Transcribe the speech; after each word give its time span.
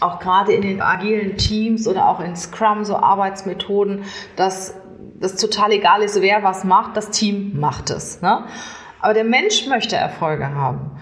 auch 0.00 0.20
gerade 0.20 0.52
in 0.52 0.62
den 0.62 0.80
agilen 0.80 1.36
Teams 1.36 1.86
oder 1.86 2.08
auch 2.08 2.20
in 2.20 2.36
Scrum, 2.36 2.84
so 2.84 2.96
Arbeitsmethoden, 2.96 4.04
dass 4.36 4.74
das 5.20 5.36
total 5.36 5.72
egal 5.72 6.02
ist, 6.02 6.20
wer 6.20 6.42
was 6.42 6.64
macht, 6.64 6.96
das 6.96 7.10
Team 7.10 7.58
macht 7.58 7.90
es. 7.90 8.22
Ne? 8.22 8.44
Aber 9.00 9.14
der 9.14 9.24
Mensch 9.24 9.66
möchte 9.66 9.96
Erfolge 9.96 10.54
haben. 10.54 10.92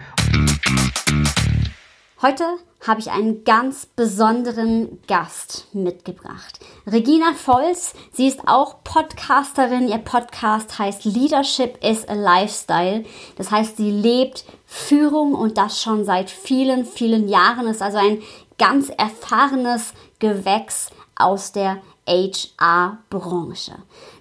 Heute 2.23 2.45
habe 2.87 3.01
ich 3.01 3.11
einen 3.11 3.45
ganz 3.45 3.87
besonderen 3.87 5.01
Gast 5.07 5.69
mitgebracht. 5.75 6.61
Regina 6.87 7.33
Volz, 7.35 7.95
sie 8.13 8.29
ist 8.29 8.47
auch 8.47 8.83
Podcasterin. 8.85 9.89
Ihr 9.89 9.99
Podcast 9.99 10.79
heißt 10.79 11.05
Leadership 11.05 11.83
is 11.85 12.09
a 12.09 12.15
Lifestyle. 12.15 13.05
Das 13.37 13.51
heißt, 13.51 13.77
sie 13.77 13.91
lebt 13.91 14.45
Führung 14.67 15.35
und 15.35 15.59
das 15.59 15.83
schon 15.83 16.05
seit 16.05 16.31
vielen, 16.31 16.85
vielen 16.85 17.29
Jahren. 17.29 17.67
Ist 17.67 17.83
also 17.83 17.99
ein 17.99 18.23
ganz 18.59 18.91
erfahrenes 18.91 19.93
Gewächs 20.19 20.91
aus 21.15 21.53
der 21.53 21.79
HR-Branche. 22.07 23.73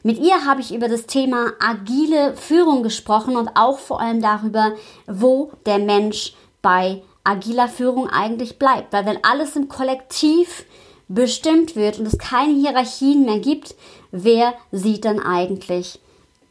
Mit 0.03 0.19
ihr 0.19 0.45
habe 0.45 0.61
ich 0.61 0.73
über 0.73 0.87
das 0.87 1.05
Thema 1.05 1.53
agile 1.59 2.35
Führung 2.35 2.83
gesprochen 2.83 3.37
und 3.37 3.49
auch 3.55 3.79
vor 3.79 4.01
allem 4.01 4.21
darüber, 4.21 4.73
wo 5.07 5.51
der 5.65 5.79
Mensch 5.79 6.33
bei 6.61 7.03
agiler 7.23 7.67
Führung 7.67 8.09
eigentlich 8.09 8.57
bleibt. 8.57 8.91
Weil 8.93 9.05
wenn 9.05 9.23
alles 9.23 9.55
im 9.55 9.67
Kollektiv 9.67 10.65
bestimmt 11.07 11.75
wird 11.75 11.99
und 11.99 12.07
es 12.07 12.17
keine 12.17 12.53
Hierarchien 12.53 13.25
mehr 13.25 13.39
gibt, 13.39 13.75
wer 14.11 14.53
sieht 14.71 15.05
dann 15.05 15.19
eigentlich 15.19 15.99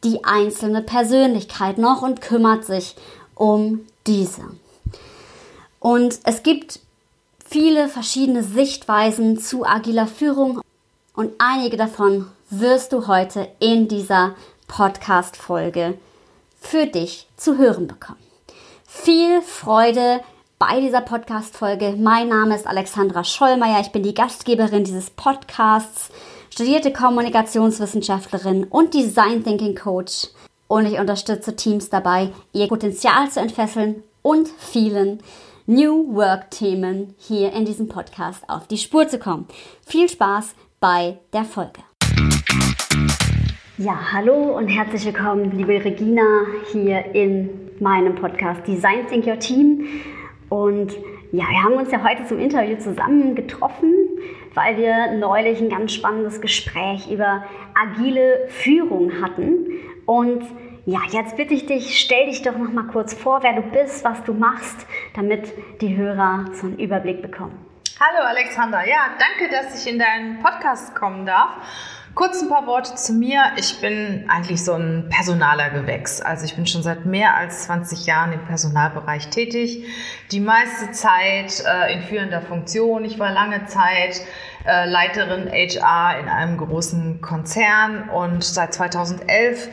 die 0.03 0.23
einzelne 0.23 0.81
Persönlichkeit 0.81 1.77
noch 1.77 2.01
und 2.01 2.21
kümmert 2.21 2.63
sich 2.65 2.95
um 3.33 3.85
diese? 4.07 4.43
Und 5.79 6.19
es 6.23 6.43
gibt 6.43 6.79
viele 7.55 7.87
verschiedene 7.87 8.43
Sichtweisen 8.43 9.39
zu 9.39 9.65
agiler 9.65 10.07
Führung 10.07 10.59
und 11.15 11.31
einige 11.37 11.77
davon 11.77 12.27
wirst 12.49 12.91
du 12.91 13.07
heute 13.07 13.47
in 13.61 13.87
dieser 13.87 14.35
Podcast-Folge 14.67 15.97
für 16.59 16.85
dich 16.85 17.27
zu 17.37 17.57
hören 17.57 17.87
bekommen. 17.87 18.19
Viel 18.85 19.41
Freude 19.41 20.19
bei 20.59 20.81
dieser 20.81 20.99
Podcast-Folge. 20.99 21.95
Mein 21.97 22.27
Name 22.27 22.57
ist 22.57 22.67
Alexandra 22.67 23.23
Schollmeier. 23.23 23.79
Ich 23.79 23.93
bin 23.93 24.03
die 24.03 24.13
Gastgeberin 24.13 24.83
dieses 24.83 25.09
Podcasts, 25.11 26.09
studierte 26.49 26.91
Kommunikationswissenschaftlerin 26.91 28.65
und 28.65 28.93
Design 28.93 29.45
Thinking 29.45 29.75
Coach. 29.75 30.27
Und 30.67 30.87
ich 30.87 30.99
unterstütze 30.99 31.55
Teams 31.55 31.89
dabei, 31.89 32.33
ihr 32.51 32.67
Potenzial 32.67 33.31
zu 33.31 33.39
entfesseln 33.39 34.03
und 34.23 34.49
vielen 34.49 35.21
New 35.67 36.13
Work-Themen 36.13 37.15
hier 37.17 37.51
in 37.51 37.65
diesem 37.65 37.87
Podcast 37.87 38.47
auf 38.47 38.67
die 38.67 38.77
Spur 38.77 39.07
zu 39.07 39.17
kommen. 39.17 39.47
Viel 39.83 40.07
Spaß 40.07 40.55
bei 40.79 41.17
der 41.33 41.43
Folge. 41.43 41.79
Ja, 43.79 44.13
hallo 44.13 44.55
und 44.55 44.67
herzlich 44.67 45.03
willkommen, 45.05 45.57
liebe 45.57 45.83
Regina, 45.83 46.21
hier 46.71 47.15
in 47.15 47.49
meinem 47.79 48.13
Podcast 48.13 48.67
Design 48.67 49.07
Think 49.07 49.25
Your 49.25 49.39
Team. 49.39 49.87
Und 50.49 50.93
ja, 51.31 51.45
wir 51.49 51.63
haben 51.63 51.73
uns 51.73 51.91
ja 51.91 52.03
heute 52.07 52.25
zum 52.27 52.37
Interview 52.37 52.77
zusammen 52.77 53.33
getroffen, 53.33 53.91
weil 54.53 54.77
wir 54.77 55.17
neulich 55.17 55.59
ein 55.59 55.69
ganz 55.69 55.93
spannendes 55.93 56.41
Gespräch 56.41 57.09
über 57.09 57.43
agile 57.73 58.45
Führung 58.49 59.19
hatten. 59.19 59.65
Und 60.05 60.43
ja, 60.85 60.99
jetzt 61.11 61.35
bitte 61.35 61.53
ich 61.53 61.65
dich, 61.65 61.99
stell 61.99 62.27
dich 62.27 62.43
doch 62.43 62.57
noch 62.57 62.71
mal 62.71 62.87
kurz 62.87 63.13
vor, 63.13 63.41
wer 63.41 63.53
du 63.53 63.63
bist, 63.63 64.03
was 64.03 64.23
du 64.23 64.33
machst, 64.33 64.85
damit 65.15 65.51
die 65.81 65.95
Hörer 65.95 66.45
so 66.53 66.67
einen 66.67 66.77
Überblick 66.77 67.21
bekommen. 67.21 67.57
Hallo 67.99 68.27
Alexander, 68.27 68.87
ja, 68.87 69.09
danke, 69.17 69.51
dass 69.51 69.83
ich 69.83 69.91
in 69.91 69.97
deinen 69.97 70.43
Podcast 70.43 70.93
kommen 70.93 71.25
darf. 71.25 71.49
Kurz 72.13 72.41
ein 72.41 72.49
paar 72.49 72.65
Worte 72.65 72.95
zu 72.95 73.11
mir. 73.11 73.41
Ich 73.57 73.81
bin 73.81 74.25
eigentlich 74.29 74.63
so 74.63 74.71
ein 74.73 75.09
personaler 75.09 75.69
Gewächs. 75.69 76.21
Also 76.21 76.45
ich 76.45 76.55
bin 76.55 76.65
schon 76.65 76.81
seit 76.81 77.05
mehr 77.05 77.35
als 77.35 77.63
20 77.63 78.05
Jahren 78.05 78.31
im 78.31 78.45
Personalbereich 78.45 79.29
tätig. 79.31 79.85
Die 80.31 80.39
meiste 80.39 80.91
Zeit 80.91 81.61
äh, 81.65 81.93
in 81.93 82.03
führender 82.03 82.41
Funktion. 82.41 83.03
Ich 83.03 83.19
war 83.19 83.31
lange 83.31 83.65
Zeit 83.65 84.21
äh, 84.65 84.89
Leiterin 84.89 85.49
HR 85.51 86.19
in 86.19 86.29
einem 86.29 86.57
großen 86.57 87.19
Konzern 87.19 88.09
und 88.09 88.45
seit 88.45 88.73
2011 88.73 89.69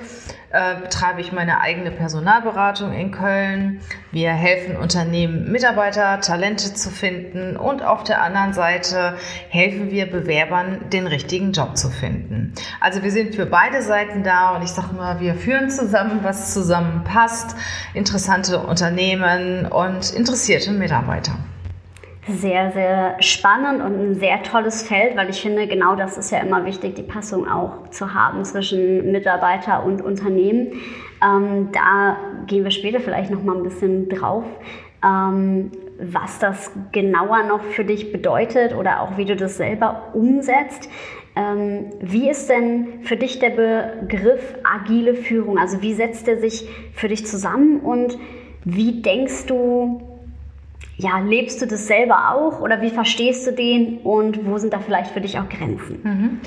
äh, 0.52 0.76
betreibe 0.82 1.20
ich 1.20 1.32
meine 1.32 1.60
eigene 1.60 1.90
Personalberatung 1.90 2.92
in 2.92 3.10
Köln. 3.10 3.80
Wir 4.10 4.32
helfen 4.32 4.76
Unternehmen, 4.76 5.50
Mitarbeiter, 5.50 6.20
Talente 6.20 6.74
zu 6.74 6.90
finden 6.90 7.56
und 7.56 7.82
auf 7.82 8.04
der 8.04 8.22
anderen 8.22 8.52
Seite 8.52 9.16
helfen 9.48 9.90
wir 9.90 10.10
Bewerbern, 10.10 10.90
den 10.90 11.06
richtigen 11.06 11.52
Job 11.52 11.76
zu 11.76 11.88
finden. 11.88 12.52
Also 12.80 13.02
wir 13.02 13.10
sind 13.10 13.34
für 13.34 13.46
beide 13.46 13.82
Seiten 13.82 14.22
da 14.22 14.54
und 14.54 14.62
ich 14.62 14.70
sage 14.70 14.94
mal, 14.94 15.20
wir 15.20 15.34
führen 15.34 15.70
zusammen, 15.70 16.20
was 16.22 16.52
zusammenpasst, 16.52 17.56
interessante 17.94 18.58
Unternehmen 18.58 19.66
und 19.66 20.12
interessierte 20.12 20.70
Mitarbeiter 20.70 21.32
sehr, 22.28 22.70
sehr 22.70 23.16
spannend 23.20 23.82
und 23.82 24.00
ein 24.00 24.14
sehr 24.14 24.42
tolles 24.44 24.86
Feld, 24.86 25.16
weil 25.16 25.28
ich 25.28 25.42
finde, 25.42 25.66
genau 25.66 25.96
das 25.96 26.16
ist 26.16 26.30
ja 26.30 26.38
immer 26.38 26.64
wichtig, 26.64 26.94
die 26.94 27.02
Passung 27.02 27.48
auch 27.48 27.88
zu 27.90 28.14
haben 28.14 28.44
zwischen 28.44 29.10
Mitarbeiter 29.10 29.84
und 29.84 30.02
Unternehmen. 30.02 30.72
Ähm, 31.20 31.70
da 31.72 32.16
gehen 32.46 32.62
wir 32.62 32.70
später 32.70 33.00
vielleicht 33.00 33.30
noch 33.32 33.42
mal 33.42 33.56
ein 33.56 33.64
bisschen 33.64 34.08
drauf, 34.08 34.44
ähm, 35.04 35.72
was 35.98 36.38
das 36.38 36.70
genauer 36.92 37.42
noch 37.42 37.62
für 37.62 37.84
dich 37.84 38.12
bedeutet 38.12 38.74
oder 38.76 39.00
auch 39.00 39.16
wie 39.16 39.24
du 39.24 39.34
das 39.34 39.56
selber 39.56 40.10
umsetzt. 40.14 40.88
Ähm, 41.34 41.86
wie 42.00 42.30
ist 42.30 42.48
denn 42.48 43.02
für 43.02 43.16
dich 43.16 43.40
der 43.40 43.50
Begriff 43.50 44.54
agile 44.62 45.14
Führung? 45.14 45.58
Also 45.58 45.82
wie 45.82 45.94
setzt 45.94 46.28
er 46.28 46.38
sich 46.38 46.68
für 46.94 47.08
dich 47.08 47.26
zusammen 47.26 47.80
und 47.80 48.16
wie 48.64 49.02
denkst 49.02 49.46
du, 49.46 50.11
ja, 50.96 51.18
lebst 51.18 51.62
du 51.62 51.66
das 51.66 51.86
selber 51.86 52.30
auch 52.34 52.60
oder 52.60 52.80
wie 52.82 52.90
verstehst 52.90 53.46
du 53.46 53.52
den 53.52 53.98
und 53.98 54.46
wo 54.46 54.58
sind 54.58 54.72
da 54.72 54.78
vielleicht 54.78 55.10
für 55.12 55.20
dich 55.20 55.38
auch 55.38 55.48
Grenzen? 55.48 56.00
Mhm. 56.02 56.40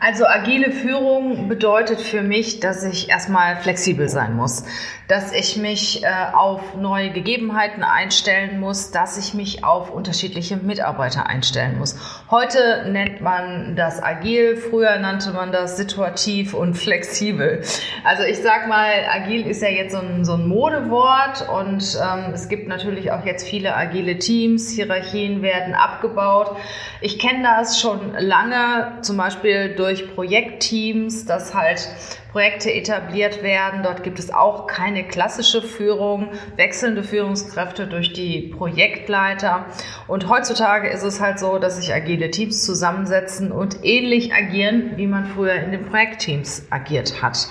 Also 0.00 0.26
agile 0.26 0.70
Führung 0.70 1.48
bedeutet 1.48 2.00
für 2.00 2.22
mich, 2.22 2.60
dass 2.60 2.84
ich 2.84 3.08
erstmal 3.08 3.56
flexibel 3.56 4.08
sein 4.08 4.36
muss, 4.36 4.64
dass 5.08 5.32
ich 5.32 5.56
mich 5.56 6.04
äh, 6.04 6.08
auf 6.34 6.76
neue 6.76 7.10
Gegebenheiten 7.10 7.82
einstellen 7.82 8.60
muss, 8.60 8.90
dass 8.90 9.16
ich 9.16 9.32
mich 9.32 9.64
auf 9.64 9.90
unterschiedliche 9.90 10.56
Mitarbeiter 10.56 11.26
einstellen 11.26 11.78
muss. 11.78 11.96
Heute 12.30 12.86
nennt 12.90 13.20
man 13.20 13.76
das 13.76 14.02
agil, 14.02 14.56
früher 14.56 14.98
nannte 14.98 15.30
man 15.30 15.52
das 15.52 15.76
situativ 15.76 16.52
und 16.52 16.74
flexibel. 16.74 17.62
Also 18.04 18.24
ich 18.24 18.42
sag 18.42 18.68
mal, 18.68 18.90
agil 19.10 19.46
ist 19.46 19.62
ja 19.62 19.68
jetzt 19.68 19.92
so 19.92 19.98
ein, 19.98 20.24
so 20.24 20.34
ein 20.34 20.46
Modewort 20.46 21.48
und 21.48 21.98
ähm, 22.02 22.32
es 22.34 22.48
gibt 22.48 22.68
natürlich 22.68 23.10
auch 23.10 23.24
jetzt 23.24 23.48
viele 23.48 23.74
agile 23.74 24.18
Teams, 24.18 24.70
Hierarchien 24.70 25.40
werden 25.40 25.74
abgebaut. 25.74 26.56
Ich 27.00 27.18
kenne 27.18 27.42
das 27.42 27.80
schon 27.80 28.14
lange, 28.18 28.98
zum 29.02 29.16
Beispiel 29.16 29.74
durch 29.74 29.94
durch 29.94 30.14
Projektteams, 30.14 31.24
dass 31.26 31.54
halt 31.54 31.88
Projekte 32.34 32.74
etabliert 32.74 33.44
werden. 33.44 33.84
Dort 33.84 34.02
gibt 34.02 34.18
es 34.18 34.34
auch 34.34 34.66
keine 34.66 35.04
klassische 35.04 35.62
Führung, 35.62 36.30
wechselnde 36.56 37.04
Führungskräfte 37.04 37.86
durch 37.86 38.12
die 38.12 38.52
Projektleiter. 38.58 39.66
Und 40.08 40.28
heutzutage 40.28 40.88
ist 40.88 41.04
es 41.04 41.20
halt 41.20 41.38
so, 41.38 41.60
dass 41.60 41.76
sich 41.76 41.94
agile 41.94 42.32
Teams 42.32 42.64
zusammensetzen 42.64 43.52
und 43.52 43.84
ähnlich 43.84 44.34
agieren, 44.34 44.94
wie 44.96 45.06
man 45.06 45.26
früher 45.26 45.54
in 45.54 45.70
den 45.70 45.86
Projektteams 45.86 46.66
agiert 46.70 47.22
hat. 47.22 47.46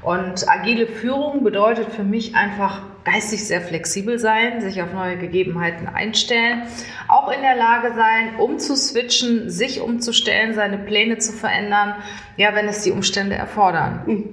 Und 0.00 0.48
agile 0.48 0.86
Führung 0.86 1.44
bedeutet 1.44 1.92
für 1.92 2.02
mich 2.02 2.34
einfach 2.34 2.80
geistig 3.04 3.46
sehr 3.46 3.60
flexibel 3.60 4.18
sein, 4.18 4.60
sich 4.60 4.82
auf 4.82 4.92
neue 4.92 5.16
Gegebenheiten 5.16 5.88
einstellen, 5.88 6.62
auch 7.08 7.30
in 7.30 7.40
der 7.40 7.56
Lage 7.56 7.94
sein, 7.94 8.36
umzuswitchen, 8.38 9.50
sich 9.50 9.80
umzustellen, 9.80 10.54
seine 10.54 10.78
Pläne 10.78 11.18
zu 11.18 11.32
verändern, 11.32 11.94
ja, 12.36 12.54
wenn 12.54 12.68
es 12.68 12.82
die 12.82 12.90
Umstände 12.90 13.34
erfordern. 13.34 14.02
Mhm. 14.06 14.24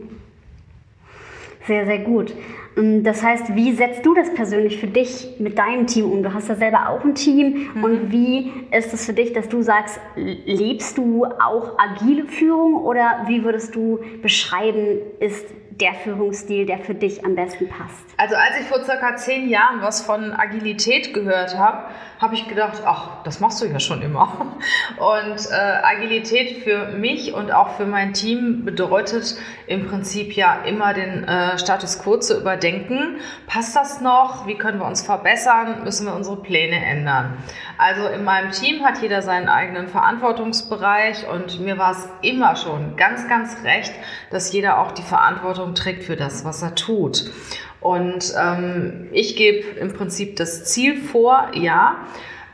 Sehr, 1.67 1.85
sehr 1.85 1.99
gut. 1.99 2.33
Ähm, 2.77 3.03
das 3.03 3.23
heißt, 3.23 3.55
wie 3.55 3.73
setzt 3.73 4.05
du 4.05 4.13
das 4.13 4.33
persönlich 4.33 4.79
für 4.79 4.87
dich 4.87 5.35
mit 5.39 5.57
deinem 5.57 5.87
Team 5.87 6.11
um? 6.11 6.23
Du 6.23 6.33
hast 6.33 6.49
ja 6.49 6.55
selber 6.55 6.89
auch 6.89 7.03
ein 7.03 7.15
Team. 7.15 7.69
Mhm. 7.75 7.83
Und 7.83 8.11
wie 8.11 8.51
ist 8.71 8.93
es 8.93 9.05
für 9.05 9.13
dich, 9.13 9.33
dass 9.33 9.49
du 9.49 9.61
sagst, 9.61 9.99
lebst 10.15 10.97
du 10.97 11.25
auch 11.25 11.77
agile 11.77 12.25
Führung 12.25 12.75
oder 12.75 13.25
wie 13.27 13.43
würdest 13.43 13.75
du 13.75 13.99
beschreiben, 14.21 14.99
ist 15.19 15.45
der 15.79 15.93
Führungsstil, 15.93 16.65
der 16.65 16.79
für 16.79 16.93
dich 16.93 17.25
am 17.25 17.35
besten 17.35 17.67
passt? 17.69 18.03
Also 18.17 18.35
als 18.35 18.59
ich 18.59 18.67
vor 18.67 18.83
circa 18.83 19.15
zehn 19.15 19.49
Jahren 19.49 19.81
was 19.81 20.01
von 20.01 20.33
Agilität 20.33 21.13
gehört 21.13 21.57
habe, 21.57 21.89
habe 22.19 22.35
ich 22.35 22.49
gedacht, 22.49 22.83
ach, 22.85 23.23
das 23.23 23.39
machst 23.39 23.61
du 23.61 23.65
ja 23.65 23.79
schon 23.79 24.01
immer. 24.01 24.57
Und 24.97 25.51
äh, 25.51 25.55
Agilität 25.55 26.63
für 26.63 26.87
mich 26.87 27.33
und 27.33 27.51
auch 27.51 27.77
für 27.77 27.85
mein 27.85 28.13
Team 28.13 28.65
bedeutet 28.65 29.37
im 29.67 29.87
Prinzip 29.87 30.33
ja 30.33 30.63
immer 30.65 30.93
den 30.93 31.23
äh, 31.23 31.57
Status 31.57 31.99
quo 31.99 32.17
zu 32.17 32.37
überdenken. 32.37 33.21
Passt 33.47 33.73
das 33.75 34.01
noch? 34.01 34.47
Wie 34.47 34.55
können 34.55 34.79
wir 34.79 34.85
uns 34.85 35.01
verbessern? 35.01 35.83
Müssen 35.85 36.07
wir 36.07 36.13
unsere 36.13 36.35
Pläne 36.41 36.83
ändern? 36.83 37.37
Also 37.77 38.07
in 38.07 38.25
meinem 38.25 38.51
Team 38.51 38.83
hat 38.83 39.01
jeder 39.01 39.21
seinen 39.21 39.47
eigenen 39.47 39.87
Verantwortungsbereich 39.87 41.25
und 41.27 41.61
mir 41.61 41.77
war 41.77 41.91
es 41.91 42.09
immer 42.21 42.57
schon 42.57 42.97
ganz, 42.97 43.29
ganz 43.29 43.63
recht, 43.63 43.93
dass 44.29 44.51
jeder 44.51 44.79
auch 44.79 44.91
die 44.91 45.03
Verantwortung 45.03 45.73
trägt 45.73 46.03
für 46.03 46.17
das, 46.17 46.43
was 46.43 46.61
er 46.61 46.75
tut. 46.75 47.31
Und 47.81 48.33
ähm, 48.37 49.07
ich 49.11 49.35
gebe 49.35 49.65
im 49.79 49.93
Prinzip 49.93 50.35
das 50.35 50.65
Ziel 50.65 50.97
vor, 50.97 51.51
ja. 51.53 52.05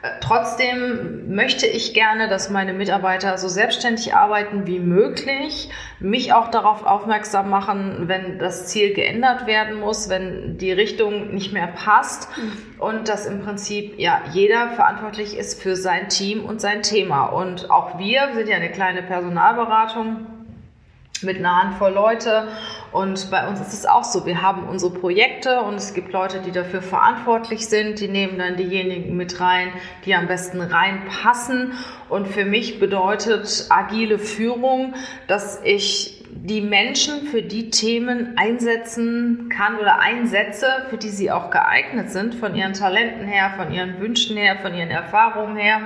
Äh, 0.03 0.19
trotzdem 0.21 1.33
möchte 1.33 1.65
ich 1.65 1.95
gerne, 1.95 2.29
dass 2.29 2.51
meine 2.51 2.73
Mitarbeiter 2.73 3.37
so 3.39 3.47
selbstständig 3.47 4.13
arbeiten 4.13 4.67
wie 4.67 4.79
möglich, 4.79 5.69
mich 5.99 6.33
auch 6.33 6.51
darauf 6.51 6.85
aufmerksam 6.85 7.49
machen, 7.49 8.07
wenn 8.07 8.37
das 8.37 8.67
Ziel 8.67 8.93
geändert 8.93 9.47
werden 9.47 9.79
muss, 9.79 10.09
wenn 10.09 10.59
die 10.59 10.71
Richtung 10.71 11.33
nicht 11.33 11.53
mehr 11.53 11.67
passt 11.67 12.29
mhm. 12.37 12.79
und 12.79 13.09
dass 13.09 13.25
im 13.25 13.41
Prinzip 13.41 13.97
ja 13.97 14.21
jeder 14.31 14.69
verantwortlich 14.71 15.35
ist 15.35 15.59
für 15.59 15.75
sein 15.75 16.09
Team 16.09 16.45
und 16.45 16.61
sein 16.61 16.83
Thema. 16.83 17.25
Und 17.25 17.71
auch 17.71 17.97
wir 17.97 18.29
sind 18.35 18.47
ja 18.47 18.57
eine 18.57 18.71
kleine 18.71 19.01
Personalberatung 19.01 20.27
mit 21.25 21.37
einer 21.37 21.63
Handvoll 21.63 21.91
Leute. 21.91 22.47
Und 22.91 23.29
bei 23.29 23.47
uns 23.47 23.59
ist 23.59 23.73
es 23.73 23.85
auch 23.85 24.03
so, 24.03 24.25
wir 24.25 24.41
haben 24.41 24.69
unsere 24.69 24.93
Projekte 24.93 25.59
und 25.61 25.75
es 25.75 25.93
gibt 25.93 26.13
Leute, 26.13 26.39
die 26.39 26.51
dafür 26.51 26.81
verantwortlich 26.81 27.67
sind, 27.67 27.99
die 27.99 28.07
nehmen 28.07 28.37
dann 28.37 28.55
diejenigen 28.55 29.17
mit 29.17 29.41
rein, 29.41 29.69
die 30.05 30.15
am 30.15 30.27
besten 30.27 30.61
reinpassen. 30.61 31.73
Und 32.07 32.27
für 32.27 32.45
mich 32.45 32.79
bedeutet 32.79 33.65
agile 33.69 34.17
Führung, 34.17 34.93
dass 35.27 35.59
ich 35.63 36.23
die 36.31 36.61
Menschen 36.61 37.27
für 37.27 37.41
die 37.41 37.69
Themen 37.69 38.37
einsetzen 38.37 39.49
kann 39.49 39.77
oder 39.77 39.99
einsetze, 39.99 40.67
für 40.89 40.97
die 40.97 41.09
sie 41.09 41.31
auch 41.31 41.49
geeignet 41.49 42.11
sind, 42.11 42.35
von 42.35 42.55
ihren 42.55 42.73
Talenten 42.73 43.25
her, 43.25 43.53
von 43.57 43.71
ihren 43.73 43.99
Wünschen 43.99 44.37
her, 44.37 44.57
von 44.61 44.73
ihren 44.73 44.91
Erfahrungen 44.91 45.57
her 45.57 45.81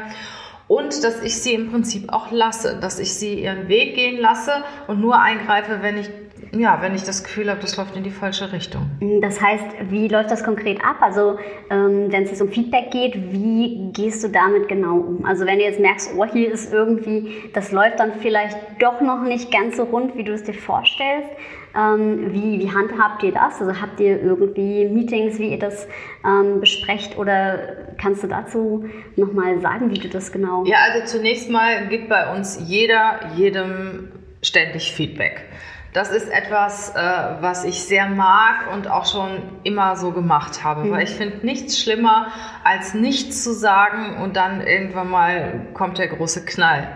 und 0.70 1.04
dass 1.04 1.22
ich 1.24 1.42
sie 1.42 1.56
im 1.56 1.72
Prinzip 1.72 2.14
auch 2.14 2.32
lasse, 2.32 2.78
dass 2.80 3.00
ich 3.00 3.16
sie 3.16 3.42
ihren 3.42 3.68
Weg 3.68 3.96
gehen 3.96 4.22
lasse 4.22 4.64
und 4.88 5.02
nur 5.02 5.20
eingreife, 5.20 5.80
wenn 5.82 5.98
ich 5.98 6.10
ja, 6.52 6.82
wenn 6.82 6.96
ich 6.96 7.04
das 7.04 7.24
Gefühl 7.24 7.50
habe, 7.50 7.60
das 7.62 7.78
läuft 7.78 7.96
in 7.96 8.04
die 8.04 8.12
falsche 8.12 8.52
Richtung. 8.52 8.90
Das 9.22 9.42
heißt, 9.42 9.66
wie 9.90 10.08
läuft 10.08 10.32
das 10.32 10.44
konkret 10.44 10.80
ab? 10.84 10.98
Also, 11.02 11.38
ähm, 11.70 12.12
wenn 12.12 12.24
es 12.24 12.32
jetzt 12.32 12.42
um 12.42 12.50
Feedback 12.50 12.92
geht, 12.92 13.16
wie 13.32 13.92
gehst 13.94 14.24
du 14.24 14.30
damit 14.30 14.68
genau 14.68 14.98
um? 14.98 15.26
Also, 15.26 15.46
wenn 15.46 15.60
du 15.60 15.64
jetzt 15.64 15.80
merkst, 15.80 16.12
oh, 16.18 16.26
hier 16.26 16.52
ist 16.52 16.74
irgendwie, 16.74 17.50
das 17.54 17.72
läuft 17.72 18.00
dann 18.00 18.14
vielleicht 18.20 18.58
doch 18.80 19.02
noch 19.02 19.24
nicht 19.24 19.52
ganz 19.52 19.78
so 19.78 19.84
rund, 19.84 20.16
wie 20.16 20.24
du 20.24 20.34
es 20.34 20.44
dir 20.44 20.54
vorstellst, 20.54 21.30
ähm, 21.76 22.34
wie, 22.34 22.60
wie 22.60 22.72
handhabt 22.72 23.24
ihr 23.24 23.32
das? 23.32 23.62
Also 23.62 23.80
habt 23.80 24.00
ihr 24.00 24.22
irgendwie 24.22 24.86
Meetings, 24.86 25.38
wie 25.38 25.52
ihr 25.52 25.60
das 25.60 25.88
ähm, 26.26 26.60
besprecht 26.60 27.18
oder 27.18 27.60
kannst 28.02 28.24
du 28.24 28.28
dazu 28.28 28.86
nochmal 29.16 29.60
sagen, 29.62 29.92
wie 29.92 30.00
du 30.00 30.08
das 30.08 30.32
genau... 30.32 30.66
Ja, 30.66 30.78
also 30.92 31.18
zunächst 31.18 31.50
mal 31.50 31.88
gibt 31.88 32.10
bei 32.10 32.34
uns 32.36 32.60
jeder 32.66 33.20
jedem 33.36 34.10
ständig 34.42 34.94
Feedback. 34.94 35.46
Das 35.92 36.12
ist 36.12 36.30
etwas, 36.30 36.94
äh, 36.96 37.02
was 37.42 37.66
ich 37.66 37.84
sehr 37.84 38.08
mag 38.08 38.72
und 38.74 38.88
auch 38.88 39.12
schon 39.12 39.42
immer 39.64 39.96
so 39.96 40.12
gemacht 40.12 40.64
habe, 40.64 40.84
mhm. 40.84 40.92
weil 40.92 41.04
ich 41.04 41.10
finde 41.10 41.44
nichts 41.46 41.80
schlimmer, 41.80 42.28
als 42.64 42.94
nichts 42.94 43.44
zu 43.44 43.54
sagen 43.54 44.18
und 44.22 44.36
dann 44.36 44.62
irgendwann 44.62 45.10
mal 45.10 45.68
kommt 45.74 45.98
der 45.98 46.08
große 46.08 46.46
Knall. 46.46 46.90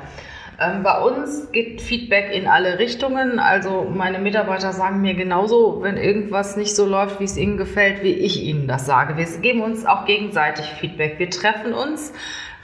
Ähm, 0.59 0.83
bei 0.83 0.99
uns 0.99 1.51
geht 1.51 1.81
Feedback 1.81 2.31
in 2.31 2.47
alle 2.47 2.77
Richtungen. 2.77 3.39
Also 3.39 3.91
meine 3.91 4.19
Mitarbeiter 4.19 4.71
sagen 4.71 5.01
mir 5.01 5.15
genauso, 5.15 5.81
wenn 5.81 5.97
irgendwas 5.97 6.55
nicht 6.55 6.75
so 6.75 6.85
läuft, 6.85 7.19
wie 7.19 7.23
es 7.23 7.37
ihnen 7.37 7.57
gefällt, 7.57 8.03
wie 8.03 8.13
ich 8.13 8.43
ihnen 8.43 8.67
das 8.67 8.85
sage. 8.85 9.17
Wir 9.17 9.25
geben 9.41 9.61
uns 9.61 9.85
auch 9.85 10.05
gegenseitig 10.05 10.65
Feedback. 10.65 11.17
Wir 11.17 11.31
treffen 11.31 11.73
uns 11.73 12.13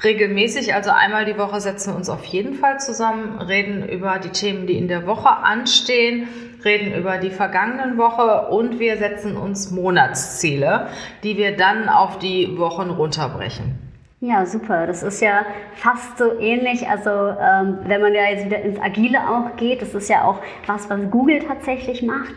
regelmäßig, 0.03 0.73
also 0.73 0.91
einmal 0.91 1.25
die 1.25 1.37
Woche 1.37 1.61
setzen 1.61 1.93
wir 1.93 1.97
uns 1.97 2.09
auf 2.09 2.23
jeden 2.25 2.55
Fall 2.55 2.79
zusammen, 2.79 3.39
reden 3.39 3.87
über 3.87 4.19
die 4.19 4.29
Themen, 4.29 4.67
die 4.67 4.77
in 4.77 4.87
der 4.87 5.07
Woche 5.07 5.29
anstehen, 5.29 6.27
reden 6.63 6.93
über 6.93 7.17
die 7.17 7.29
vergangenen 7.29 7.97
Woche 7.97 8.49
und 8.49 8.79
wir 8.79 8.97
setzen 8.97 9.37
uns 9.37 9.71
Monatsziele, 9.71 10.87
die 11.23 11.37
wir 11.37 11.55
dann 11.55 11.89
auf 11.89 12.19
die 12.19 12.57
Wochen 12.57 12.89
runterbrechen. 12.89 13.89
Ja, 14.21 14.45
super. 14.45 14.85
Das 14.85 15.01
ist 15.01 15.21
ja 15.21 15.45
fast 15.75 16.17
so 16.17 16.37
ähnlich. 16.39 16.89
Also 16.89 17.09
ähm, 17.09 17.77
wenn 17.85 18.01
man 18.01 18.13
ja 18.13 18.29
jetzt 18.29 18.45
wieder 18.45 18.61
ins 18.61 18.77
Agile 18.79 19.19
auch 19.29 19.55
geht, 19.55 19.81
das 19.81 19.95
ist 19.95 20.09
ja 20.09 20.25
auch 20.25 20.39
was, 20.67 20.89
was 20.89 20.99
Google 21.09 21.39
tatsächlich 21.39 22.03
macht. 22.03 22.35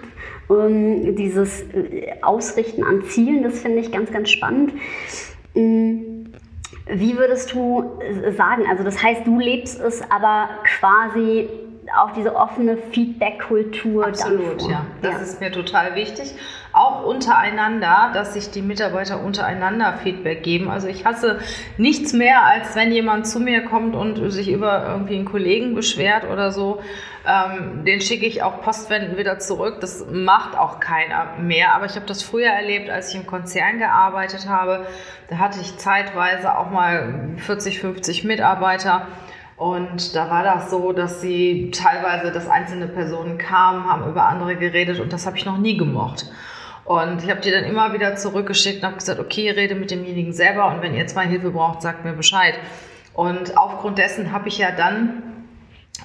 Um, 0.49 1.17
dieses 1.17 1.63
äh, 1.73 2.15
Ausrichten 2.21 2.85
an 2.85 3.03
Zielen, 3.05 3.43
das 3.43 3.61
finde 3.61 3.79
ich 3.79 3.91
ganz, 3.91 4.13
ganz 4.13 4.31
spannend. 4.31 4.73
Mm, 5.55 6.02
wie 6.95 7.17
würdest 7.17 7.53
du 7.53 7.99
äh, 8.01 8.33
sagen, 8.33 8.67
also 8.69 8.85
das 8.85 9.03
heißt, 9.03 9.27
du 9.27 9.39
lebst 9.39 9.81
es 9.81 10.03
aber 10.11 10.49
quasi 10.79 11.49
auch 11.97 12.13
diese 12.13 12.37
offene 12.37 12.77
Feedback-Kultur. 12.77 14.07
Absolut, 14.07 14.63
ja. 14.63 14.87
Das 15.03 15.15
ja. 15.15 15.19
ist 15.19 15.41
mir 15.41 15.51
total 15.51 15.95
wichtig. 15.95 16.35
Auch 16.73 17.05
untereinander, 17.05 18.11
dass 18.15 18.35
sich 18.35 18.51
die 18.51 18.63
Mitarbeiter 18.63 19.23
untereinander 19.23 19.95
Feedback 20.03 20.43
geben. 20.43 20.71
Also 20.71 20.87
ich 20.87 21.05
hasse 21.05 21.41
nichts 21.77 22.13
mehr, 22.13 22.45
als 22.45 22.77
wenn 22.77 22.93
jemand 22.93 23.27
zu 23.27 23.41
mir 23.41 23.65
kommt 23.65 23.95
und 23.95 24.31
sich 24.31 24.51
über 24.51 24.87
irgendwie 24.87 25.17
einen 25.17 25.25
Kollegen 25.25 25.75
beschwert 25.75 26.25
oder 26.31 26.53
so. 26.53 26.81
Ähm, 27.27 27.85
den 27.85 28.01
schicke 28.01 28.27
ich 28.27 28.43
auch 28.43 28.63
postwendend 28.63 29.19
wieder 29.19 29.39
zurück. 29.39 29.79
Das 29.81 30.07
macht 30.11 30.57
auch 30.57 30.81
keiner 30.81 31.37
mehr. 31.39 31.75
Aber 31.75 31.87
ich 31.87 31.97
habe 31.97 32.07
das 32.07 32.23
früher 32.23 32.51
erlebt, 32.51 32.91
als 32.91 33.11
ich 33.11 33.21
im 33.21 33.27
Konzern 33.27 33.79
gearbeitet 33.79 34.49
habe. 34.49 34.87
Da 35.29 35.39
hatte 35.39 35.61
ich 35.61 35.77
zeitweise 35.79 36.57
auch 36.57 36.71
mal 36.71 37.35
40, 37.39 37.81
50 37.81 38.25
Mitarbeiter. 38.25 39.07
Und 39.63 40.17
da 40.17 40.29
war 40.29 40.43
das 40.43 40.73
so, 40.73 40.91
dass 40.91 41.21
sie 41.21 41.71
teilweise, 41.71 42.33
dass 42.33 42.49
einzelne 42.49 42.89
Personen 42.89 43.39
kamen, 43.39 43.85
haben 43.85 44.11
über 44.11 44.25
andere 44.25 44.57
geredet 44.57 44.99
und 44.99 45.13
das 45.13 45.25
habe 45.25 45.37
ich 45.37 45.47
noch 45.47 45.57
nie 45.57 45.77
gemocht. 45.77 46.27
Und 46.85 47.23
ich 47.23 47.31
habe 47.31 47.41
die 47.41 47.53
dann 47.53 47.63
immer 47.63 47.93
wieder 47.93 48.17
zurückgeschickt 48.17 48.79
und 48.83 48.89
habe 48.89 48.97
gesagt, 48.97 49.21
okay, 49.21 49.51
rede 49.51 49.77
mit 49.77 49.93
demjenigen 49.93 50.33
selber 50.33 50.67
und 50.75 50.83
wenn 50.83 50.97
ihr 50.97 51.07
zwei 51.07 51.29
Hilfe 51.29 51.51
braucht, 51.51 51.81
sagt 51.81 52.05
mir 52.05 52.13
Bescheid. 52.13 52.55
Und 53.15 53.57
aufgrund 53.57 53.99
dessen 53.99 54.33
habe 54.33 54.49
ich 54.49 54.59
ja 54.59 54.73
dann 54.73 55.23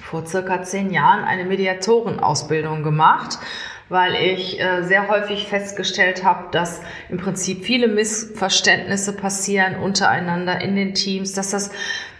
vor 0.02 0.24
circa 0.24 0.62
zehn 0.62 0.92
Jahren 0.92 1.24
eine 1.24 1.44
Mediatorenausbildung 1.44 2.84
gemacht, 2.84 3.40
weil 3.88 4.14
ich 4.14 4.60
äh, 4.60 4.84
sehr 4.84 5.08
häufig 5.08 5.48
festgestellt 5.48 6.22
habe, 6.22 6.44
dass 6.52 6.80
im 7.08 7.16
Prinzip 7.16 7.64
viele 7.64 7.88
Missverständnisse 7.88 9.16
passieren 9.16 9.80
untereinander 9.80 10.60
in 10.60 10.76
den 10.76 10.94
Teams, 10.94 11.32
dass 11.32 11.50
das 11.50 11.72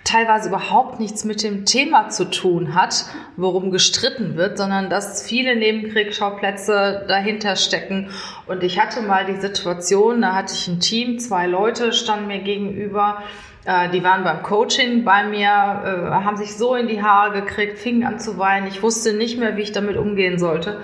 teilweise 0.08 0.48
überhaupt 0.48 1.00
nichts 1.00 1.24
mit 1.24 1.42
dem 1.42 1.66
Thema 1.66 2.08
zu 2.08 2.30
tun 2.30 2.74
hat, 2.74 3.04
worum 3.36 3.70
gestritten 3.70 4.36
wird, 4.36 4.56
sondern 4.56 4.88
dass 4.88 5.22
viele 5.22 5.54
Nebenkriegsschauplätze 5.54 7.04
dahinter 7.06 7.56
stecken. 7.56 8.10
Und 8.46 8.62
ich 8.62 8.80
hatte 8.80 9.02
mal 9.02 9.26
die 9.26 9.36
Situation, 9.36 10.22
da 10.22 10.34
hatte 10.34 10.54
ich 10.54 10.66
ein 10.66 10.80
Team, 10.80 11.18
zwei 11.18 11.46
Leute 11.46 11.92
standen 11.92 12.28
mir 12.28 12.40
gegenüber, 12.40 13.22
äh, 13.66 13.90
die 13.90 14.02
waren 14.02 14.24
beim 14.24 14.42
Coaching 14.42 15.04
bei 15.04 15.24
mir, 15.24 15.48
äh, 15.48 16.10
haben 16.24 16.38
sich 16.38 16.56
so 16.56 16.74
in 16.74 16.88
die 16.88 17.02
Haare 17.02 17.42
gekriegt, 17.42 17.78
fingen 17.78 18.04
an 18.04 18.18
zu 18.18 18.38
weinen. 18.38 18.66
Ich 18.66 18.82
wusste 18.82 19.12
nicht 19.12 19.38
mehr, 19.38 19.58
wie 19.58 19.62
ich 19.62 19.72
damit 19.72 19.98
umgehen 19.98 20.38
sollte. 20.38 20.80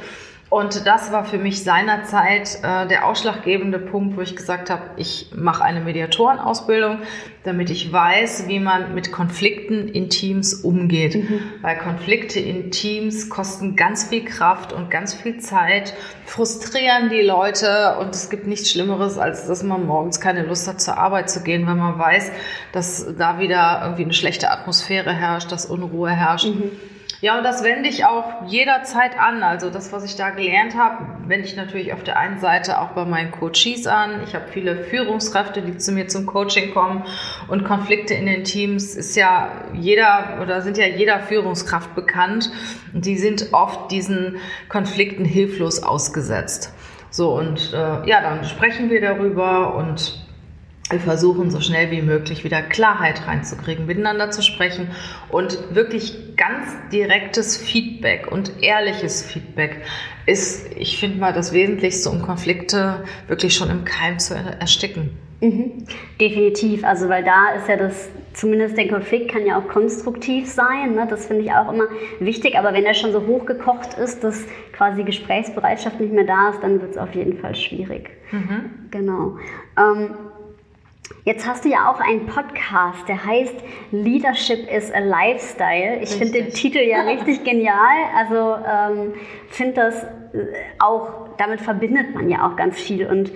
Und 0.51 0.87
das 0.87 1.11
war 1.11 1.25
für 1.25 1.39
mich 1.39 1.65
seinerzeit 1.65 2.59
äh, 2.63 2.87
der 2.87 3.07
ausschlaggebende 3.07 3.79
Punkt, 3.79 4.17
wo 4.17 4.21
ich 4.21 4.37
gesagt 4.37 4.71
habe, 4.71 4.83
ich 4.97 5.31
mache 5.35 5.65
eine 5.65 5.81
Mediatorenausbildung, 5.81 6.99
damit 7.43 7.71
ich 7.71 7.93
weiß, 7.93 8.47
wie 8.47 8.61
man 8.61 8.95
mit 8.95 9.11
Konflikten 9.11 9.89
in 9.89 10.11
Teams 10.11 10.55
umgeht. 10.55 11.17
Mhm. 11.17 11.41
Weil 11.61 11.79
Konflikte 11.79 12.39
in 12.39 12.71
Teams 12.71 13.29
kosten 13.29 13.75
ganz 13.75 14.05
viel 14.05 14.25
Kraft 14.25 14.73
und 14.73 14.91
ganz 14.91 15.15
viel 15.15 15.39
Zeit, 15.41 15.95
frustrieren 16.25 17.09
die 17.11 17.23
Leute 17.23 17.97
und 17.99 18.15
es 18.15 18.31
gibt 18.31 18.47
nichts 18.47 18.71
Schlimmeres, 18.71 19.19
als 19.19 19.47
dass 19.47 19.63
man 19.63 19.87
morgens 19.87 20.21
keine 20.21 20.45
Lust 20.45 20.69
hat, 20.69 20.81
zur 20.81 20.99
Arbeit 20.99 21.31
zu 21.31 21.43
gehen, 21.43 21.67
weil 21.67 21.75
man 21.75 21.99
weiß, 21.99 22.31
dass 22.73 23.17
da 23.17 23.41
wieder 23.41 23.81
irgendwie 23.83 24.05
eine 24.05 24.15
schlechte 24.15 24.51
Atmosphäre 24.51 25.13
herrscht, 25.13 25.51
dass 25.51 25.67
Unruhe 25.67 26.11
herrscht. 26.11 26.47
Mhm. 26.47 26.71
Ja, 27.25 27.39
und 27.39 27.45
das 27.45 27.65
wende 27.65 27.89
ich 27.89 28.05
auch 28.05 28.47
jederzeit 28.49 29.19
an. 29.19 29.43
Also 29.43 29.71
das, 29.71 29.93
was 29.93 30.05
ich 30.05 30.15
da 30.15 30.29
gelernt 30.29 30.77
habe, 30.77 31.07
wende 31.27 31.47
ich 31.47 31.57
natürlich 31.57 31.95
auf 31.95 32.03
der 32.03 32.19
einen 32.19 32.39
Seite 32.39 32.79
auch 32.79 32.89
bei 32.89 33.07
meinen 33.07 33.31
Coaches 33.31 33.87
an. 33.87 34.23
Ich 34.25 34.35
habe 34.35 34.49
viele 34.49 34.85
Führungskräfte, 34.85 35.63
die 35.63 35.79
zu 35.79 35.93
mir 35.93 36.07
zum 36.07 36.27
Coaching 36.27 36.75
kommen 36.75 37.03
und 37.49 37.65
Konflikte 37.65 38.13
in 38.13 38.27
den 38.27 38.45
Teams 38.45 38.95
ist 38.95 39.17
ja 39.17 39.49
jeder 39.73 40.39
oder 40.43 40.61
sind 40.61 40.77
ja 40.77 40.85
jeder 40.85 41.19
Führungskraft 41.19 41.95
bekannt. 41.95 42.51
Die 42.93 43.17
sind 43.17 43.55
oft 43.55 43.91
diesen 43.91 44.37
Konflikten 44.69 45.25
hilflos 45.25 45.83
ausgesetzt. 45.83 46.75
So, 47.09 47.35
und 47.35 47.73
äh, 47.73 48.07
ja, 48.07 48.21
dann 48.21 48.45
sprechen 48.45 48.91
wir 48.91 49.01
darüber 49.01 49.77
und 49.77 50.24
wir 50.91 51.01
versuchen 51.01 51.51
so 51.51 51.61
schnell 51.61 51.91
wie 51.91 52.03
möglich 52.03 52.45
wieder 52.45 52.61
Klarheit 52.61 53.27
reinzukriegen, 53.27 53.87
miteinander 53.87 54.31
zu 54.31 54.43
sprechen 54.43 54.89
und 55.31 55.75
wirklich 55.75 56.37
ganz 56.37 56.69
direktes 56.93 57.57
Feedback 57.57 58.31
und 58.31 58.63
ehrliches 58.63 59.23
Feedback 59.23 59.81
ist, 60.27 60.71
ich 60.77 60.99
finde 60.99 61.19
mal, 61.19 61.33
das 61.33 61.53
Wesentlichste, 61.53 62.11
um 62.11 62.21
Konflikte 62.23 63.05
wirklich 63.29 63.55
schon 63.55 63.71
im 63.71 63.85
Keim 63.85 64.19
zu 64.19 64.35
ersticken. 64.35 65.11
Mhm. 65.41 65.87
Definitiv, 66.21 66.85
also 66.85 67.09
weil 67.09 67.25
da 67.25 67.51
ist 67.57 67.69
ja 67.69 67.77
das, 67.77 68.09
zumindest 68.33 68.77
der 68.77 68.89
Konflikt 68.89 69.31
kann 69.31 69.47
ja 69.47 69.59
auch 69.59 69.69
konstruktiv 69.69 70.47
sein, 70.47 70.95
ne? 70.95 71.07
das 71.09 71.27
finde 71.27 71.45
ich 71.45 71.53
auch 71.53 71.73
immer 71.73 71.85
wichtig, 72.21 72.57
aber 72.57 72.73
wenn 72.73 72.85
er 72.85 72.95
schon 72.95 73.13
so 73.13 73.27
hochgekocht 73.27 73.95
ist, 73.95 74.23
dass 74.25 74.45
quasi 74.73 75.03
Gesprächsbereitschaft 75.03 76.01
nicht 76.01 76.13
mehr 76.13 76.25
da 76.25 76.51
ist, 76.51 76.63
dann 76.63 76.81
wird 76.81 76.93
es 76.93 76.99
auf 76.99 77.15
jeden 77.15 77.39
Fall 77.39 77.55
schwierig. 77.55 78.11
Mhm. 78.33 78.89
Genau. 78.91 79.37
Ähm, 79.79 80.11
Jetzt 81.25 81.47
hast 81.47 81.65
du 81.65 81.71
ja 81.71 81.91
auch 81.91 82.01
einen 82.01 82.27
Podcast, 82.27 83.09
der 83.09 83.25
heißt 83.25 83.55
Leadership 83.93 84.71
is 84.71 84.93
a 84.93 84.99
Lifestyle. 84.99 86.01
Ich 86.03 86.11
finde 86.11 86.43
den 86.43 86.51
Titel 86.51 86.79
ja 86.79 87.01
richtig 87.07 87.45
genial. 87.45 87.97
Also 88.15 88.57
ähm, 88.63 89.15
finde 89.49 89.73
das 89.73 90.05
äh, 90.05 90.53
auch, 90.79 91.29
damit 91.39 91.63
verbindet 91.63 92.15
man 92.15 92.29
ja 92.29 92.47
auch 92.47 92.57
ganz 92.57 92.79
viel. 92.79 93.07
Und 93.07 93.33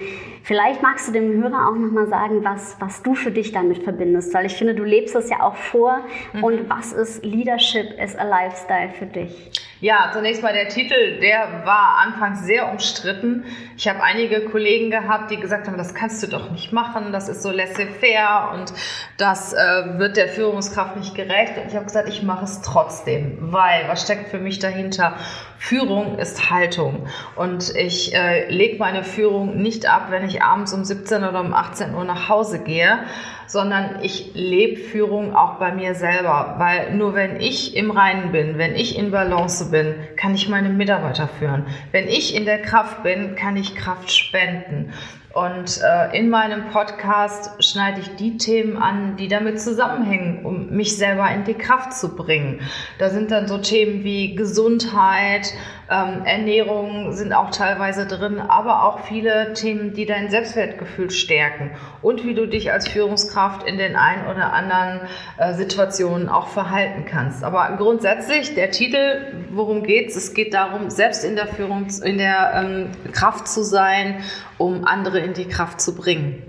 vielleicht 0.48 0.82
magst 0.82 1.06
du 1.06 1.12
dem 1.12 1.42
Hörer 1.42 1.68
auch 1.68 1.76
nochmal 1.76 2.08
sagen, 2.08 2.42
was, 2.42 2.76
was 2.80 3.02
du 3.02 3.14
für 3.14 3.30
dich 3.30 3.52
damit 3.52 3.84
verbindest. 3.84 4.32
Weil 4.32 4.46
ich 4.46 4.54
finde, 4.54 4.74
du 4.74 4.82
lebst 4.82 5.14
das 5.14 5.28
ja 5.28 5.42
auch 5.42 5.56
vor. 5.56 6.00
Mhm. 6.32 6.42
Und 6.42 6.70
was 6.70 6.92
ist 6.92 7.22
Leadership 7.22 7.92
is 8.02 8.16
a 8.16 8.24
Lifestyle 8.24 8.88
für 8.98 9.06
dich? 9.06 9.52
Ja, 9.80 10.10
zunächst 10.12 10.42
mal 10.42 10.52
der 10.52 10.68
Titel, 10.68 11.20
der 11.20 11.62
war 11.64 11.98
anfangs 12.04 12.44
sehr 12.44 12.68
umstritten. 12.68 13.44
Ich 13.76 13.86
habe 13.86 14.02
einige 14.02 14.40
Kollegen 14.40 14.90
gehabt, 14.90 15.30
die 15.30 15.36
gesagt 15.36 15.68
haben, 15.68 15.78
das 15.78 15.94
kannst 15.94 16.20
du 16.20 16.26
doch 16.26 16.50
nicht 16.50 16.72
machen, 16.72 17.12
das 17.12 17.28
ist 17.28 17.44
so 17.44 17.52
laissez-faire 17.52 18.54
und 18.54 18.72
das 19.18 19.52
äh, 19.52 19.98
wird 19.98 20.16
der 20.16 20.26
Führungskraft 20.26 20.96
nicht 20.96 21.14
gerecht. 21.14 21.56
Und 21.58 21.68
ich 21.68 21.76
habe 21.76 21.84
gesagt, 21.84 22.08
ich 22.08 22.24
mache 22.24 22.44
es 22.44 22.60
trotzdem, 22.62 23.38
weil 23.52 23.86
was 23.86 24.02
steckt 24.02 24.30
für 24.30 24.40
mich 24.40 24.58
dahinter? 24.58 25.16
Führung 25.58 26.18
ist 26.18 26.50
Haltung 26.50 27.06
und 27.34 27.74
ich 27.76 28.14
äh, 28.14 28.48
lege 28.48 28.78
meine 28.78 29.02
Führung 29.02 29.60
nicht 29.60 29.88
ab, 29.88 30.06
wenn 30.10 30.24
ich 30.24 30.37
abends 30.40 30.72
um 30.72 30.84
17 30.84 31.24
oder 31.24 31.40
um 31.40 31.54
18 31.54 31.94
Uhr 31.94 32.04
nach 32.04 32.28
Hause 32.28 32.58
gehe, 32.58 33.00
sondern 33.48 34.02
ich 34.02 34.32
lebe 34.34 34.76
Führung 34.76 35.34
auch 35.34 35.54
bei 35.54 35.72
mir 35.72 35.94
selber, 35.94 36.54
weil 36.58 36.94
nur 36.94 37.14
wenn 37.14 37.40
ich 37.40 37.74
im 37.76 37.90
Reinen 37.90 38.30
bin, 38.30 38.58
wenn 38.58 38.74
ich 38.74 38.96
in 38.98 39.10
Balance 39.10 39.70
bin, 39.70 39.94
kann 40.16 40.34
ich 40.34 40.48
meine 40.48 40.68
Mitarbeiter 40.68 41.28
führen. 41.28 41.66
Wenn 41.90 42.06
ich 42.06 42.34
in 42.34 42.44
der 42.44 42.62
Kraft 42.62 43.02
bin, 43.02 43.34
kann 43.34 43.56
ich 43.56 43.74
Kraft 43.74 44.12
spenden. 44.12 44.92
Und 45.34 45.80
äh, 45.82 46.18
in 46.18 46.30
meinem 46.30 46.70
Podcast 46.70 47.62
schneide 47.62 48.00
ich 48.00 48.16
die 48.16 48.38
Themen 48.38 48.76
an, 48.76 49.16
die 49.16 49.28
damit 49.28 49.60
zusammenhängen, 49.60 50.44
um 50.44 50.70
mich 50.70 50.96
selber 50.96 51.30
in 51.30 51.44
die 51.44 51.54
Kraft 51.54 51.92
zu 51.92 52.16
bringen. 52.16 52.60
Da 52.98 53.10
sind 53.10 53.30
dann 53.30 53.46
so 53.46 53.58
Themen 53.58 54.04
wie 54.04 54.34
Gesundheit, 54.34 55.52
ähm, 55.90 56.24
Ernährung 56.24 57.12
sind 57.12 57.32
auch 57.32 57.50
teilweise 57.50 58.06
drin, 58.06 58.40
aber 58.40 58.84
auch 58.84 59.06
viele 59.06 59.52
Themen, 59.52 59.92
die 59.92 60.06
dein 60.06 60.28
Selbstwertgefühl 60.28 61.10
stärken 61.10 61.70
und 62.02 62.24
wie 62.24 62.34
du 62.34 62.46
dich 62.46 62.72
als 62.72 62.88
Führungskraft 62.88 63.37
in 63.66 63.78
den 63.78 63.96
ein 63.96 64.26
oder 64.26 64.52
anderen 64.52 65.00
äh, 65.38 65.54
Situationen 65.54 66.28
auch 66.28 66.48
verhalten 66.48 67.04
kannst. 67.04 67.44
Aber 67.44 67.76
grundsätzlich 67.76 68.54
der 68.54 68.70
Titel, 68.70 69.46
worum 69.50 69.82
geht's? 69.82 70.16
Es 70.16 70.34
geht 70.34 70.54
darum, 70.54 70.90
selbst 70.90 71.24
in 71.24 71.36
der 71.36 71.46
Führung, 71.46 71.86
in 72.04 72.18
der 72.18 72.52
ähm, 72.54 73.12
Kraft 73.12 73.48
zu 73.48 73.62
sein, 73.62 74.22
um 74.58 74.84
andere 74.84 75.20
in 75.20 75.34
die 75.34 75.48
Kraft 75.48 75.80
zu 75.80 75.94
bringen. 75.94 76.42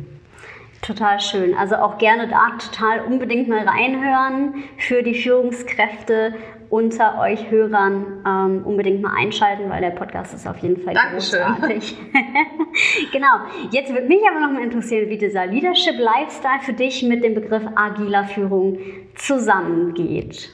Total 0.82 1.20
schön. 1.20 1.56
Also 1.56 1.76
auch 1.76 1.98
gerne 1.98 2.28
da 2.28 2.58
total 2.58 3.02
unbedingt 3.02 3.50
mal 3.50 3.68
reinhören 3.68 4.64
für 4.78 5.04
die 5.04 5.14
Führungskräfte 5.14 6.34
unter 6.70 7.20
euch 7.20 7.50
Hörern 7.50 8.24
ähm, 8.26 8.64
unbedingt 8.66 9.02
mal 9.02 9.14
einschalten, 9.18 9.70
weil 9.70 9.82
der 9.82 9.90
Podcast 9.90 10.34
ist 10.34 10.48
auf 10.48 10.58
jeden 10.58 10.82
Fall 10.84 10.94
Dankeschön. 10.94 11.42
großartig. 11.42 11.98
genau. 13.12 13.28
Jetzt 13.72 13.92
würde 13.92 14.08
mich 14.08 14.22
aber 14.30 14.40
noch 14.40 14.52
mal 14.52 14.64
interessieren, 14.64 15.10
wie 15.10 15.18
dieser 15.18 15.48
Leadership 15.48 15.98
Lifestyle 15.98 16.62
für 16.62 16.74
dich 16.74 17.02
mit 17.04 17.24
dem 17.24 17.34
Begriff 17.34 17.64
agiler 17.76 18.26
Führung 18.26 18.78
zusammengeht. 19.16 20.50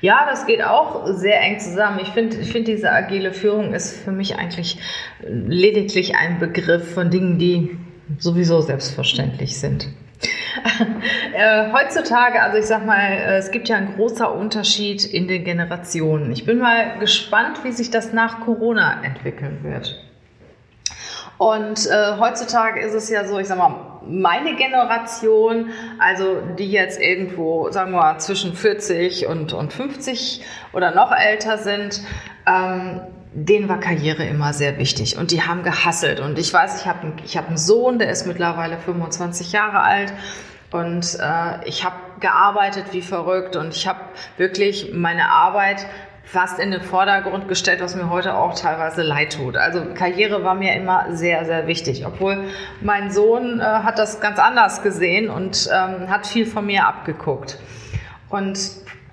Ja, 0.00 0.26
das 0.28 0.46
geht 0.46 0.62
auch 0.62 1.06
sehr 1.06 1.40
eng 1.40 1.58
zusammen. 1.58 2.00
Ich 2.02 2.08
finde, 2.08 2.36
ich 2.36 2.52
finde, 2.52 2.72
diese 2.72 2.90
agile 2.90 3.32
Führung 3.32 3.72
ist 3.72 3.96
für 3.96 4.12
mich 4.12 4.36
eigentlich 4.36 4.78
lediglich 5.22 6.16
ein 6.16 6.38
Begriff 6.38 6.92
von 6.94 7.10
Dingen, 7.10 7.38
die 7.38 7.78
sowieso 8.18 8.60
selbstverständlich 8.60 9.58
sind. 9.58 9.88
äh, 11.34 11.72
heutzutage, 11.72 12.40
also 12.42 12.58
ich 12.58 12.66
sag 12.66 12.86
mal, 12.86 13.00
äh, 13.00 13.36
es 13.38 13.50
gibt 13.50 13.68
ja 13.68 13.76
ein 13.76 13.94
großer 13.94 14.32
Unterschied 14.34 15.04
in 15.04 15.28
den 15.28 15.44
Generationen. 15.44 16.30
Ich 16.32 16.46
bin 16.46 16.58
mal 16.58 16.98
gespannt, 16.98 17.64
wie 17.64 17.72
sich 17.72 17.90
das 17.90 18.12
nach 18.12 18.40
Corona 18.40 19.02
entwickeln 19.02 19.60
wird. 19.62 20.00
Und 21.36 21.86
äh, 21.86 22.16
heutzutage 22.18 22.80
ist 22.80 22.94
es 22.94 23.10
ja 23.10 23.24
so, 23.24 23.38
ich 23.38 23.48
sag 23.48 23.58
mal, 23.58 24.00
meine 24.06 24.54
Generation, 24.54 25.70
also 25.98 26.40
die 26.58 26.70
jetzt 26.70 27.00
irgendwo, 27.00 27.70
sagen 27.70 27.92
wir 27.92 27.98
mal, 27.98 28.18
zwischen 28.18 28.54
40 28.54 29.26
und, 29.26 29.52
und 29.52 29.72
50 29.72 30.42
oder 30.72 30.94
noch 30.94 31.10
älter 31.10 31.58
sind, 31.58 32.02
ähm, 32.46 33.00
denen 33.34 33.68
war 33.68 33.80
Karriere 33.80 34.24
immer 34.24 34.52
sehr 34.52 34.78
wichtig 34.78 35.18
und 35.18 35.32
die 35.32 35.42
haben 35.42 35.64
gehasselt. 35.64 36.20
Und 36.20 36.38
ich 36.38 36.52
weiß, 36.52 36.80
ich 36.80 36.86
habe 36.86 37.12
ich 37.24 37.36
hab 37.36 37.48
einen 37.48 37.58
Sohn, 37.58 37.98
der 37.98 38.10
ist 38.10 38.26
mittlerweile 38.26 38.78
25 38.78 39.52
Jahre 39.52 39.80
alt 39.80 40.12
und 40.70 41.18
äh, 41.20 41.68
ich 41.68 41.84
habe 41.84 41.96
gearbeitet 42.20 42.86
wie 42.92 43.02
verrückt 43.02 43.56
und 43.56 43.74
ich 43.74 43.88
habe 43.88 43.98
wirklich 44.36 44.92
meine 44.94 45.30
Arbeit 45.30 45.86
fast 46.22 46.58
in 46.58 46.70
den 46.70 46.80
Vordergrund 46.80 47.48
gestellt, 47.48 47.80
was 47.80 47.94
mir 47.96 48.08
heute 48.08 48.34
auch 48.36 48.54
teilweise 48.54 49.02
leid 49.02 49.36
tut. 49.36 49.56
Also 49.56 49.84
Karriere 49.94 50.42
war 50.42 50.54
mir 50.54 50.74
immer 50.74 51.06
sehr, 51.10 51.44
sehr 51.44 51.66
wichtig, 51.66 52.06
obwohl 52.06 52.44
mein 52.80 53.10
Sohn 53.10 53.60
äh, 53.60 53.64
hat 53.64 53.98
das 53.98 54.20
ganz 54.20 54.38
anders 54.38 54.82
gesehen 54.82 55.28
und 55.28 55.68
ähm, 55.72 56.08
hat 56.08 56.26
viel 56.26 56.46
von 56.46 56.66
mir 56.66 56.86
abgeguckt. 56.86 57.58
Und 58.30 58.58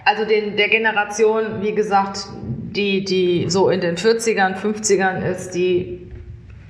also 0.05 0.25
den, 0.25 0.57
der 0.57 0.69
Generation, 0.69 1.61
wie 1.61 1.73
gesagt, 1.73 2.27
die, 2.71 3.03
die 3.03 3.49
so 3.49 3.69
in 3.69 3.81
den 3.81 3.97
40ern, 3.97 4.55
50ern 4.55 5.21
ist, 5.23 5.51
die, 5.51 6.11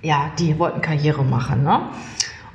ja, 0.02 0.32
die 0.40 0.58
wollten 0.58 0.82
Karriere 0.82 1.24
machen. 1.24 1.64
Ne? 1.64 1.90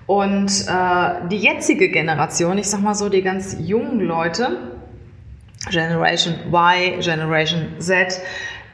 Und 0.06 0.66
äh, 0.68 1.28
die 1.28 1.38
jetzige 1.38 1.88
Generation, 1.88 2.58
ich 2.58 2.68
sag 2.68 2.80
mal 2.80 2.94
so, 2.94 3.08
die 3.08 3.22
ganz 3.22 3.56
jungen 3.60 4.00
Leute, 4.00 4.72
Generation 5.70 6.34
Y, 6.52 7.00
Generation 7.00 7.62
Z, 7.78 8.20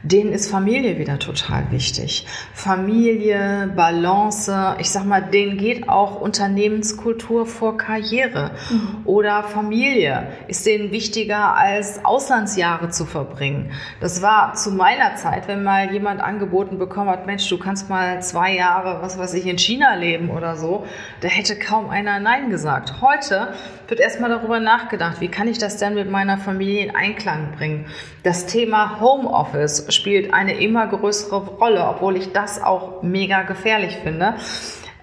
denen 0.02 0.32
ist 0.32 0.50
Familie 0.50 0.98
wieder 0.98 1.18
total 1.18 1.70
wichtig. 1.70 2.26
Familie, 2.54 3.72
Balance, 3.74 4.76
ich 4.78 4.90
sag 4.90 5.04
mal, 5.04 5.22
denen 5.22 5.58
geht 5.58 5.88
auch 5.88 6.20
Unternehmenskultur 6.20 7.46
vor 7.46 7.76
Karriere. 7.76 8.50
Mhm. 8.70 9.02
Oder 9.04 9.44
Familie 9.44 10.28
ist 10.48 10.66
denen 10.66 10.90
wichtiger 10.90 11.56
als 11.56 12.04
Auslandsjahre 12.04 12.90
zu 12.90 13.06
verbringen. 13.06 13.70
Das 14.00 14.22
war 14.22 14.54
zu 14.54 14.72
meiner 14.72 15.14
Zeit, 15.16 15.46
wenn 15.46 15.62
mal 15.62 15.92
jemand 15.92 16.20
angeboten 16.20 16.78
bekommen 16.78 17.10
hat, 17.10 17.26
Mensch, 17.26 17.48
du 17.48 17.58
kannst 17.58 17.88
mal 17.88 18.20
zwei 18.22 18.54
Jahre, 18.54 19.02
was 19.02 19.18
weiß 19.18 19.34
ich, 19.34 19.46
in 19.46 19.58
China 19.58 19.94
leben 19.94 20.30
oder 20.30 20.56
so, 20.56 20.84
da 21.20 21.28
hätte 21.28 21.56
kaum 21.56 21.90
einer 21.90 22.18
Nein 22.18 22.50
gesagt. 22.50 23.00
Heute 23.00 23.54
wird 23.88 24.00
erstmal 24.00 24.30
darüber 24.30 24.58
nachgedacht, 24.58 25.20
wie 25.20 25.28
kann 25.28 25.48
ich 25.48 25.58
das 25.58 25.76
denn 25.76 25.94
mit 25.94 26.10
meiner 26.10 26.38
Familie 26.38 26.82
in 26.82 26.96
Einklang 26.96 27.52
bringen. 27.56 27.86
Das 28.22 28.46
Thema 28.46 29.00
Homeoffice 29.00 29.91
spielt 29.94 30.32
eine 30.32 30.60
immer 30.60 30.86
größere 30.86 31.36
Rolle, 31.36 31.86
obwohl 31.86 32.16
ich 32.16 32.32
das 32.32 32.62
auch 32.62 33.02
mega 33.02 33.42
gefährlich 33.42 33.96
finde. 34.02 34.34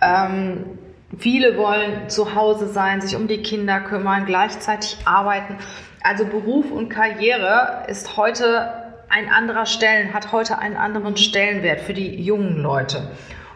Ähm, 0.02 0.66
viele 1.18 1.58
wollen 1.58 2.10
zu 2.10 2.36
Hause 2.36 2.68
sein, 2.68 3.02
sich 3.02 3.16
um 3.16 3.28
die 3.28 3.42
Kinder 3.42 3.80
kümmern, 3.82 4.26
gleichzeitig 4.26 4.98
arbeiten. 5.06 5.58
Also 6.02 6.26
Beruf 6.26 6.72
und 6.72 6.90
Karriere 6.90 7.86
ist 7.88 8.18
heute 8.18 8.74
ein 9.10 9.30
anderer 9.30 9.66
Stellen, 9.66 10.14
hat 10.14 10.32
heute 10.32 10.60
einen 10.60 10.78
anderen 10.78 11.18
Stellenwert 11.18 11.82
für 11.82 11.94
die 11.94 12.22
jungen 12.22 12.58
Leute. 12.58 13.12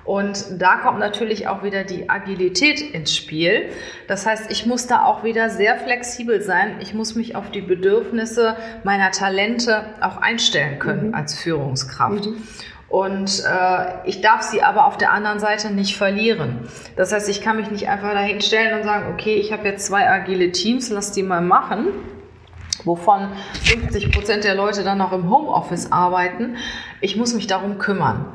Und 0.06 0.62
da 0.62 0.78
kommt 0.78 1.00
natürlich 1.00 1.48
auch 1.48 1.64
wieder 1.64 1.84
die 1.84 2.10
Agilität 2.10 2.82
ins 2.82 3.16
Spiel. 3.16 3.70
Das 4.08 4.26
heißt, 4.26 4.52
ich 4.52 4.66
muss 4.66 4.88
da 4.88 5.06
auch 5.06 5.24
wieder 5.24 5.50
sehr 5.50 5.78
flexibel 5.78 6.42
sein. 6.42 6.78
Ich 6.82 6.94
muss 6.94 7.16
mich 7.16 7.36
auf 7.36 7.52
die 7.52 7.62
Bedürfnisse 7.62 8.58
meiner 8.84 9.12
Talente 9.12 9.86
auch 10.02 10.18
einstellen 10.18 10.80
können 10.80 11.10
mhm. 11.10 11.16
als 11.16 11.40
Führungskraft. 11.40 12.26
Mhm. 12.26 12.48
Und 12.90 13.44
äh, 13.44 14.08
ich 14.08 14.22
darf 14.22 14.44
sie 14.44 14.62
aber 14.62 14.86
auf 14.86 14.98
der 14.98 15.14
anderen 15.14 15.40
Seite 15.40 15.72
nicht 15.72 15.98
verlieren. 15.98 16.68
Das 16.96 17.12
heißt, 17.12 17.28
ich 17.30 17.42
kann 17.42 17.56
mich 17.56 17.72
nicht 17.72 17.90
einfach 17.90 18.12
dahin 18.12 18.40
stellen 18.42 18.78
und 18.78 18.84
sagen, 18.84 19.12
okay, 19.12 19.36
ich 19.36 19.52
habe 19.52 19.68
jetzt 19.68 19.88
zwei 19.88 20.08
agile 20.08 20.52
Teams, 20.52 20.90
lass 20.90 21.12
die 21.12 21.24
mal 21.24 21.42
machen 21.42 21.88
wovon 22.86 23.30
50 23.64 24.12
Prozent 24.12 24.44
der 24.44 24.56
Leute 24.56 24.84
dann 24.84 24.98
noch 24.98 25.14
im 25.14 25.30
Homeoffice 25.30 25.92
arbeiten. 25.92 26.58
Ich 27.02 27.16
muss 27.16 27.34
mich 27.34 27.48
darum 27.48 27.78
kümmern. 27.78 28.26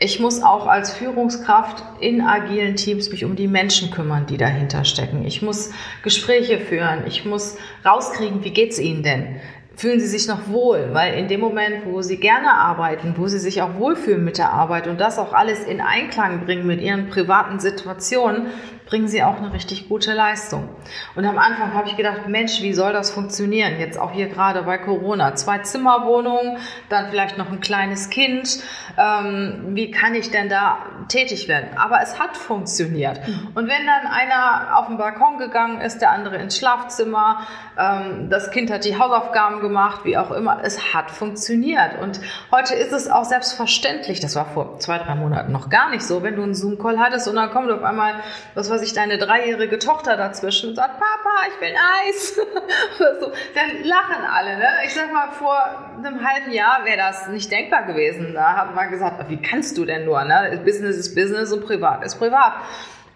Ich 0.00 0.18
muss 0.18 0.42
auch 0.42 0.66
als 0.66 0.92
Führungskraft 0.92 1.84
in 2.00 2.20
agilen 2.20 2.74
Teams 2.74 3.10
mich 3.10 3.24
um 3.24 3.36
die 3.36 3.46
Menschen 3.46 3.92
kümmern, 3.92 4.26
die 4.26 4.36
dahinter 4.36 4.84
stecken. 4.84 5.24
Ich 5.24 5.40
muss 5.40 5.70
Gespräche 6.02 6.58
führen. 6.58 7.04
Ich 7.06 7.24
muss 7.24 7.56
rauskriegen, 7.84 8.42
wie 8.42 8.50
geht's 8.50 8.80
ihnen 8.80 9.04
denn? 9.04 9.36
Fühlen 9.76 10.00
sie 10.00 10.06
sich 10.06 10.26
noch 10.26 10.48
wohl? 10.48 10.90
Weil 10.92 11.14
in 11.14 11.28
dem 11.28 11.40
Moment, 11.40 11.86
wo 11.86 12.02
sie 12.02 12.16
gerne 12.16 12.54
arbeiten, 12.54 13.14
wo 13.16 13.28
sie 13.28 13.38
sich 13.38 13.62
auch 13.62 13.74
wohlfühlen 13.76 14.24
mit 14.24 14.38
der 14.38 14.52
Arbeit 14.52 14.88
und 14.88 15.00
das 15.00 15.18
auch 15.18 15.32
alles 15.32 15.62
in 15.64 15.80
Einklang 15.80 16.44
bringen 16.44 16.66
mit 16.66 16.80
ihren 16.80 17.08
privaten 17.08 17.60
Situationen, 17.60 18.48
bringen 18.94 19.08
sie 19.08 19.24
auch 19.24 19.38
eine 19.38 19.52
richtig 19.52 19.88
gute 19.88 20.12
Leistung. 20.12 20.68
Und 21.16 21.24
am 21.24 21.36
Anfang 21.36 21.74
habe 21.74 21.88
ich 21.88 21.96
gedacht, 21.96 22.28
Mensch, 22.28 22.62
wie 22.62 22.72
soll 22.72 22.92
das 22.92 23.10
funktionieren? 23.10 23.80
Jetzt 23.80 23.98
auch 23.98 24.12
hier 24.12 24.28
gerade 24.28 24.62
bei 24.62 24.78
Corona. 24.78 25.34
Zwei 25.34 25.58
Zimmerwohnungen, 25.58 26.58
dann 26.90 27.08
vielleicht 27.10 27.36
noch 27.36 27.50
ein 27.50 27.58
kleines 27.58 28.08
Kind. 28.08 28.62
Ähm, 28.96 29.70
wie 29.70 29.90
kann 29.90 30.14
ich 30.14 30.30
denn 30.30 30.48
da 30.48 30.78
tätig 31.08 31.48
werden? 31.48 31.70
Aber 31.76 32.02
es 32.02 32.20
hat 32.20 32.36
funktioniert. 32.36 33.26
Mhm. 33.26 33.48
Und 33.56 33.66
wenn 33.66 33.84
dann 33.84 34.06
einer 34.06 34.78
auf 34.78 34.86
den 34.86 34.96
Balkon 34.96 35.38
gegangen 35.38 35.80
ist, 35.80 35.98
der 35.98 36.12
andere 36.12 36.36
ins 36.36 36.56
Schlafzimmer, 36.56 37.48
ähm, 37.76 38.30
das 38.30 38.52
Kind 38.52 38.70
hat 38.70 38.84
die 38.84 38.96
Hausaufgaben 38.96 39.58
gemacht, 39.58 40.02
wie 40.04 40.16
auch 40.16 40.30
immer, 40.30 40.60
es 40.62 40.94
hat 40.94 41.10
funktioniert. 41.10 41.98
Und 42.00 42.20
heute 42.52 42.74
ist 42.74 42.92
es 42.92 43.10
auch 43.10 43.24
selbstverständlich, 43.24 44.20
das 44.20 44.36
war 44.36 44.44
vor 44.44 44.78
zwei, 44.78 44.98
drei 44.98 45.16
Monaten 45.16 45.50
noch 45.50 45.68
gar 45.68 45.90
nicht 45.90 46.02
so, 46.02 46.22
wenn 46.22 46.36
du 46.36 46.44
einen 46.44 46.54
Zoom-Call 46.54 47.00
hattest 47.00 47.26
und 47.26 47.34
dann 47.34 47.50
kommt 47.50 47.72
auf 47.72 47.82
einmal, 47.82 48.14
was 48.54 48.70
weiß 48.70 48.82
ich, 48.82 48.83
deine 48.92 49.18
dreijährige 49.18 49.78
Tochter 49.78 50.16
dazwischen 50.16 50.70
und 50.70 50.76
sagt, 50.76 50.98
Papa, 50.98 51.48
ich 51.48 51.60
will 51.60 51.74
Eis. 52.06 52.40
So. 52.98 53.32
Dann 53.54 53.84
lachen 53.84 54.24
alle. 54.24 54.56
Ne? 54.56 54.68
Ich 54.86 54.94
sag 54.94 55.12
mal, 55.12 55.30
vor 55.32 55.56
einem 55.98 56.24
halben 56.24 56.52
Jahr 56.52 56.84
wäre 56.84 56.96
das 56.96 57.28
nicht 57.28 57.50
denkbar 57.50 57.84
gewesen. 57.84 58.34
Da 58.34 58.56
hat 58.56 58.74
man 58.74 58.90
gesagt, 58.90 59.28
wie 59.28 59.40
kannst 59.40 59.76
du 59.78 59.84
denn 59.84 60.04
nur? 60.04 60.22
Ne? 60.24 60.60
Business 60.64 60.96
ist 60.96 61.14
Business 61.14 61.52
und 61.52 61.64
privat 61.64 62.04
ist 62.04 62.16
privat. 62.16 62.54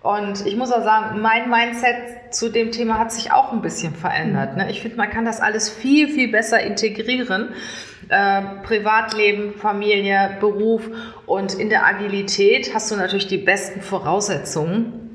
Und 0.01 0.47
ich 0.47 0.57
muss 0.57 0.73
auch 0.73 0.83
sagen, 0.83 1.21
mein 1.21 1.51
Mindset 1.51 2.33
zu 2.33 2.51
dem 2.51 2.71
Thema 2.71 2.99
hat 2.99 3.13
sich 3.13 3.33
auch 3.33 3.53
ein 3.53 3.63
bisschen 3.63 3.95
verändert. 3.95 4.57
Ne? 4.57 4.71
Ich 4.71 4.81
finde, 4.81 4.97
man 4.97 5.11
kann 5.11 5.25
das 5.25 5.41
alles 5.41 5.69
viel, 5.69 6.09
viel 6.09 6.31
besser 6.31 6.61
integrieren. 6.61 7.55
Äh, 8.09 8.43
Privatleben, 8.63 9.55
Familie, 9.55 10.39
Beruf 10.41 10.89
und 11.27 11.55
in 11.55 11.69
der 11.69 11.85
Agilität 11.85 12.73
hast 12.75 12.91
du 12.91 12.97
natürlich 12.97 13.27
die 13.27 13.37
besten 13.37 13.83
Voraussetzungen, 13.83 15.08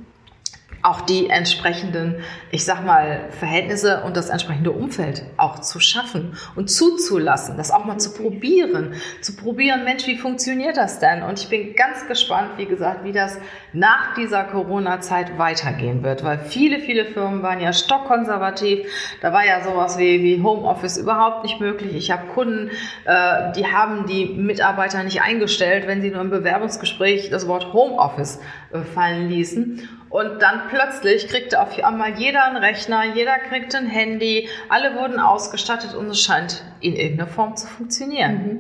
auch 0.84 1.00
die 1.02 1.30
entsprechenden, 1.30 2.18
ich 2.52 2.66
sag 2.66 2.86
mal, 2.86 3.22
Verhältnisse 3.32 4.04
und 4.04 4.18
das 4.18 4.30
entsprechende 4.30 4.72
Umfeld 4.72 5.24
auch 5.38 5.60
zu 5.60 5.80
schaffen 5.80 6.38
und 6.56 6.70
zuzulassen, 6.70 7.56
das 7.56 7.72
auch 7.72 7.86
mal 7.86 7.98
zu 8.00 8.14
probieren, 8.14 8.94
zu 9.22 9.36
probieren, 9.38 9.86
Mensch, 9.86 10.06
wie 10.08 10.18
funktioniert 10.18 10.76
das 10.76 11.00
denn? 11.00 11.24
Und 11.24 11.40
ich 11.40 11.48
bin 11.48 11.74
ganz 11.76 12.06
gespannt, 12.08 12.52
wie 12.58 12.66
gesagt, 12.66 13.06
wie 13.06 13.14
das 13.14 13.40
nach 13.72 14.14
dieser 14.16 14.44
Corona-Zeit 14.44 15.38
weitergehen 15.38 16.04
wird, 16.04 16.24
weil 16.24 16.40
viele, 16.40 16.80
viele 16.80 17.06
Firmen 17.06 17.42
waren 17.44 17.62
ja 17.62 17.72
stockkonservativ. 17.72 18.80
Da 19.22 19.32
war 19.32 19.46
ja 19.46 19.64
sowas 19.64 19.98
wie, 19.98 20.22
wie 20.22 20.44
Homeoffice 20.44 20.98
überhaupt 20.98 21.44
nicht 21.44 21.62
möglich. 21.62 21.96
Ich 21.96 22.12
habe 22.12 22.28
Kunden, 22.28 22.70
äh, 23.06 23.54
die 23.54 23.68
haben 23.68 24.06
die 24.06 24.26
Mitarbeiter 24.26 25.02
nicht 25.04 25.22
eingestellt, 25.22 25.88
wenn 25.88 26.02
sie 26.02 26.12
nur 26.12 26.22
im 26.22 26.30
Bewerbungsgespräch 26.30 27.30
das 27.30 27.48
Wort 27.48 27.72
Homeoffice 27.72 28.42
äh, 28.74 28.82
fallen 28.82 29.30
ließen. 29.30 29.88
Und 30.14 30.44
dann 30.44 30.68
plötzlich 30.70 31.28
kriegte 31.28 31.60
auf 31.60 31.84
einmal 31.84 32.12
jeder 32.20 32.44
einen 32.44 32.58
Rechner, 32.58 33.16
jeder 33.16 33.40
kriegte 33.40 33.80
ein 33.80 33.88
Handy, 33.88 34.48
alle 34.70 34.94
wurden 34.94 35.20
ausgestattet 35.20 35.96
und 35.96 36.06
es 36.06 36.22
scheint 36.22 36.64
in 36.82 36.96
irgendeiner 36.96 37.28
Form 37.28 37.56
zu 37.56 37.66
funktionieren. 37.66 38.32
Mhm. 38.32 38.60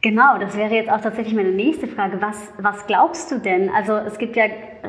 Genau, 0.00 0.38
das 0.38 0.56
wäre 0.56 0.74
jetzt 0.74 0.90
auch 0.90 1.02
tatsächlich 1.02 1.34
meine 1.34 1.50
nächste 1.50 1.86
Frage. 1.86 2.22
Was, 2.22 2.50
was 2.56 2.86
glaubst 2.86 3.30
du 3.30 3.40
denn? 3.40 3.68
Also 3.68 3.94
es 3.96 4.16
gibt 4.16 4.36
ja 4.36 4.46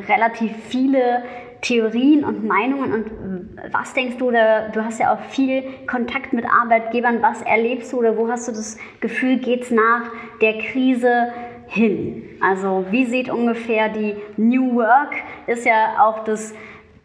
relativ 0.07 0.55
viele 0.69 1.23
Theorien 1.61 2.23
und 2.23 2.45
Meinungen 2.45 2.93
und 2.93 3.59
was 3.73 3.93
denkst 3.93 4.15
du 4.17 4.29
oder 4.29 4.69
du 4.69 4.85
hast 4.85 4.97
ja 5.01 5.13
auch 5.13 5.19
viel 5.29 5.63
Kontakt 5.87 6.31
mit 6.31 6.45
Arbeitgebern, 6.45 7.21
was 7.21 7.41
erlebst 7.41 7.91
du 7.91 7.97
oder 7.97 8.15
wo 8.15 8.29
hast 8.29 8.47
du 8.47 8.53
das 8.53 8.77
Gefühl, 9.01 9.39
geht 9.39 9.63
es 9.63 9.71
nach 9.71 10.03
der 10.41 10.57
Krise 10.59 11.33
hin? 11.69 12.23
Also 12.41 12.85
wie 12.91 13.05
sieht 13.05 13.29
ungefähr 13.29 13.89
die 13.89 14.15
New 14.37 14.75
Work, 14.75 15.13
ist 15.47 15.65
ja 15.65 15.95
auch 15.99 16.23
das, 16.23 16.53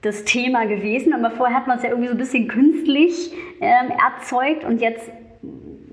das 0.02 0.25
Thema 0.25 0.66
gewesen, 0.66 1.12
aber 1.12 1.30
vorher 1.30 1.56
hat 1.56 1.66
man 1.66 1.78
es 1.78 1.85
ja 1.85 1.90
irgendwie 1.90 2.09
so 2.09 2.14
ein 2.14 2.18
bisschen 2.18 2.49
künstlich 2.49 3.33
ähm, 3.61 3.90
erzeugt 3.90 4.64
und 4.64 4.80
jetzt 4.80 5.11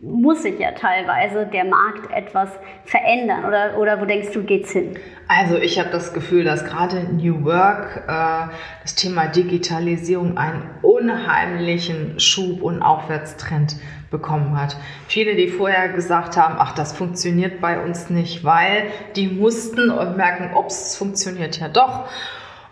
muss 0.02 0.42
sich 0.42 0.58
ja 0.58 0.72
teilweise 0.72 1.46
der 1.46 1.66
Markt 1.66 2.12
etwas 2.12 2.50
verändern 2.86 3.46
oder, 3.46 3.78
oder 3.78 4.02
wo 4.02 4.06
denkst 4.06 4.30
du, 4.34 4.44
geht's 4.44 4.72
hin? 4.72 4.98
Also 5.28 5.58
ich 5.58 5.80
habe 5.80 5.90
das 5.92 6.14
Gefühl, 6.14 6.44
dass 6.44 6.66
gerade 6.66 7.04
New 7.14 7.46
Work, 7.46 8.04
äh, 8.08 8.52
das 8.82 8.96
Thema 8.96 9.28
Digitalisierung 9.28 10.38
einen 10.38 10.70
unheimlichen 10.82 12.20
Schub 12.20 12.64
und 12.64 12.82
Aufwärtstrend 12.82 13.76
bekommen 14.10 14.60
hat. 14.60 14.76
Viele, 15.08 15.36
die 15.36 15.48
vorher 15.48 15.90
gesagt 15.90 16.36
haben, 16.36 16.56
ach, 16.58 16.74
das 16.74 16.94
funktioniert 16.94 17.62
bei 17.62 17.82
uns 17.82 18.10
nicht, 18.10 18.44
weil 18.44 18.88
die 19.16 19.28
mussten 19.28 19.92
und 19.92 20.18
merken, 20.18 20.56
ups, 20.56 20.88
es 20.88 20.98
funktioniert 20.98 21.60
ja 21.60 21.70
doch. 21.70 22.10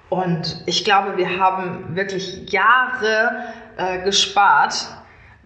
Und 0.10 0.64
ich 0.66 0.84
glaube, 0.84 1.18
wir 1.18 1.38
haben 1.38 1.96
wirklich 1.96 2.52
Jahre 2.52 3.54
äh, 3.78 4.04
gespart, 4.04 4.88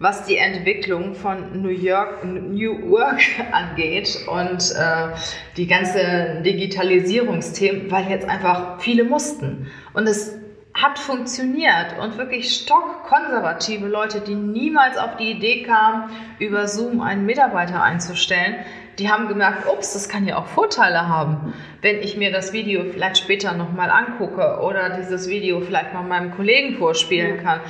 was 0.04 0.26
die 0.26 0.36
Entwicklung 0.36 1.16
von 1.16 1.62
New 1.62 1.70
York, 1.70 2.26
New 2.26 2.92
Work 2.92 3.22
angeht 3.54 4.20
und 4.28 4.76
äh, 4.76 5.16
die 5.56 5.66
ganze 5.66 6.42
Digitalisierungsthemen, 6.46 7.90
weil 7.90 8.10
jetzt 8.10 8.28
einfach 8.28 8.82
viele 8.82 9.06
mussten. 9.06 9.72
Und 9.94 10.06
es 10.08 10.38
hat 10.74 11.00
funktioniert 11.00 11.96
und 12.02 12.18
wirklich 12.18 12.54
stockkonservative 12.54 13.88
Leute, 13.88 14.20
die 14.20 14.36
niemals 14.36 14.98
auf 14.98 15.16
die 15.16 15.32
Idee 15.32 15.64
kamen, 15.64 16.10
über 16.38 16.68
Zoom 16.68 17.00
einen 17.00 17.26
Mitarbeiter 17.26 17.82
einzustellen, 17.82 18.56
die 19.00 19.10
haben 19.10 19.28
gemerkt, 19.28 19.68
ups, 19.68 19.94
das 19.94 20.10
kann 20.10 20.28
ja 20.28 20.38
auch 20.38 20.46
Vorteile 20.46 21.08
haben, 21.08 21.54
wenn 21.82 22.00
ich 22.00 22.18
mir 22.18 22.32
das 22.32 22.54
Video 22.54 22.84
vielleicht 22.92 23.18
später 23.18 23.54
nochmal 23.54 23.90
angucke 23.90 24.60
oder 24.62 24.98
dieses 24.98 25.28
Video 25.30 25.62
vielleicht 25.62 25.94
mal 25.94 26.04
meinem 26.04 26.32
Kollegen 26.32 26.78
vorspielen 26.78 27.42
kann. 27.42 27.62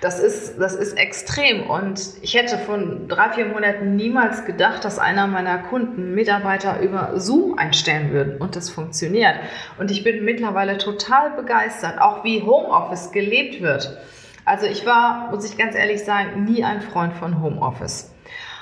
Das 0.00 0.20
ist, 0.20 0.60
das 0.60 0.76
ist 0.76 0.96
extrem 0.96 1.68
und 1.68 2.00
ich 2.22 2.34
hätte 2.34 2.56
von 2.56 3.08
drei, 3.08 3.30
vier 3.30 3.46
Monaten 3.46 3.96
niemals 3.96 4.44
gedacht, 4.44 4.84
dass 4.84 5.00
einer 5.00 5.26
meiner 5.26 5.58
Kunden 5.58 6.14
Mitarbeiter 6.14 6.80
über 6.80 7.18
Zoom 7.18 7.58
einstellen 7.58 8.12
würde 8.12 8.36
und 8.38 8.54
das 8.54 8.70
funktioniert. 8.70 9.34
Und 9.76 9.90
ich 9.90 10.04
bin 10.04 10.24
mittlerweile 10.24 10.78
total 10.78 11.30
begeistert, 11.30 12.00
auch 12.00 12.22
wie 12.22 12.42
Homeoffice 12.42 13.10
gelebt 13.10 13.60
wird. 13.60 13.98
Also 14.44 14.66
ich 14.66 14.86
war, 14.86 15.30
muss 15.32 15.44
ich 15.44 15.58
ganz 15.58 15.74
ehrlich 15.74 16.04
sagen, 16.04 16.44
nie 16.44 16.62
ein 16.62 16.80
Freund 16.80 17.14
von 17.14 17.42
Homeoffice 17.42 18.14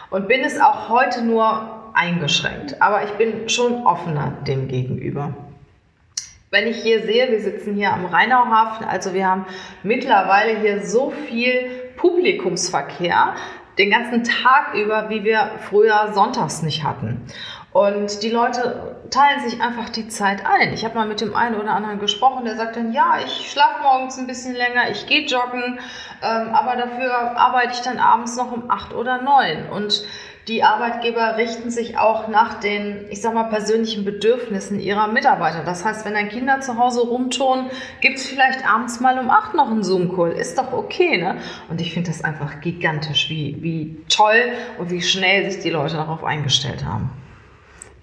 und 0.08 0.28
bin 0.28 0.40
es 0.40 0.58
auch 0.58 0.88
heute 0.88 1.22
nur 1.22 1.92
eingeschränkt. 1.92 2.80
Aber 2.80 3.04
ich 3.04 3.10
bin 3.12 3.50
schon 3.50 3.86
offener 3.86 4.32
dem 4.46 4.68
gegenüber. 4.68 5.34
Wenn 6.50 6.68
ich 6.68 6.76
hier 6.76 7.02
sehe, 7.02 7.28
wir 7.30 7.40
sitzen 7.40 7.74
hier 7.74 7.92
am 7.92 8.06
Rheinauhafen, 8.06 8.86
also 8.86 9.12
wir 9.14 9.26
haben 9.26 9.46
mittlerweile 9.82 10.60
hier 10.60 10.86
so 10.86 11.10
viel 11.10 11.68
Publikumsverkehr 11.96 13.34
den 13.78 13.90
ganzen 13.90 14.22
Tag 14.22 14.74
über, 14.74 15.10
wie 15.10 15.24
wir 15.24 15.50
früher 15.68 16.12
sonntags 16.14 16.62
nicht 16.62 16.84
hatten. 16.84 17.26
Und 17.72 18.22
die 18.22 18.30
Leute 18.30 18.96
teilen 19.10 19.40
sich 19.46 19.60
einfach 19.60 19.90
die 19.90 20.08
Zeit 20.08 20.46
ein. 20.46 20.72
Ich 20.72 20.84
habe 20.84 20.94
mal 20.94 21.08
mit 21.08 21.20
dem 21.20 21.34
einen 21.34 21.56
oder 21.56 21.72
anderen 21.72 21.98
gesprochen, 21.98 22.44
der 22.44 22.56
sagt 22.56 22.76
dann, 22.76 22.92
ja, 22.92 23.18
ich 23.24 23.50
schlafe 23.50 23.82
morgens 23.82 24.16
ein 24.16 24.28
bisschen 24.28 24.54
länger, 24.54 24.88
ich 24.90 25.06
gehe 25.06 25.26
joggen, 25.26 25.80
ähm, 26.22 26.54
aber 26.54 26.76
dafür 26.76 27.36
arbeite 27.36 27.72
ich 27.72 27.80
dann 27.80 27.98
abends 27.98 28.36
noch 28.36 28.52
um 28.52 28.70
acht 28.70 28.94
oder 28.94 29.20
neun. 29.20 29.68
Und 29.70 30.04
die 30.48 30.62
Arbeitgeber 30.62 31.36
richten 31.36 31.70
sich 31.70 31.98
auch 31.98 32.28
nach 32.28 32.60
den, 32.60 33.06
ich 33.10 33.20
sag 33.20 33.34
mal, 33.34 33.44
persönlichen 33.44 34.04
Bedürfnissen 34.04 34.78
ihrer 34.78 35.08
Mitarbeiter. 35.08 35.64
Das 35.64 35.84
heißt, 35.84 36.04
wenn 36.04 36.14
dann 36.14 36.28
Kinder 36.28 36.60
zu 36.60 36.78
Hause 36.78 37.00
rumtun, 37.00 37.68
gibt 38.00 38.18
es 38.18 38.26
vielleicht 38.26 38.64
abends 38.64 39.00
mal 39.00 39.18
um 39.18 39.28
acht 39.28 39.54
noch 39.54 39.68
einen 39.68 39.82
Zoom-Call. 39.82 40.32
Ist 40.32 40.56
doch 40.56 40.72
okay, 40.72 41.18
ne? 41.18 41.38
Und 41.68 41.80
ich 41.80 41.92
finde 41.92 42.10
das 42.10 42.22
einfach 42.22 42.60
gigantisch, 42.60 43.28
wie, 43.28 43.56
wie 43.60 43.96
toll 44.08 44.52
und 44.78 44.90
wie 44.90 45.02
schnell 45.02 45.50
sich 45.50 45.62
die 45.62 45.70
Leute 45.70 45.96
darauf 45.96 46.22
eingestellt 46.22 46.84
haben. 46.84 47.10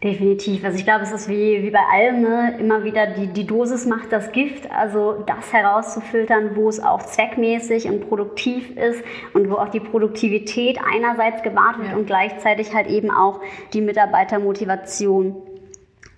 Definitiv. 0.04 0.66
Also 0.66 0.78
ich 0.78 0.84
glaube, 0.84 1.04
es 1.04 1.14
ist 1.14 1.30
wie, 1.30 1.64
wie 1.64 1.72
bei 1.72 1.80
allem, 1.80 2.22
ne? 2.22 2.58
immer 2.60 2.84
wieder 2.84 3.08
die, 3.08 3.28
die 3.28 3.48
Dosis 3.48 3.86
macht 3.86 4.12
das 4.12 4.34
Gift. 4.34 4.70
Also 4.70 5.24
das 5.26 5.54
herauszufiltern, 5.54 6.58
wo 6.58 6.68
es 6.68 6.82
auch 6.82 7.04
zweckmäßig 7.04 7.88
und 7.88 8.10
produktiv 8.10 8.76
ist 8.76 9.02
und 9.34 9.50
wo 9.50 9.56
auch 9.56 9.70
die 9.70 9.80
Produktivität 9.80 10.78
einerseits 10.84 11.42
gewahrt 11.42 11.80
wird 11.80 11.92
ja. 11.92 11.96
und 11.96 12.06
gleichzeitig 12.06 12.74
halt 12.74 12.88
eben 12.88 13.12
auch 13.12 13.40
die 13.72 13.80
Mitarbeitermotivation 13.80 15.42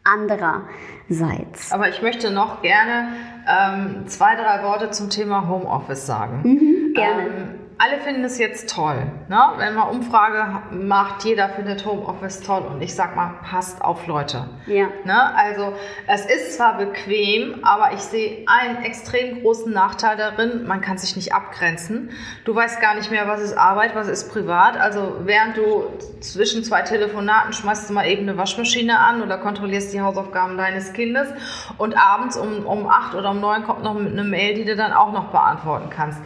andererseits. 0.03 1.71
Aber 1.71 1.87
ich 1.87 2.01
möchte 2.01 2.31
noch 2.31 2.63
gerne 2.63 3.09
ähm, 3.47 4.07
zwei, 4.07 4.35
drei 4.35 4.63
Worte 4.63 4.89
zum 4.89 5.11
Thema 5.11 5.47
Homeoffice 5.47 6.07
sagen. 6.07 6.41
Mhm, 6.43 6.93
gerne. 6.95 7.21
Ähm, 7.21 7.64
alle 7.77 7.99
finden 7.99 8.23
es 8.23 8.37
jetzt 8.37 8.73
toll. 8.73 8.95
Ne? 9.27 9.39
Wenn 9.57 9.75
man 9.75 9.89
Umfrage 9.89 10.61
macht, 10.71 11.25
jeder 11.25 11.49
findet 11.49 11.85
Homeoffice 11.85 12.41
toll. 12.41 12.61
Und 12.61 12.81
ich 12.81 12.95
sag 12.95 13.15
mal, 13.15 13.33
passt 13.43 13.81
auf 13.81 14.07
Leute. 14.07 14.47
Ja. 14.65 14.87
Ne? 15.03 15.35
Also 15.35 15.73
es 16.07 16.25
ist 16.25 16.55
zwar 16.55 16.77
bequem, 16.77 17.65
aber 17.65 17.93
ich 17.93 17.99
sehe 17.99 18.45
einen 18.47 18.83
extrem 18.83 19.41
großen 19.41 19.73
Nachteil 19.73 20.15
darin. 20.15 20.65
Man 20.65 20.79
kann 20.79 20.97
sich 20.97 21.17
nicht 21.17 21.33
abgrenzen. 21.33 22.11
Du 22.45 22.55
weißt 22.55 22.79
gar 22.79 22.95
nicht 22.95 23.11
mehr, 23.11 23.27
was 23.27 23.41
ist 23.41 23.57
Arbeit, 23.57 23.93
was 23.93 24.07
ist 24.07 24.31
privat. 24.31 24.77
Also 24.77 25.17
während 25.25 25.57
du 25.57 25.85
zwischen 26.21 26.63
zwei 26.63 26.81
Telefonaten 26.83 27.51
schmeißt 27.51 27.89
du 27.89 27.93
mal 27.93 28.07
eben 28.07 28.21
eine 28.21 28.37
Waschmaschine 28.37 28.99
an 28.99 29.21
oder 29.21 29.37
kontrollierst 29.37 29.93
die 29.93 29.99
Hausaufgaben 29.99 30.57
deines 30.57 30.93
Kindes. 30.93 31.27
Und 31.77 31.97
abends 31.97 32.37
um, 32.37 32.65
um 32.65 32.87
acht 32.87 33.15
oder 33.15 33.31
um 33.31 33.41
neun 33.41 33.63
kommt 33.63 33.83
noch 33.83 33.97
eine 33.97 34.23
Mail, 34.23 34.55
die 34.55 34.63
du 34.63 34.77
dann 34.77 34.93
auch 34.93 35.11
noch 35.11 35.25
beantworten 35.25 35.89
kannst. 35.89 36.21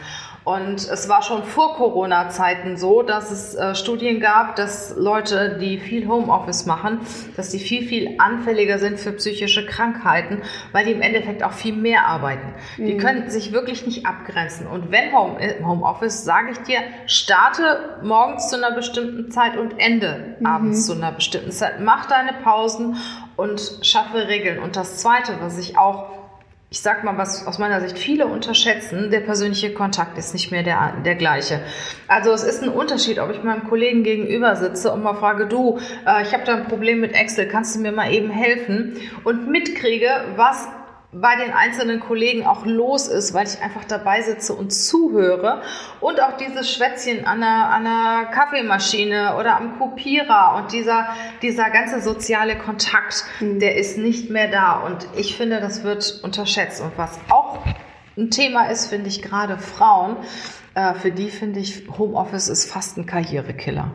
Und 0.49 0.89
es 0.89 1.07
war 1.07 1.21
schon 1.21 1.43
vor 1.43 1.75
Corona-Zeiten 1.75 2.75
so, 2.75 3.03
dass 3.03 3.29
es 3.29 3.53
äh, 3.53 3.75
Studien 3.75 4.19
gab, 4.19 4.55
dass 4.55 4.95
Leute, 4.97 5.59
die 5.61 5.77
viel 5.77 6.07
Homeoffice 6.07 6.65
machen, 6.65 7.01
dass 7.35 7.49
die 7.49 7.59
viel, 7.59 7.85
viel 7.85 8.15
anfälliger 8.17 8.79
sind 8.79 8.99
für 8.99 9.11
psychische 9.11 9.67
Krankheiten, 9.67 10.41
weil 10.71 10.85
die 10.85 10.93
im 10.93 11.03
Endeffekt 11.03 11.43
auch 11.43 11.51
viel 11.51 11.75
mehr 11.75 12.07
arbeiten. 12.07 12.55
Mhm. 12.77 12.85
Die 12.87 12.97
können 12.97 13.29
sich 13.29 13.51
wirklich 13.51 13.85
nicht 13.85 14.07
abgrenzen. 14.07 14.65
Und 14.65 14.89
wenn 14.89 15.13
Home, 15.13 15.39
äh, 15.39 15.63
Homeoffice, 15.63 16.23
sage 16.23 16.53
ich 16.53 16.57
dir, 16.63 16.79
starte 17.05 17.99
morgens 18.01 18.49
zu 18.49 18.55
einer 18.55 18.71
bestimmten 18.71 19.29
Zeit 19.29 19.55
und 19.55 19.75
ende 19.77 20.35
mhm. 20.39 20.47
abends 20.47 20.87
zu 20.87 20.93
einer 20.93 21.11
bestimmten 21.11 21.51
Zeit. 21.51 21.79
Mach 21.79 22.07
deine 22.07 22.33
Pausen 22.43 22.97
und 23.35 23.61
schaffe 23.83 24.27
Regeln. 24.27 24.57
Und 24.57 24.75
das 24.75 24.97
Zweite, 24.97 25.33
was 25.41 25.59
ich 25.59 25.77
auch 25.77 26.07
ich 26.71 26.81
sag 26.81 27.03
mal, 27.03 27.17
was 27.17 27.47
aus 27.47 27.57
meiner 27.57 27.81
Sicht 27.81 27.97
viele 27.97 28.27
unterschätzen, 28.27 29.09
der 29.09 29.21
persönliche 29.21 29.73
Kontakt 29.73 30.19
ist 30.19 30.33
nicht 30.33 30.51
mehr 30.51 30.61
der, 30.61 30.93
der 31.03 31.15
gleiche. 31.15 31.61
Also 32.07 32.31
es 32.31 32.43
ist 32.43 32.61
ein 32.61 32.69
Unterschied, 32.69 33.17
ob 33.17 33.31
ich 33.31 33.41
meinem 33.41 33.67
Kollegen 33.67 34.03
gegenüber 34.03 34.55
sitze 34.55 34.91
und 34.91 35.01
mal 35.01 35.15
frage, 35.15 35.47
du, 35.47 35.79
äh, 36.05 36.21
ich 36.21 36.31
habe 36.31 36.43
da 36.45 36.55
ein 36.55 36.67
Problem 36.67 36.99
mit 36.99 37.13
Excel, 37.13 37.47
kannst 37.47 37.75
du 37.75 37.79
mir 37.79 37.91
mal 37.91 38.13
eben 38.13 38.29
helfen? 38.29 38.97
Und 39.23 39.49
mitkriege, 39.49 40.09
was 40.35 40.67
bei 41.11 41.35
den 41.35 41.51
einzelnen 41.53 41.99
Kollegen 41.99 42.45
auch 42.45 42.65
los 42.65 43.07
ist, 43.07 43.33
weil 43.33 43.47
ich 43.47 43.61
einfach 43.61 43.83
dabei 43.85 44.21
sitze 44.21 44.53
und 44.53 44.71
zuhöre 44.71 45.63
und 46.01 46.21
auch 46.21 46.37
dieses 46.37 46.71
Schwätzchen 46.71 47.25
an 47.25 47.41
einer, 47.41 47.69
an 47.69 47.87
einer 47.87 48.25
Kaffeemaschine 48.25 49.35
oder 49.39 49.57
am 49.57 49.79
Kopierer 49.79 50.55
und 50.57 50.71
dieser, 50.71 51.09
dieser 51.41 51.71
ganze 51.71 52.01
soziale 52.01 52.57
Kontakt, 52.57 53.25
mhm. 53.39 53.59
der 53.59 53.75
ist 53.75 53.97
nicht 53.97 54.29
mehr 54.29 54.49
da 54.49 54.73
und 54.85 55.07
ich 55.15 55.35
finde, 55.35 55.59
das 55.59 55.83
wird 55.83 56.19
unterschätzt 56.23 56.79
und 56.79 56.95
was 56.97 57.19
auch 57.29 57.57
ein 58.15 58.29
Thema 58.29 58.69
ist, 58.69 58.87
finde 58.87 59.07
ich 59.07 59.23
gerade 59.23 59.57
Frauen, 59.57 60.17
äh, 60.75 60.93
für 60.93 61.11
die 61.11 61.31
finde 61.31 61.59
ich 61.59 61.87
Homeoffice 61.97 62.49
ist 62.49 62.71
fast 62.71 62.97
ein 62.97 63.05
Karrierekiller. 63.07 63.91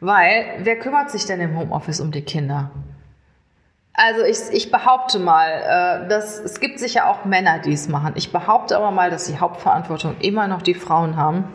Weil, 0.00 0.60
wer 0.60 0.78
kümmert 0.78 1.10
sich 1.10 1.26
denn 1.26 1.40
im 1.40 1.58
Homeoffice 1.58 2.00
um 2.00 2.12
die 2.12 2.22
Kinder? 2.22 2.70
Also 4.00 4.22
ich, 4.22 4.38
ich 4.52 4.70
behaupte 4.70 5.18
mal, 5.18 5.48
äh, 5.48 6.08
dass 6.08 6.38
es 6.38 6.60
gibt 6.60 6.78
sicher 6.78 7.10
auch 7.10 7.24
Männer, 7.24 7.58
die 7.58 7.72
es 7.72 7.88
machen. 7.88 8.12
Ich 8.14 8.30
behaupte 8.30 8.76
aber 8.76 8.92
mal, 8.92 9.10
dass 9.10 9.24
die 9.24 9.40
Hauptverantwortung 9.40 10.14
immer 10.20 10.46
noch 10.46 10.62
die 10.62 10.74
Frauen 10.74 11.16
haben. 11.16 11.48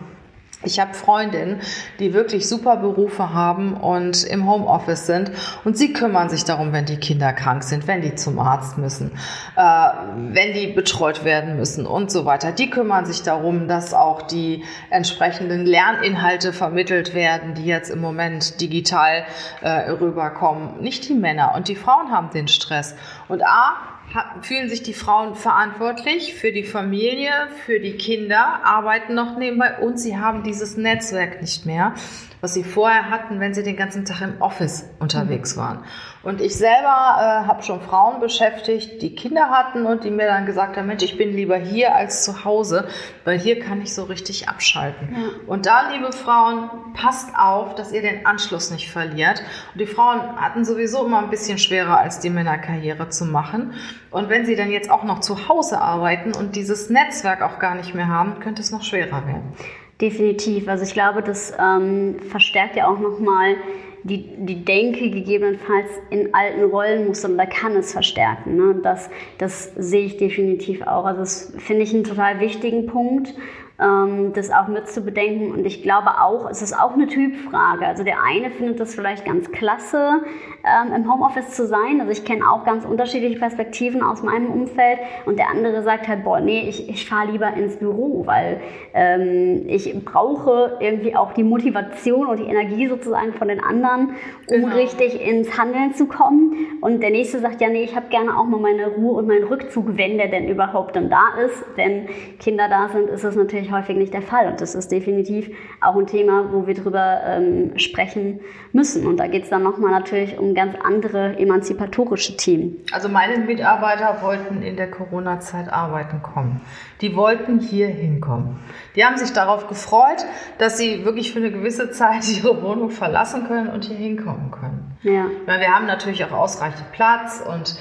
Ich 0.66 0.80
habe 0.80 0.94
Freundinnen, 0.94 1.62
die 2.00 2.14
wirklich 2.14 2.48
super 2.48 2.78
Berufe 2.78 3.34
haben 3.34 3.74
und 3.76 4.24
im 4.24 4.50
Homeoffice 4.50 5.06
sind 5.06 5.32
und 5.64 5.78
sie 5.78 5.94
kümmern 5.94 6.30
sich 6.30 6.46
darum, 6.46 6.74
wenn 6.74 6.86
die 6.86 6.98
Kinder 6.98 7.34
krank 7.34 7.64
sind, 7.64 7.88
wenn 7.88 8.02
die 8.02 8.16
zum 8.16 8.40
Arzt 8.40 8.78
müssen, 8.78 9.12
äh, 9.56 9.62
wenn 9.62 10.54
die 10.54 10.68
betreut 10.68 11.26
werden 11.26 11.58
müssen 11.58 11.86
und 11.86 12.12
so 12.12 12.26
weiter. 12.26 12.52
Die 12.52 12.70
kümmern 12.70 13.06
sich 13.06 13.24
darum, 13.24 13.68
dass 13.68 13.94
auch 13.94 14.22
die 14.22 14.64
entsprechenden 14.90 15.66
Lerninhalte 15.66 16.54
vermittelt 16.54 17.14
werden, 17.14 17.54
die 17.54 17.66
jetzt 17.66 17.90
im 17.90 18.00
Moment 18.00 18.62
digital 18.62 19.26
äh, 19.62 19.92
rüberkommen. 19.92 20.80
Nicht 20.82 21.10
die 21.10 21.14
Männer 21.14 21.54
und 21.56 21.68
die 21.68 21.76
Frauen 21.76 22.12
haben 22.12 22.30
den 22.32 22.48
Stress. 22.48 22.96
Und 23.28 23.44
A, 23.46 23.93
fühlen 24.42 24.70
sich 24.70 24.84
die 24.84 24.94
Frauen 24.94 25.36
verantwortlich 25.36 26.36
für 26.36 26.52
die 26.52 26.64
Familie, 26.64 27.32
für 27.66 27.80
die 27.80 27.94
Kinder, 27.94 28.64
arbeiten 28.64 29.16
noch 29.16 29.38
nebenbei 29.38 29.80
und 29.80 30.00
sie 30.00 30.18
haben 30.18 30.44
dieses 30.44 30.78
Netzwerk 30.78 31.42
nicht 31.42 31.66
mehr 31.66 31.96
was 32.44 32.54
sie 32.54 32.66
vorher 32.66 33.10
hatten, 33.10 33.40
wenn 33.40 33.54
sie 33.54 33.64
den 33.64 33.78
ganzen 33.78 34.04
Tag 34.04 34.22
im 34.22 34.42
Office 34.42 34.90
unterwegs 35.00 35.56
mhm. 35.56 35.62
waren. 35.62 35.84
Und 36.24 36.42
ich 36.42 36.58
selber 36.58 37.16
äh, 37.18 37.48
habe 37.48 37.64
schon 37.64 37.80
Frauen 37.80 38.20
beschäftigt, 38.20 39.02
die 39.02 39.16
Kinder 39.16 39.50
hatten 39.50 39.86
und 39.86 40.04
die 40.04 40.12
mir 40.12 40.28
dann 40.28 40.46
gesagt 40.46 40.76
haben, 40.76 40.88
Mensch, 40.88 41.04
ich 41.04 41.18
bin 41.18 41.34
lieber 41.34 41.56
hier 41.56 41.96
als 41.96 42.26
zu 42.26 42.44
Hause, 42.44 42.90
weil 43.24 43.40
hier 43.40 43.62
kann 43.62 43.82
ich 43.82 43.96
so 43.96 44.04
richtig 44.04 44.50
abschalten. 44.50 45.16
Ja. 45.16 45.30
Und 45.48 45.68
da, 45.68 45.90
liebe 45.94 46.12
Frauen, 46.12 46.70
passt 46.94 47.30
auf, 47.38 47.76
dass 47.76 47.94
ihr 47.94 48.02
den 48.02 48.26
Anschluss 48.26 48.72
nicht 48.72 48.92
verliert. 48.92 49.42
Und 49.72 49.80
die 49.80 49.88
Frauen 49.88 50.20
hatten 50.36 50.66
sowieso 50.66 51.06
immer 51.06 51.20
ein 51.20 51.30
bisschen 51.30 51.58
schwerer 51.58 51.98
als 51.98 52.20
die 52.20 52.30
Männer 52.30 52.58
Karriere 52.58 53.08
zu 53.08 53.24
machen. 53.24 53.74
Und 54.12 54.28
wenn 54.28 54.46
sie 54.46 54.58
dann 54.58 54.70
jetzt 54.70 54.92
auch 54.92 55.06
noch 55.06 55.22
zu 55.22 55.48
Hause 55.48 55.80
arbeiten 55.80 56.34
und 56.34 56.58
dieses 56.58 56.90
Netzwerk 56.90 57.42
auch 57.42 57.60
gar 57.60 57.76
nicht 57.76 57.96
mehr 57.96 58.10
haben, 58.10 58.42
könnte 58.42 58.62
es 58.62 58.70
noch 58.70 58.84
schwerer 58.84 59.26
werden. 59.28 59.54
Definitiv. 60.02 60.68
Also 60.68 60.84
ich 60.84 60.94
glaube, 60.94 61.22
das 61.22 61.54
ähm, 61.60 62.20
verstärkt 62.30 62.76
ja 62.76 62.88
auch 62.88 63.00
nochmal 63.00 63.56
die, 64.04 64.36
die 64.38 64.66
Denke 64.66 65.10
gegebenenfalls 65.10 65.88
in 66.10 66.34
alten 66.34 66.66
Rollenmustern, 66.66 67.38
da 67.38 67.46
kann 67.46 67.76
es 67.76 67.94
verstärken. 67.94 68.58
Ne? 68.58 68.80
Das, 68.84 69.10
das 69.38 69.72
sehe 69.76 70.06
ich 70.06 70.18
definitiv 70.18 70.82
auch. 70.82 71.06
Also 71.06 71.22
das 71.22 71.54
finde 71.58 71.84
ich 71.84 71.94
einen 71.94 72.04
total 72.04 72.40
wichtigen 72.40 72.86
Punkt 72.86 73.34
das 73.78 74.52
auch 74.52 74.68
mit 74.68 74.88
zu 74.88 75.02
bedenken. 75.02 75.52
Und 75.52 75.66
ich 75.66 75.82
glaube 75.82 76.22
auch, 76.22 76.50
es 76.50 76.62
ist 76.62 76.80
auch 76.80 76.94
eine 76.94 77.08
Typfrage. 77.08 77.86
Also 77.88 78.04
der 78.04 78.24
eine 78.24 78.52
findet 78.52 78.80
das 78.80 78.94
vielleicht 78.94 79.26
ganz 79.26 79.52
klasse, 79.52 80.22
ähm, 80.64 80.94
im 80.94 81.12
Homeoffice 81.12 81.50
zu 81.50 81.66
sein. 81.66 82.00
Also 82.00 82.12
ich 82.12 82.24
kenne 82.24 82.50
auch 82.50 82.66
ganz 82.66 82.86
unterschiedliche 82.86 83.40
Perspektiven 83.40 84.04
aus 84.04 84.22
meinem 84.22 84.52
Umfeld. 84.52 85.00
Und 85.26 85.40
der 85.40 85.50
andere 85.50 85.82
sagt 85.82 86.08
halt, 86.08 86.24
boah, 86.24 86.40
nee, 86.40 86.70
ich, 86.70 86.88
ich 86.88 87.10
fahre 87.10 87.32
lieber 87.32 87.52
ins 87.54 87.78
Büro, 87.78 88.26
weil 88.28 88.62
ähm, 88.94 89.64
ich 89.68 89.94
brauche 90.06 90.78
irgendwie 90.80 91.16
auch 91.16 91.34
die 91.34 91.44
Motivation 91.44 92.28
und 92.28 92.40
die 92.40 92.46
Energie 92.46 92.88
sozusagen 92.88 93.34
von 93.34 93.48
den 93.48 93.60
anderen, 93.60 94.12
um 94.48 94.62
genau. 94.62 94.76
richtig 94.76 95.20
ins 95.20 95.58
Handeln 95.58 95.94
zu 95.96 96.06
kommen. 96.06 96.78
Und 96.82 97.02
der 97.02 97.10
nächste 97.10 97.40
sagt, 97.40 97.60
ja, 97.60 97.70
nee, 97.70 97.84
ich 97.84 97.96
habe 97.96 98.08
gerne 98.10 98.38
auch 98.38 98.46
mal 98.46 98.60
meine 98.60 98.88
Ruhe 98.88 99.18
und 99.18 99.28
meinen 99.28 99.46
Rückzug, 99.46 99.98
wenn 99.98 100.18
der 100.18 100.28
denn 100.28 100.48
überhaupt 100.48 100.96
dann 100.96 101.10
da 101.10 101.30
ist. 101.44 101.66
Wenn 101.76 102.08
Kinder 102.40 102.70
da 102.70 102.90
sind, 102.90 103.10
ist 103.10 103.24
es 103.24 103.36
natürlich 103.36 103.63
häufig 103.72 103.96
nicht 103.96 104.14
der 104.14 104.22
Fall. 104.22 104.48
Und 104.48 104.62
das 104.62 104.76
ist 104.76 104.92
definitiv 104.92 105.50
auch 105.82 105.96
ein 105.96 106.08
Thema, 106.08 106.52
wo 106.52 106.68
wir 106.68 106.74
drüber 106.74 107.22
ähm, 107.26 107.78
sprechen 107.78 108.40
müssen. 108.72 109.06
Und 109.08 109.18
da 109.18 109.28
geht 109.28 109.44
es 109.44 109.50
dann 109.50 109.64
nochmal 109.64 109.92
natürlich 109.92 110.38
um 110.38 110.54
ganz 110.54 110.76
andere 110.84 111.38
emanzipatorische 111.38 112.38
Themen. 112.38 112.78
Also 112.92 113.10
meine 113.10 113.38
Mitarbeiter 113.38 114.22
wollten 114.22 114.62
in 114.62 114.76
der 114.76 114.90
Corona-Zeit 114.90 115.72
arbeiten 115.72 116.22
kommen. 116.22 116.62
Die 117.02 117.16
wollten 117.16 117.60
hier 117.60 117.88
hinkommen. 117.88 118.60
Die 118.96 119.06
haben 119.06 119.18
sich 119.18 119.34
darauf 119.34 119.68
gefreut, 119.68 120.26
dass 120.58 120.78
sie 120.78 121.06
wirklich 121.06 121.34
für 121.34 121.40
eine 121.40 121.52
gewisse 121.52 121.92
Zeit 121.92 122.28
ihre 122.38 122.62
Wohnung 122.62 122.90
verlassen 122.90 123.48
können 123.48 123.70
und 123.70 123.86
hier 123.86 123.98
hinkommen 123.98 124.52
können. 124.52 124.98
Ja. 125.04 125.26
Weil 125.46 125.60
wir 125.60 125.68
haben 125.68 125.86
natürlich 125.86 126.24
auch 126.26 126.32
ausreichend 126.32 126.92
Platz 126.92 127.44
und 127.46 127.76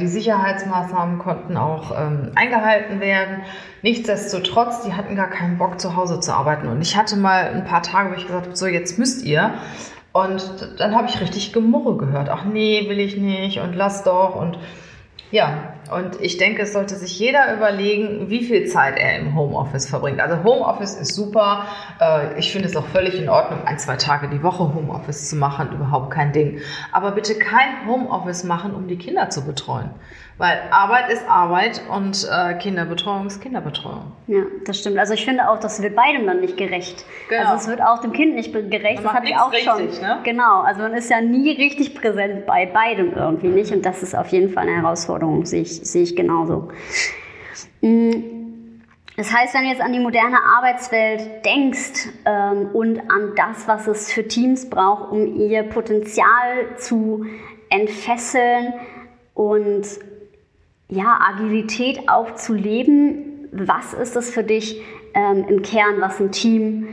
die 0.00 0.08
Sicherheitsmaßnahmen 0.08 1.18
konnten 1.18 1.56
auch 1.56 1.92
ähm, 1.96 2.32
eingehalten 2.34 2.98
werden. 3.00 3.42
Nichtsdestotrotz, 3.82 4.82
die 4.82 4.94
hatten 4.94 5.14
gar 5.14 5.28
keinen 5.28 5.58
Bock, 5.58 5.80
zu 5.80 5.94
Hause 5.94 6.18
zu 6.18 6.32
arbeiten. 6.32 6.66
Und 6.66 6.82
ich 6.82 6.96
hatte 6.96 7.16
mal 7.16 7.52
ein 7.54 7.64
paar 7.64 7.82
Tage, 7.82 8.10
wo 8.10 8.14
ich 8.14 8.26
gesagt 8.26 8.46
habe, 8.46 8.56
so 8.56 8.66
jetzt 8.66 8.98
müsst 8.98 9.24
ihr. 9.24 9.54
Und 10.12 10.74
dann 10.78 10.96
habe 10.96 11.08
ich 11.08 11.20
richtig 11.20 11.52
Gemurre 11.52 11.96
gehört. 11.96 12.28
Ach 12.28 12.44
nee, 12.44 12.88
will 12.88 12.98
ich 12.98 13.16
nicht 13.16 13.60
und 13.60 13.74
lass 13.74 14.02
doch. 14.02 14.34
Und 14.34 14.58
ja, 15.30 15.74
und 15.94 16.20
ich 16.20 16.36
denke, 16.36 16.62
es 16.62 16.72
sollte 16.72 16.96
sich 16.96 17.18
jeder 17.18 17.54
überlegen, 17.54 18.28
wie 18.28 18.44
viel 18.44 18.66
Zeit 18.66 18.98
er 18.98 19.18
im 19.18 19.34
Homeoffice 19.34 19.88
verbringt. 19.88 20.20
Also 20.20 20.42
Homeoffice 20.42 20.94
ist 20.96 21.14
super. 21.14 21.66
Äh, 22.00 22.38
ich 22.38 22.52
finde 22.52 22.68
es 22.68 22.76
auch 22.76 22.86
völlig 22.86 23.18
in 23.20 23.28
Ordnung, 23.28 23.60
ein, 23.64 23.78
zwei 23.78 23.96
Tage 23.96 24.28
die 24.28 24.42
Woche 24.42 24.74
Homeoffice 24.74 25.28
zu 25.28 25.36
machen, 25.36 25.72
überhaupt 25.72 26.10
kein 26.10 26.32
Ding. 26.32 26.60
Aber 26.92 27.12
bitte 27.12 27.38
kein 27.38 27.86
Homeoffice 27.86 28.44
machen, 28.44 28.74
um 28.74 28.88
die 28.88 28.96
Kinder 28.96 29.30
zu 29.30 29.44
betreuen. 29.44 29.90
Weil 30.36 30.62
Arbeit 30.72 31.10
ist 31.10 31.28
Arbeit 31.28 31.80
und 31.88 32.28
äh, 32.28 32.54
Kinderbetreuung 32.54 33.26
ist 33.26 33.40
Kinderbetreuung. 33.40 34.12
Ja, 34.26 34.40
das 34.66 34.80
stimmt. 34.80 34.98
Also 34.98 35.14
ich 35.14 35.24
finde 35.24 35.48
auch, 35.48 35.60
das 35.60 35.80
wird 35.80 35.94
beidem 35.94 36.26
dann 36.26 36.40
nicht 36.40 36.56
gerecht. 36.56 37.04
Genau. 37.28 37.50
Also 37.50 37.54
es 37.54 37.68
wird 37.68 37.80
auch 37.80 38.00
dem 38.00 38.12
Kind 38.12 38.34
nicht 38.34 38.52
gerecht. 38.52 38.96
Man 38.96 39.04
das 39.04 39.14
habe 39.14 39.26
ich 39.28 39.36
auch 39.36 39.52
richtig, 39.52 39.94
schon. 39.94 40.02
Ne? 40.02 40.18
Genau. 40.24 40.62
Also 40.62 40.82
man 40.82 40.94
ist 40.94 41.08
ja 41.08 41.20
nie 41.20 41.52
richtig 41.52 41.94
präsent 41.94 42.46
bei 42.46 42.66
beidem 42.66 43.12
irgendwie 43.14 43.46
nicht. 43.46 43.72
Und 43.72 43.86
das 43.86 44.02
ist 44.02 44.16
auf 44.16 44.26
jeden 44.28 44.52
Fall 44.52 44.64
eine 44.64 44.82
Herausforderung, 44.82 45.46
sehe 45.46 45.62
ich, 45.62 45.80
sehe 45.84 46.02
ich 46.02 46.16
genauso. 46.16 46.68
Mm. 47.80 48.12
Das 49.16 49.32
heißt, 49.32 49.54
wenn 49.54 49.62
du 49.62 49.68
jetzt 49.68 49.80
an 49.80 49.92
die 49.92 50.00
moderne 50.00 50.38
Arbeitswelt 50.56 51.44
denkst 51.44 52.08
ähm, 52.24 52.70
und 52.72 52.98
an 52.98 53.34
das, 53.36 53.68
was 53.68 53.86
es 53.86 54.12
für 54.12 54.26
Teams 54.26 54.68
braucht, 54.68 55.12
um 55.12 55.36
ihr 55.36 55.62
Potenzial 55.62 56.76
zu 56.78 57.24
entfesseln 57.70 58.72
und 59.34 59.86
ja, 60.88 61.18
Agilität 61.20 62.08
auch 62.08 62.34
zu 62.34 62.54
leben. 62.54 63.48
Was 63.52 63.94
ist 63.94 64.16
es 64.16 64.30
für 64.30 64.42
dich 64.42 64.80
ähm, 65.14 65.44
im 65.48 65.62
Kern, 65.62 66.00
was 66.00 66.20
ein 66.20 66.32
Team 66.32 66.88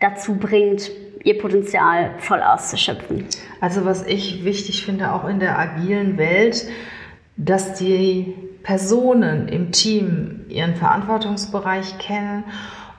dazu 0.00 0.36
bringt, 0.36 0.90
ihr 1.24 1.38
Potenzial 1.38 2.14
voll 2.18 2.42
auszuschöpfen? 2.42 3.26
Also 3.60 3.84
was 3.84 4.06
ich 4.06 4.44
wichtig 4.44 4.84
finde, 4.84 5.12
auch 5.12 5.28
in 5.28 5.40
der 5.40 5.58
agilen 5.58 6.18
Welt, 6.18 6.66
dass 7.36 7.74
die 7.74 8.34
Personen 8.62 9.48
im 9.48 9.70
Team 9.72 10.46
ihren 10.48 10.74
Verantwortungsbereich 10.74 11.98
kennen 11.98 12.44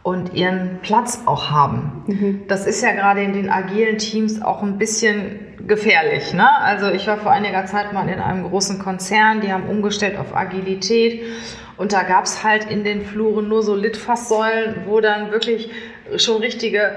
und 0.03 0.33
ihren 0.33 0.79
Platz 0.81 1.23
auch 1.25 1.51
haben. 1.51 2.03
Mhm. 2.07 2.41
Das 2.47 2.65
ist 2.65 2.81
ja 2.81 2.93
gerade 2.93 3.21
in 3.23 3.33
den 3.33 3.49
agilen 3.49 3.97
Teams 3.97 4.41
auch 4.41 4.63
ein 4.63 4.77
bisschen 4.77 5.39
gefährlich. 5.67 6.33
Ne? 6.33 6.47
Also 6.61 6.87
ich 6.89 7.07
war 7.07 7.17
vor 7.17 7.31
einiger 7.31 7.65
Zeit 7.65 7.91
mal 7.91 8.07
in 8.07 8.19
einem 8.19 8.47
großen 8.47 8.79
Konzern, 8.79 9.41
die 9.41 9.51
haben 9.51 9.67
umgestellt 9.67 10.17
auf 10.17 10.33
Agilität 10.33 11.23
und 11.75 11.91
da 11.91 12.03
gab 12.03 12.23
es 12.23 12.43
halt 12.43 12.69
in 12.71 12.85
den 12.85 13.01
Fluren 13.01 13.49
nur 13.49 13.63
so 13.63 13.75
Litfaßsäulen, 13.75 14.83
wo 14.85 15.01
dann 15.01 15.31
wirklich 15.31 15.69
schon 16.15 16.37
richtige 16.37 16.91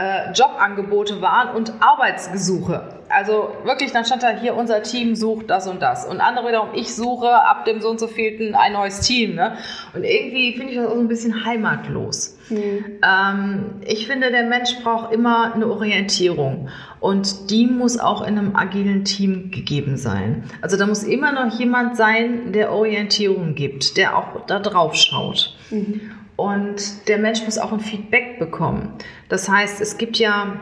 äh, 0.00 0.32
Jobangebote 0.32 1.20
waren 1.20 1.54
und 1.54 1.74
Arbeitsgesuche. 1.80 2.94
Also 3.10 3.50
wirklich, 3.64 3.92
dann 3.92 4.04
stand 4.04 4.22
da 4.22 4.30
hier, 4.30 4.56
unser 4.56 4.82
Team 4.82 5.14
sucht 5.14 5.50
das 5.50 5.66
und 5.66 5.82
das. 5.82 6.06
Und 6.06 6.20
andere 6.20 6.48
wiederum, 6.48 6.70
ich 6.74 6.94
suche 6.94 7.28
ab 7.30 7.64
dem 7.66 7.82
so 7.82 7.90
und 7.90 8.00
so 8.00 8.06
vielten 8.06 8.54
ein 8.54 8.72
neues 8.72 9.00
Team. 9.00 9.34
Ne? 9.34 9.56
Und 9.94 10.04
irgendwie 10.04 10.56
finde 10.56 10.72
ich 10.72 10.78
das 10.78 10.86
auch 10.86 10.94
so 10.94 11.00
ein 11.00 11.08
bisschen 11.08 11.44
heimatlos. 11.44 12.38
Mhm. 12.48 12.84
Ähm, 13.04 13.64
ich 13.84 14.06
finde, 14.06 14.30
der 14.30 14.44
Mensch 14.44 14.70
braucht 14.82 15.12
immer 15.12 15.54
eine 15.54 15.66
Orientierung. 15.66 16.68
Und 17.00 17.50
die 17.50 17.66
muss 17.66 17.98
auch 17.98 18.22
in 18.22 18.38
einem 18.38 18.56
agilen 18.56 19.04
Team 19.04 19.50
gegeben 19.50 19.96
sein. 19.96 20.44
Also 20.62 20.76
da 20.78 20.86
muss 20.86 21.02
immer 21.02 21.32
noch 21.32 21.58
jemand 21.58 21.96
sein, 21.96 22.52
der 22.52 22.72
Orientierung 22.72 23.54
gibt, 23.54 23.96
der 23.96 24.16
auch 24.16 24.46
da 24.46 24.60
drauf 24.60 24.94
schaut. 24.94 25.56
Mhm. 25.70 26.00
Und 26.40 27.06
der 27.06 27.18
Mensch 27.18 27.44
muss 27.44 27.58
auch 27.58 27.70
ein 27.70 27.80
Feedback 27.80 28.38
bekommen. 28.38 28.94
Das 29.28 29.46
heißt, 29.50 29.78
es 29.82 29.98
gibt 29.98 30.16
ja 30.16 30.56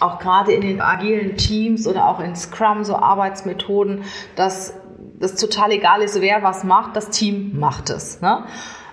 auch 0.00 0.18
gerade 0.18 0.52
in 0.52 0.62
den 0.62 0.80
agilen 0.80 1.36
Teams 1.36 1.86
oder 1.86 2.08
auch 2.08 2.18
in 2.18 2.34
Scrum 2.34 2.82
so 2.82 2.96
Arbeitsmethoden, 2.96 4.04
dass 4.36 4.72
das 5.18 5.34
total 5.34 5.72
egal 5.72 6.00
ist, 6.00 6.18
wer 6.22 6.42
was 6.42 6.64
macht, 6.64 6.96
das 6.96 7.10
Team 7.10 7.58
macht 7.60 7.90
es. 7.90 8.22
Ne? 8.22 8.46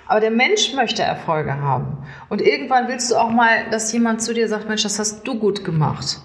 Aber 0.07 0.19
der 0.19 0.31
Mensch 0.31 0.73
möchte 0.73 1.03
Erfolge 1.03 1.55
haben. 1.61 1.99
Und 2.27 2.41
irgendwann 2.41 2.89
willst 2.89 3.09
du 3.09 3.15
auch 3.15 3.29
mal, 3.29 3.69
dass 3.71 3.93
jemand 3.93 4.21
zu 4.21 4.33
dir 4.33 4.49
sagt, 4.49 4.67
Mensch, 4.67 4.83
das 4.83 4.99
hast 4.99 5.25
du 5.25 5.39
gut 5.39 5.63
gemacht. 5.63 6.19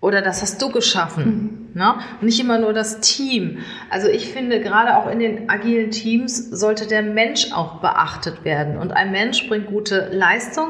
Oder 0.00 0.22
das 0.22 0.42
hast 0.42 0.60
du 0.60 0.70
geschaffen. 0.70 1.24
Mhm. 1.24 1.80
Ne? 1.80 1.94
Und 2.20 2.26
nicht 2.26 2.40
immer 2.40 2.58
nur 2.58 2.72
das 2.72 3.00
Team. 3.00 3.58
Also 3.90 4.08
ich 4.08 4.28
finde, 4.28 4.60
gerade 4.60 4.96
auch 4.96 5.10
in 5.10 5.18
den 5.18 5.50
agilen 5.50 5.90
Teams 5.90 6.50
sollte 6.50 6.86
der 6.86 7.02
Mensch 7.02 7.52
auch 7.52 7.80
beachtet 7.80 8.44
werden. 8.44 8.78
Und 8.78 8.92
ein 8.92 9.10
Mensch 9.10 9.48
bringt 9.48 9.66
gute 9.66 10.08
Leistung, 10.10 10.68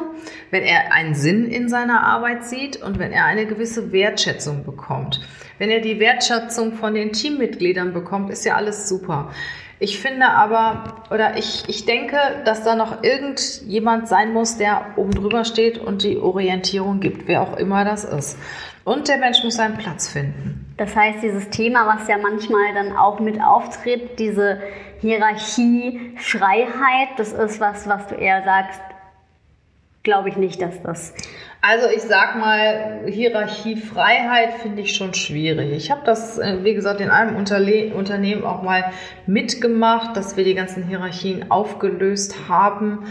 wenn 0.51 0.62
er 0.62 0.93
einen 0.93 1.15
Sinn 1.15 1.47
in 1.47 1.69
seiner 1.69 2.03
Arbeit 2.03 2.45
sieht 2.45 2.83
und 2.83 2.99
wenn 2.99 3.12
er 3.12 3.25
eine 3.25 3.47
gewisse 3.47 3.93
Wertschätzung 3.93 4.65
bekommt. 4.65 5.21
Wenn 5.59 5.71
er 5.71 5.81
die 5.81 6.01
Wertschätzung 6.01 6.73
von 6.73 6.95
den 6.95 7.12
Teammitgliedern 7.12 7.93
bekommt, 7.93 8.31
ist 8.31 8.45
ja 8.45 8.55
alles 8.57 8.89
super. 8.89 9.31
Ich 9.79 10.01
finde 10.01 10.29
aber, 10.29 11.03
oder 11.11 11.37
ich, 11.37 11.65
ich 11.69 11.85
denke, 11.85 12.17
dass 12.45 12.65
da 12.65 12.75
noch 12.75 13.03
irgendjemand 13.03 14.09
sein 14.09 14.33
muss, 14.33 14.57
der 14.57 14.87
oben 14.97 15.12
drüber 15.12 15.45
steht 15.45 15.79
und 15.79 16.03
die 16.03 16.17
Orientierung 16.17 17.01
gibt, 17.01 17.29
wer 17.29 17.43
auch 17.43 17.59
immer 17.59 17.85
das 17.85 18.05
ist. 18.05 18.39
Und 18.87 19.09
der 19.09 19.18
Mensch 19.18 19.42
muss 19.42 19.57
seinen 19.57 19.77
Platz 19.77 20.09
finden. 20.09 20.72
Das 20.77 20.94
heißt, 20.94 21.20
dieses 21.20 21.51
Thema, 21.51 21.88
was 21.88 22.07
ja 22.07 22.18
manchmal 22.18 22.72
dann 22.72 22.96
auch 22.96 23.18
mit 23.18 23.42
auftritt, 23.42 24.20
diese 24.20 24.61
Hierarchie, 25.01 26.12
Freiheit, 26.18 27.09
das 27.16 27.33
ist 27.33 27.59
was, 27.59 27.88
was 27.88 28.07
du 28.07 28.14
eher 28.14 28.44
sagst, 28.44 28.81
glaube 30.05 30.29
ich 30.29 30.37
nicht, 30.37 30.62
dass 30.62 30.81
das. 30.85 31.14
Also 31.62 31.88
ich 31.88 32.03
sag 32.03 32.37
mal, 32.38 33.01
Hierarchiefreiheit 33.09 34.55
finde 34.62 34.83
ich 34.83 34.94
schon 34.94 35.14
schwierig. 35.14 35.72
Ich 35.72 35.90
habe 35.90 36.03
das, 36.05 36.38
äh, 36.38 36.62
wie 36.62 36.75
gesagt, 36.75 37.01
in 37.01 37.11
einem 37.11 37.35
Unterle 37.35 37.92
Unternehmen 37.92 38.44
auch 38.44 38.62
mal 38.62 38.92
mitgemacht, 39.27 40.16
dass 40.16 40.37
wir 40.37 40.44
die 40.44 40.55
ganzen 40.55 40.85
Hierarchien 40.85 41.51
aufgelöst 41.51 42.49
haben. 42.49 43.05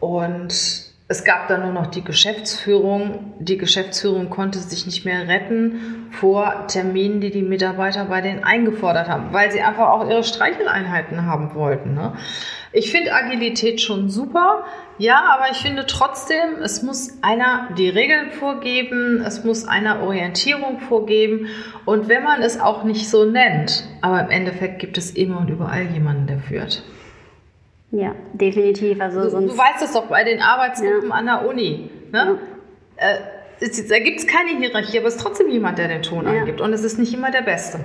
Und 0.00 0.81
es 1.12 1.24
gab 1.24 1.46
dann 1.48 1.60
nur 1.60 1.72
noch 1.72 1.88
die 1.88 2.02
Geschäftsführung. 2.02 3.34
Die 3.38 3.58
Geschäftsführung 3.58 4.30
konnte 4.30 4.58
sich 4.58 4.86
nicht 4.86 5.04
mehr 5.04 5.28
retten 5.28 6.08
vor 6.10 6.66
Terminen, 6.68 7.20
die 7.20 7.30
die 7.30 7.42
Mitarbeiter 7.42 8.06
bei 8.06 8.22
denen 8.22 8.42
eingefordert 8.42 9.10
haben, 9.10 9.30
weil 9.30 9.52
sie 9.52 9.60
einfach 9.60 9.90
auch 9.90 10.08
ihre 10.08 10.24
Streicheleinheiten 10.24 11.26
haben 11.26 11.54
wollten. 11.54 11.92
Ne? 11.92 12.14
Ich 12.72 12.90
finde 12.90 13.12
Agilität 13.12 13.82
schon 13.82 14.08
super, 14.08 14.64
ja, 14.96 15.22
aber 15.34 15.50
ich 15.50 15.58
finde 15.58 15.84
trotzdem, 15.84 16.62
es 16.62 16.82
muss 16.82 17.18
einer 17.22 17.68
die 17.76 17.90
Regeln 17.90 18.30
vorgeben, 18.30 19.22
es 19.22 19.44
muss 19.44 19.68
einer 19.68 20.02
Orientierung 20.02 20.80
vorgeben 20.80 21.48
und 21.84 22.08
wenn 22.08 22.24
man 22.24 22.40
es 22.40 22.58
auch 22.58 22.84
nicht 22.84 23.10
so 23.10 23.26
nennt, 23.26 23.84
aber 24.00 24.22
im 24.22 24.30
Endeffekt 24.30 24.78
gibt 24.78 24.96
es 24.96 25.10
immer 25.10 25.40
und 25.40 25.50
überall 25.50 25.82
jemanden, 25.88 26.26
der 26.26 26.38
führt. 26.38 26.82
Ja, 27.92 28.14
definitiv. 28.32 29.00
Also 29.00 29.38
du, 29.38 29.46
du 29.46 29.56
weißt 29.56 29.82
es 29.82 29.92
doch 29.92 30.06
bei 30.06 30.24
den 30.24 30.40
Arbeitsgruppen 30.40 31.10
ja. 31.10 31.14
an 31.14 31.26
der 31.26 31.46
Uni. 31.46 31.90
Ne? 32.10 32.38
Ja. 32.98 33.06
Äh, 33.06 33.18
es, 33.60 33.86
da 33.86 33.98
gibt 33.98 34.18
es 34.18 34.26
keine 34.26 34.58
Hierarchie, 34.58 34.98
aber 34.98 35.08
es 35.08 35.16
ist 35.16 35.22
trotzdem 35.22 35.48
jemand, 35.50 35.78
der 35.78 35.88
den 35.88 36.02
Ton 36.02 36.24
ja. 36.24 36.40
angibt. 36.40 36.60
Und 36.60 36.72
es 36.72 36.82
ist 36.82 36.98
nicht 36.98 37.14
immer 37.14 37.30
der 37.30 37.42
Beste. 37.42 37.80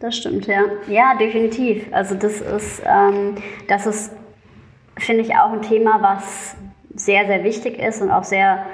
Das 0.00 0.16
stimmt, 0.16 0.46
ja. 0.46 0.62
Ja, 0.88 1.14
definitiv. 1.14 1.86
Also 1.92 2.14
das 2.14 2.40
ist, 2.40 2.82
ähm, 2.86 3.34
das 3.68 3.86
ist, 3.86 4.12
finde 4.96 5.22
ich, 5.22 5.34
auch 5.34 5.52
ein 5.52 5.62
Thema, 5.62 6.00
was 6.00 6.56
sehr, 6.94 7.26
sehr 7.26 7.44
wichtig 7.44 7.78
ist 7.78 8.00
und 8.00 8.10
auch 8.10 8.24
sehr 8.24 8.64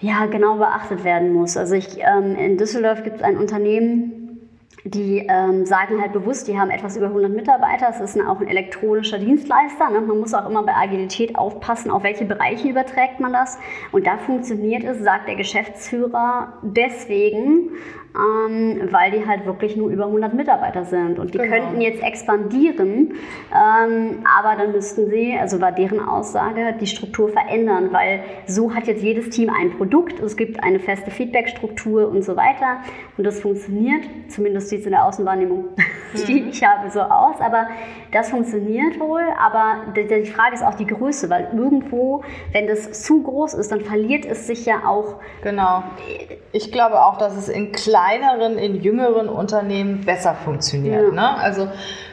ja, 0.00 0.26
genau 0.26 0.56
beachtet 0.56 1.04
werden 1.04 1.32
muss. 1.32 1.56
Also 1.56 1.74
ich, 1.74 1.98
ähm, 2.00 2.34
in 2.34 2.56
Düsseldorf 2.58 3.04
gibt 3.04 3.18
es 3.18 3.22
ein 3.22 3.36
Unternehmen, 3.36 4.09
die 4.84 5.26
ähm, 5.28 5.66
sagen 5.66 6.00
halt 6.00 6.12
bewusst, 6.12 6.48
die 6.48 6.58
haben 6.58 6.70
etwas 6.70 6.96
über 6.96 7.06
100 7.06 7.30
Mitarbeiter. 7.30 7.88
Es 7.90 8.00
ist 8.00 8.16
ein, 8.16 8.26
auch 8.26 8.40
ein 8.40 8.48
elektronischer 8.48 9.18
Dienstleister. 9.18 9.90
Ne? 9.90 10.00
Man 10.00 10.20
muss 10.20 10.34
auch 10.34 10.48
immer 10.48 10.62
bei 10.62 10.74
Agilität 10.74 11.36
aufpassen, 11.36 11.90
auf 11.90 12.02
welche 12.02 12.24
Bereiche 12.24 12.68
überträgt 12.68 13.20
man 13.20 13.32
das. 13.32 13.58
Und 13.92 14.06
da 14.06 14.18
funktioniert 14.18 14.84
es, 14.84 14.98
sagt 15.02 15.28
der 15.28 15.36
Geschäftsführer, 15.36 16.54
deswegen, 16.62 17.70
ähm, 18.14 18.88
weil 18.90 19.12
die 19.12 19.26
halt 19.26 19.46
wirklich 19.46 19.76
nur 19.76 19.88
über 19.88 20.06
100 20.06 20.34
Mitarbeiter 20.34 20.84
sind. 20.84 21.18
Und 21.18 21.34
die 21.34 21.38
genau. 21.38 21.56
könnten 21.56 21.80
jetzt 21.80 22.02
expandieren, 22.02 23.14
ähm, 23.54 24.24
aber 24.38 24.56
dann 24.56 24.72
müssten 24.72 25.10
sie, 25.10 25.36
also 25.38 25.60
war 25.60 25.72
deren 25.72 26.00
Aussage, 26.00 26.74
die 26.80 26.86
Struktur 26.86 27.28
verändern, 27.28 27.92
weil 27.92 28.20
so 28.46 28.74
hat 28.74 28.86
jetzt 28.86 29.02
jedes 29.02 29.30
Team 29.30 29.50
ein 29.50 29.76
Produkt, 29.76 30.20
es 30.20 30.36
gibt 30.36 30.62
eine 30.62 30.80
feste 30.80 31.10
Feedbackstruktur 31.10 32.08
und 32.08 32.22
so 32.22 32.36
weiter. 32.36 32.78
Und 33.16 33.24
das 33.24 33.40
funktioniert, 33.40 34.04
zumindest 34.28 34.68
sieht 34.68 34.80
es 34.80 34.86
in 34.86 34.92
der 34.92 35.04
Außenwahrnehmung, 35.04 35.68
die 36.26 36.40
mhm. 36.42 36.48
ich 36.48 36.64
habe, 36.64 36.90
so 36.90 37.00
aus. 37.00 37.40
Aber 37.40 37.68
das 38.12 38.30
funktioniert 38.30 38.98
wohl, 38.98 39.22
aber 39.38 39.92
die 39.94 40.24
Frage 40.26 40.54
ist 40.54 40.64
auch 40.64 40.74
die 40.74 40.86
Größe, 40.86 41.30
weil 41.30 41.48
irgendwo, 41.54 42.24
wenn 42.52 42.66
das 42.66 43.04
zu 43.04 43.22
groß 43.22 43.54
ist, 43.54 43.70
dann 43.70 43.82
verliert 43.82 44.24
es 44.24 44.46
sich 44.46 44.66
ja 44.66 44.84
auch. 44.86 45.16
Genau. 45.42 45.84
Ich 46.52 46.72
glaube 46.72 47.00
auch, 47.00 47.18
dass 47.18 47.36
es 47.36 47.48
in 47.48 47.72
kleineren, 48.00 48.58
in 48.58 48.80
jüngeren 48.80 49.28
Unternehmen 49.28 50.04
besser 50.04 50.34
funktioniert. 50.34 51.08
Ja. 51.08 51.12
Ne? 51.12 51.36
Also 51.36 51.68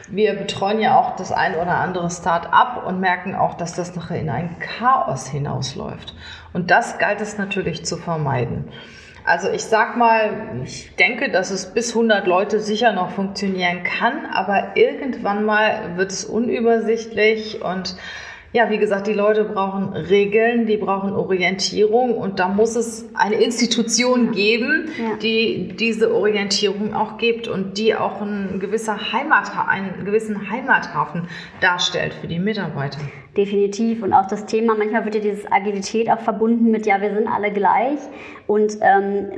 wir 0.08 0.34
betreuen 0.34 0.80
ja 0.80 0.98
auch 0.98 1.16
das 1.16 1.32
ein 1.32 1.54
oder 1.54 1.78
andere 1.78 2.10
Start-up 2.10 2.84
und 2.86 3.00
merken 3.00 3.34
auch, 3.34 3.54
dass 3.54 3.74
das 3.74 3.94
nachher 3.96 4.20
in 4.20 4.30
ein 4.30 4.56
Chaos 4.58 5.28
hinausläuft. 5.28 6.14
Und 6.52 6.70
das 6.70 6.98
galt 6.98 7.20
es 7.20 7.38
natürlich 7.38 7.84
zu 7.84 7.96
vermeiden. 7.96 8.70
Also 9.24 9.50
ich 9.50 9.64
sag 9.64 9.96
mal, 9.96 10.60
ich 10.64 10.94
denke, 10.96 11.30
dass 11.30 11.50
es 11.50 11.74
bis 11.74 11.90
100 11.90 12.26
Leute 12.26 12.60
sicher 12.60 12.92
noch 12.92 13.10
funktionieren 13.10 13.82
kann, 13.82 14.26
aber 14.32 14.76
irgendwann 14.76 15.44
mal 15.44 15.96
wird 15.96 16.10
es 16.10 16.24
unübersichtlich 16.24 17.62
und 17.62 17.96
ja, 18.52 18.70
wie 18.70 18.78
gesagt, 18.78 19.06
die 19.06 19.12
Leute 19.12 19.44
brauchen 19.44 19.92
Regeln, 19.92 20.66
die 20.66 20.78
brauchen 20.78 21.12
Orientierung 21.12 22.16
und 22.16 22.38
da 22.38 22.48
muss 22.48 22.76
es 22.76 23.06
eine 23.14 23.36
Institution 23.36 24.32
geben, 24.32 24.88
ja. 24.98 25.16
die 25.16 25.74
diese 25.78 26.14
Orientierung 26.14 26.94
auch 26.94 27.18
gibt 27.18 27.46
und 27.46 27.76
die 27.76 27.94
auch 27.94 28.22
ein 28.22 28.58
gewisser 28.58 29.12
Heimat, 29.12 29.52
einen 29.68 30.04
gewissen 30.04 30.50
Heimathafen 30.50 31.28
darstellt 31.60 32.14
für 32.14 32.26
die 32.26 32.38
Mitarbeiter. 32.38 33.00
Definitiv. 33.38 34.02
Und 34.02 34.12
auch 34.12 34.26
das 34.26 34.46
Thema, 34.46 34.74
manchmal 34.76 35.04
wird 35.04 35.14
ja 35.14 35.20
dieses 35.20 35.50
Agilität 35.52 36.10
auch 36.10 36.18
verbunden 36.18 36.72
mit, 36.72 36.86
ja, 36.86 37.00
wir 37.00 37.14
sind 37.14 37.28
alle 37.28 37.52
gleich. 37.52 38.00
Und 38.48 38.76
ähm, 38.80 39.28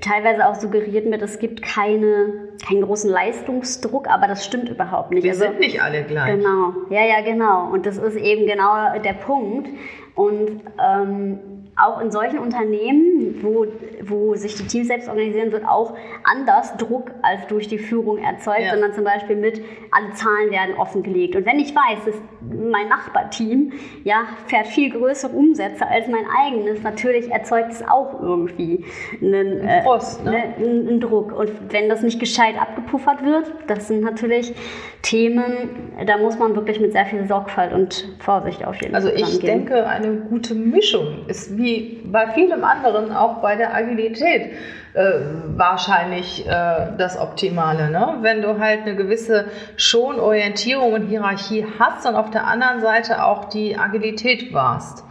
teilweise 0.00 0.48
auch 0.48 0.56
suggeriert 0.56 1.06
mit, 1.06 1.22
es 1.22 1.38
gibt 1.38 1.62
keine, 1.62 2.48
keinen 2.66 2.82
großen 2.82 3.08
Leistungsdruck, 3.08 4.08
aber 4.08 4.26
das 4.26 4.44
stimmt 4.44 4.70
überhaupt 4.70 5.12
nicht. 5.12 5.22
Wir 5.22 5.30
also, 5.30 5.44
sind 5.44 5.60
nicht 5.60 5.80
alle 5.80 6.02
gleich. 6.02 6.34
Genau, 6.34 6.72
ja, 6.90 7.04
ja, 7.06 7.20
genau. 7.20 7.70
Und 7.72 7.86
das 7.86 7.96
ist 7.96 8.16
eben 8.16 8.48
genau 8.48 8.98
der 8.98 9.12
Punkt. 9.12 9.68
Und 10.16 10.60
ähm, 10.84 11.38
auch 11.76 12.00
in 12.00 12.10
solchen 12.10 12.38
Unternehmen, 12.38 13.40
wo, 13.42 13.66
wo 14.02 14.34
sich 14.36 14.54
die 14.54 14.66
Teams 14.66 14.88
selbst 14.88 15.08
organisieren, 15.08 15.50
wird 15.50 15.66
auch 15.66 15.96
anders 16.22 16.76
Druck 16.76 17.10
als 17.22 17.46
durch 17.48 17.66
die 17.66 17.78
Führung 17.78 18.18
erzeugt, 18.18 18.60
ja. 18.62 18.70
sondern 18.70 18.92
zum 18.92 19.04
Beispiel 19.04 19.36
mit, 19.36 19.60
alle 19.90 20.12
Zahlen 20.12 20.50
werden 20.50 20.76
offengelegt. 20.76 21.34
Und 21.34 21.46
wenn 21.46 21.58
ich 21.58 21.74
weiß, 21.74 22.04
dass 22.06 22.14
mein 22.40 22.88
Nachbarteam 22.88 23.72
ja, 24.04 24.24
fährt 24.46 24.68
viel 24.68 24.90
größere 24.90 25.32
Umsätze 25.32 25.86
als 25.86 26.06
mein 26.06 26.24
eigenes, 26.38 26.82
natürlich 26.82 27.30
erzeugt 27.30 27.72
es 27.72 27.86
auch 27.86 28.20
irgendwie 28.20 28.84
einen, 29.20 29.60
äh, 29.60 29.82
ne? 29.82 30.54
einen, 30.56 30.88
einen 30.88 31.00
Druck. 31.00 31.32
Und 31.32 31.50
wenn 31.70 31.88
das 31.88 32.02
nicht 32.02 32.20
gescheit 32.20 32.54
abgepuffert 32.60 33.24
wird, 33.24 33.52
das 33.66 33.88
sind 33.88 34.02
natürlich 34.02 34.54
Themen, 35.02 35.68
da 36.06 36.18
muss 36.18 36.38
man 36.38 36.54
wirklich 36.54 36.80
mit 36.80 36.92
sehr 36.92 37.04
viel 37.06 37.26
Sorgfalt 37.26 37.72
und 37.72 38.14
Vorsicht 38.20 38.64
auf 38.64 38.80
jeden 38.80 38.94
Fall. 38.94 39.02
Also 39.02 39.08
ich 39.08 39.40
gehen. 39.40 39.66
denke, 39.66 39.86
eine 39.86 40.16
gute 40.16 40.54
Mischung 40.54 41.26
ist 41.28 41.56
wie 41.58 41.63
bei 42.04 42.28
vielem 42.28 42.64
anderen 42.64 43.12
auch 43.12 43.40
bei 43.40 43.56
der 43.56 43.74
Agilität 43.74 44.52
äh, 44.94 45.12
wahrscheinlich 45.56 46.46
äh, 46.46 46.86
das 46.96 47.18
Optimale. 47.18 47.90
Ne? 47.90 48.18
Wenn 48.20 48.42
du 48.42 48.58
halt 48.58 48.82
eine 48.82 48.96
gewisse 48.96 49.46
Schonorientierung 49.76 50.92
und 50.92 51.08
Hierarchie 51.08 51.66
hast 51.78 52.06
und 52.06 52.14
auf 52.14 52.30
der 52.30 52.46
anderen 52.46 52.80
Seite 52.80 53.24
auch 53.24 53.46
die 53.46 53.76
Agilität 53.76 54.52
warst. 54.52 55.04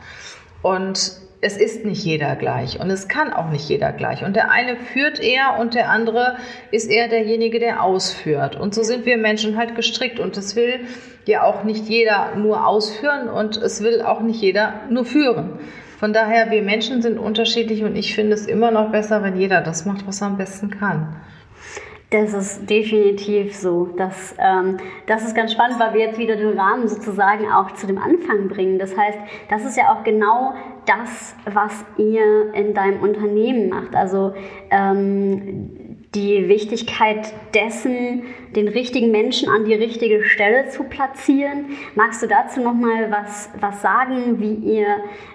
Und 0.62 1.24
es 1.44 1.58
ist 1.58 1.84
nicht 1.84 2.06
jeder 2.06 2.38
gleich 2.38 2.80
und 2.80 2.90
es 2.90 3.10
kann 3.10 3.34
auch 3.34 3.50
nicht 3.50 3.68
jeder 3.68 3.92
gleich. 3.92 4.24
Und 4.24 4.38
der 4.38 4.50
eine 4.50 4.78
führt 4.78 5.20
eher 5.20 5.58
und 5.60 5.74
der 5.74 5.90
andere 5.90 6.38
ist 6.72 6.90
eher 6.90 7.10
derjenige, 7.10 7.60
der 7.60 7.84
ausführt. 7.84 8.56
Und 8.56 8.74
so 8.74 8.82
sind 8.82 9.06
wir 9.06 9.18
Menschen 9.18 9.58
halt 9.58 9.76
gestrickt 9.76 10.20
und 10.20 10.38
es 10.38 10.56
will 10.56 10.80
ja 11.26 11.44
auch 11.44 11.66
nicht 11.66 11.90
jeder 11.90 12.36
nur 12.38 12.66
ausführen 12.66 13.28
und 13.28 13.58
es 13.58 13.84
will 13.84 14.02
auch 14.02 14.22
nicht 14.22 14.42
jeder 14.42 14.82
nur 14.90 15.04
führen. 15.04 15.60
Von 16.04 16.12
daher, 16.12 16.52
wir 16.52 16.62
Menschen 16.64 17.02
sind 17.02 17.18
unterschiedlich 17.18 17.82
und 17.82 17.96
ich 17.96 18.14
finde 18.14 18.34
es 18.34 18.46
immer 18.46 18.72
noch 18.72 18.92
besser, 18.92 19.24
wenn 19.24 19.38
jeder 19.38 19.62
das 19.62 19.86
macht, 19.86 20.06
was 20.06 20.20
er 20.20 20.28
am 20.28 20.36
besten 20.36 20.70
kann. 20.70 21.16
Das 22.10 22.34
ist 22.34 22.70
definitiv 22.70 23.56
so. 23.56 23.86
Das, 23.96 24.36
ähm, 24.38 24.80
das 25.06 25.24
ist 25.24 25.34
ganz 25.34 25.54
spannend, 25.54 25.80
weil 25.80 25.94
wir 25.94 26.02
jetzt 26.02 26.18
wieder 26.18 26.36
den 26.36 26.60
Rahmen 26.60 26.90
sozusagen 26.90 27.50
auch 27.50 27.72
zu 27.76 27.88
dem 27.88 28.00
Anfang 28.00 28.50
bringen. 28.50 28.80
Das 28.80 28.98
heißt, 28.98 29.18
das 29.50 29.64
ist 29.64 29.78
ja 29.78 29.94
auch 29.94 30.04
genau 30.04 30.54
das, 30.86 31.38
was 31.46 31.86
ihr 31.98 32.54
in 32.54 32.74
deinem 32.74 33.02
Unternehmen 33.02 33.70
macht. 33.70 33.96
Also 33.96 34.34
ähm, 34.72 35.83
die 36.16 36.48
Wichtigkeit 36.48 37.34
dessen, 37.54 38.24
den 38.56 38.68
richtigen 38.68 39.12
Menschen 39.12 39.50
an 39.50 39.66
die 39.66 39.74
richtige 39.74 40.24
Stelle 40.24 40.70
zu 40.70 40.84
platzieren. 40.84 41.78
Magst 41.96 42.22
du 42.22 42.28
dazu 42.28 42.62
noch 42.62 42.74
mal 42.74 43.10
was, 43.10 43.50
was 43.60 43.82
sagen, 43.82 44.40
wie 44.40 44.54
ihr 44.54 44.88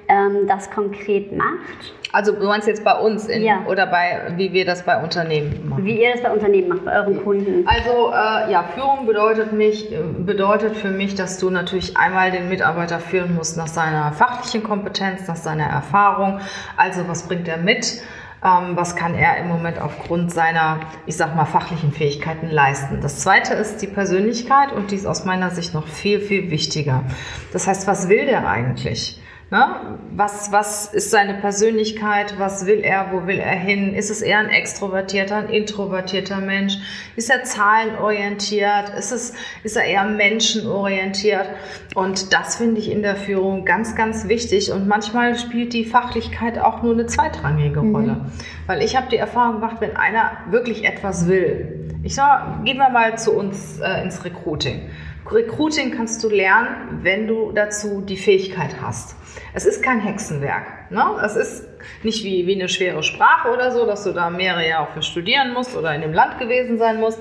ähm, 0.08 0.46
das 0.46 0.70
konkret 0.70 1.36
macht? 1.36 1.94
Also 2.12 2.32
du 2.32 2.46
meinst 2.46 2.66
jetzt 2.66 2.84
bei 2.84 2.98
uns 2.98 3.26
in, 3.26 3.42
ja. 3.42 3.64
oder 3.68 3.86
bei 3.86 4.32
wie 4.36 4.52
wir 4.52 4.64
das 4.64 4.82
bei 4.82 5.02
Unternehmen 5.02 5.68
machen? 5.68 5.84
Wie 5.84 6.00
ihr 6.00 6.12
das 6.12 6.22
bei 6.22 6.30
Unternehmen 6.30 6.68
macht, 6.68 6.84
bei 6.84 6.96
euren 6.96 7.22
Kunden. 7.22 7.66
Also 7.66 8.10
äh, 8.10 8.50
ja, 8.50 8.64
Führung 8.74 9.06
bedeutet 9.06 9.52
mich 9.52 9.94
bedeutet 10.18 10.76
für 10.76 10.88
mich, 10.88 11.16
dass 11.16 11.38
du 11.38 11.50
natürlich 11.50 11.96
einmal 11.96 12.30
den 12.30 12.48
Mitarbeiter 12.48 12.98
führen 12.98 13.34
musst 13.34 13.58
nach 13.58 13.66
seiner 13.66 14.12
fachlichen 14.12 14.62
Kompetenz, 14.62 15.28
nach 15.28 15.36
seiner 15.36 15.66
Erfahrung. 15.66 16.40
Also 16.76 17.06
was 17.08 17.28
bringt 17.28 17.46
er 17.46 17.58
mit? 17.58 18.00
Ähm, 18.44 18.77
was 18.77 18.94
kann 18.94 19.14
er 19.14 19.38
im 19.38 19.48
Moment 19.48 19.81
aufgrund 19.81 20.33
seiner, 20.33 20.81
ich 21.07 21.16
sag 21.16 21.35
mal, 21.35 21.44
fachlichen 21.44 21.92
Fähigkeiten 21.92 22.48
leisten. 22.48 23.01
Das 23.01 23.18
zweite 23.18 23.55
ist 23.55 23.83
die 23.83 23.88
Persönlichkeit 23.88 24.72
und 24.72 24.92
die 24.92 24.96
ist 24.96 25.07
aus 25.07 25.24
meiner 25.24 25.51
Sicht 25.51 25.74
noch 25.74 25.88
viel, 25.88 26.20
viel 26.20 26.51
wichtiger. 26.51 27.05
Das 27.53 27.66
heißt, 27.66 27.87
was 27.88 28.09
will 28.09 28.27
der 28.27 28.48
eigentlich? 28.48 29.20
Ne? 29.50 29.98
Was, 30.14 30.52
was 30.52 30.92
ist 30.92 31.11
seine 31.11 31.32
Persönlichkeit? 31.32 32.34
Was 32.38 32.66
will 32.66 32.80
er? 32.80 33.12
Wo 33.12 33.26
will 33.26 33.38
er 33.38 33.56
hin? 33.56 33.94
Ist 33.94 34.11
es 34.11 34.20
eher 34.20 34.40
ein 34.40 34.50
extrovertierter, 34.50 35.37
ein 35.37 35.48
introvertierter 35.48 36.40
Mensch? 36.40 36.76
Ist 37.16 37.30
er 37.30 37.44
zahlenorientiert? 37.44 38.90
Ist, 38.90 39.11
es, 39.11 39.32
ist 39.62 39.76
er 39.76 39.84
eher 39.84 40.04
menschenorientiert? 40.04 41.48
Und 41.94 42.34
das 42.34 42.56
finde 42.56 42.78
ich 42.80 42.90
in 42.90 43.00
der 43.00 43.16
Führung 43.16 43.64
ganz, 43.64 43.96
ganz 43.96 44.28
wichtig. 44.28 44.70
Und 44.70 44.87
manchmal 44.87 45.38
spielt 45.38 45.72
die 45.72 45.87
Fachlichkeit 45.87 46.58
auch 46.58 46.82
nur 46.82 46.92
eine 46.92 47.06
zweitrangige 47.06 47.80
mhm. 47.80 47.96
Rolle. 47.96 48.26
Weil 48.66 48.82
ich 48.82 48.96
habe 48.96 49.08
die 49.08 49.16
Erfahrung 49.16 49.61
gemacht, 49.61 49.76
wenn 49.80 49.96
einer 49.96 50.32
wirklich 50.50 50.84
etwas 50.84 51.26
will. 51.26 51.88
Ich 52.02 52.14
sag, 52.14 52.64
gehen 52.66 52.76
wir 52.76 52.90
mal 52.90 53.16
zu 53.16 53.32
uns 53.32 53.78
äh, 53.80 54.02
ins 54.02 54.22
Recruiting. 54.26 54.90
Recruiting 55.30 55.90
kannst 55.90 56.22
du 56.22 56.28
lernen, 56.28 57.00
wenn 57.02 57.26
du 57.26 57.52
dazu 57.52 58.02
die 58.02 58.16
Fähigkeit 58.16 58.76
hast. 58.80 59.17
Es 59.55 59.66
ist 59.66 59.83
kein 59.83 60.01
Hexenwerk. 60.01 60.90
Ne? 60.90 61.05
Es 61.24 61.37
ist 61.37 61.68
nicht 62.03 62.24
wie, 62.24 62.46
wie 62.46 62.55
eine 62.55 62.68
schwere 62.68 63.03
Sprache 63.03 63.51
oder 63.51 63.70
so, 63.70 63.87
dass 63.87 64.05
du 64.05 64.12
da 64.12 64.31
mehrere 64.31 64.68
Jahre 64.68 64.88
für 64.92 65.03
studieren 65.03 65.53
musst 65.53 65.77
oder 65.77 65.94
in 65.94 66.01
dem 66.01 66.12
Land 66.12 66.38
gewesen 66.38 66.79
sein 66.79 67.01
musst. 67.01 67.20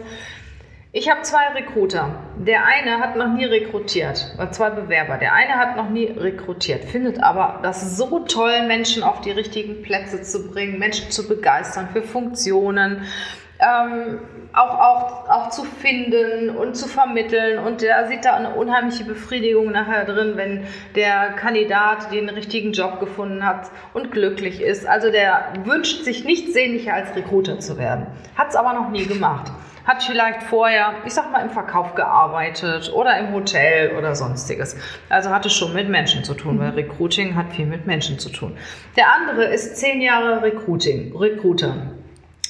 Ich 0.93 1.09
habe 1.11 1.21
zwei 1.21 1.47
Recruiter. 1.53 2.15
Der 2.37 2.65
eine 2.65 2.99
hat 2.99 3.17
noch 3.17 3.31
nie 3.31 3.45
rekrutiert, 3.45 4.33
oder 4.35 4.51
zwei 4.51 4.69
Bewerber. 4.69 5.17
Der 5.17 5.33
eine 5.33 5.55
hat 5.55 5.75
noch 5.75 5.89
nie 5.89 6.05
rekrutiert, 6.05 6.85
findet 6.85 7.21
aber 7.21 7.59
das 7.61 7.97
so 7.97 8.19
toll, 8.19 8.65
Menschen 8.67 9.03
auf 9.03 9.21
die 9.21 9.31
richtigen 9.31 9.83
Plätze 9.83 10.21
zu 10.21 10.49
bringen, 10.49 10.79
Menschen 10.79 11.11
zu 11.11 11.27
begeistern 11.27 11.89
für 11.91 12.01
Funktionen, 12.01 13.03
ähm, 13.59 14.19
auch, 14.53 14.79
auch, 14.79 15.29
auch 15.29 15.49
zu 15.49 15.63
finden 15.63 16.49
und 16.49 16.75
zu 16.75 16.87
vermitteln. 16.87 17.59
Und 17.59 17.81
der 17.81 18.07
sieht 18.07 18.25
da 18.25 18.33
eine 18.33 18.51
unheimliche 18.51 19.03
Befriedigung 19.03 19.71
nachher 19.71 20.05
drin, 20.05 20.33
wenn 20.35 20.65
der 20.95 21.33
Kandidat 21.33 22.11
den 22.11 22.29
richtigen 22.29 22.71
Job 22.71 22.99
gefunden 22.99 23.45
hat 23.45 23.69
und 23.93 24.11
glücklich 24.11 24.61
ist. 24.61 24.87
Also 24.87 25.11
der 25.11 25.53
wünscht 25.63 26.03
sich 26.03 26.25
nichts 26.25 26.53
sehnlicher 26.53 26.93
als 26.93 27.15
Recruiter 27.15 27.59
zu 27.59 27.77
werden. 27.77 28.07
Hat 28.35 28.49
es 28.49 28.55
aber 28.55 28.73
noch 28.73 28.89
nie 28.89 29.05
gemacht. 29.05 29.51
Hat 29.85 30.03
vielleicht 30.03 30.43
vorher, 30.43 30.95
ich 31.05 31.13
sag 31.13 31.31
mal, 31.31 31.41
im 31.41 31.49
Verkauf 31.49 31.95
gearbeitet 31.95 32.91
oder 32.93 33.17
im 33.19 33.31
Hotel 33.31 33.95
oder 33.95 34.15
sonstiges. 34.15 34.75
Also 35.07 35.29
hatte 35.29 35.49
schon 35.49 35.73
mit 35.73 35.87
Menschen 35.87 36.25
zu 36.25 36.33
tun, 36.33 36.59
weil 36.59 36.71
Recruiting 36.71 37.37
hat 37.37 37.53
viel 37.53 37.65
mit 37.65 37.87
Menschen 37.87 38.19
zu 38.19 38.29
tun. 38.29 38.57
Der 38.97 39.13
andere 39.13 39.45
ist 39.45 39.77
zehn 39.77 40.01
Jahre 40.01 40.41
Recruiting, 40.41 41.15
Recruiter 41.15 41.96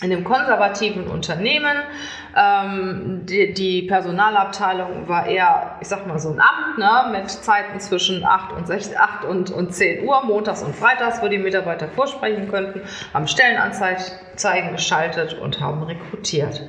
in 0.01 0.11
einem 0.11 0.23
konservativen 0.23 1.07
Unternehmen. 1.07 1.77
Ähm, 2.35 3.21
die, 3.25 3.53
die, 3.53 3.81
Personalabteilung 3.83 5.07
war 5.07 5.25
eher, 5.25 5.77
ich 5.81 5.87
sag 5.87 6.05
mal, 6.05 6.19
so 6.19 6.29
ein 6.29 6.39
Amt 6.39 6.77
ne, 6.77 7.19
mit 7.19 7.29
Zeiten 7.29 7.79
zwischen 7.79 8.23
8 8.23 8.53
und, 8.53 8.67
6, 8.67 8.95
8 8.95 9.25
und, 9.25 9.49
und 9.49 9.73
10 9.73 10.07
Uhr, 10.07 10.23
montags 10.23 10.61
und 10.61 10.75
freitags, 10.75 11.21
wo 11.21 11.27
die 11.27 11.39
Mitarbeiter 11.39 11.87
vorsprechen 11.87 12.49
könnten, 12.49 12.81
haben 13.13 13.27
Stellenanzeigen 13.27 14.71
geschaltet 14.71 15.33
und 15.33 15.59
haben 15.59 15.83
rekrutiert. 15.83 16.61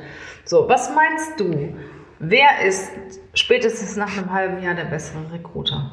So, 0.44 0.68
was 0.68 0.94
meinst 0.94 1.38
du? 1.38 1.76
Wer 2.20 2.62
ist 2.66 2.90
spätestens 3.34 3.96
nach 3.96 4.16
einem 4.16 4.32
halben 4.32 4.62
Jahr 4.62 4.74
der 4.74 4.84
bessere 4.84 5.30
Recruiter? 5.32 5.90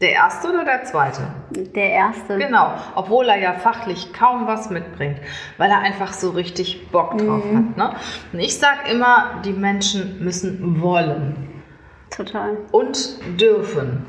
Der 0.00 0.10
erste 0.10 0.48
oder 0.48 0.64
der 0.64 0.84
zweite? 0.84 1.22
Der 1.50 1.90
erste. 1.90 2.36
Genau, 2.36 2.74
obwohl 2.96 3.28
er 3.28 3.38
ja 3.38 3.52
fachlich 3.52 4.12
kaum 4.12 4.46
was 4.46 4.68
mitbringt, 4.68 5.18
weil 5.56 5.70
er 5.70 5.78
einfach 5.78 6.12
so 6.12 6.30
richtig 6.30 6.90
Bock 6.90 7.16
drauf 7.16 7.44
mhm. 7.44 7.56
hat. 7.56 7.76
Ne? 7.76 7.96
Und 8.32 8.40
ich 8.40 8.58
sage 8.58 8.90
immer, 8.90 9.40
die 9.44 9.52
Menschen 9.52 10.22
müssen 10.22 10.82
wollen. 10.82 11.62
Total. 12.10 12.56
Und 12.72 13.18
dürfen. 13.40 14.04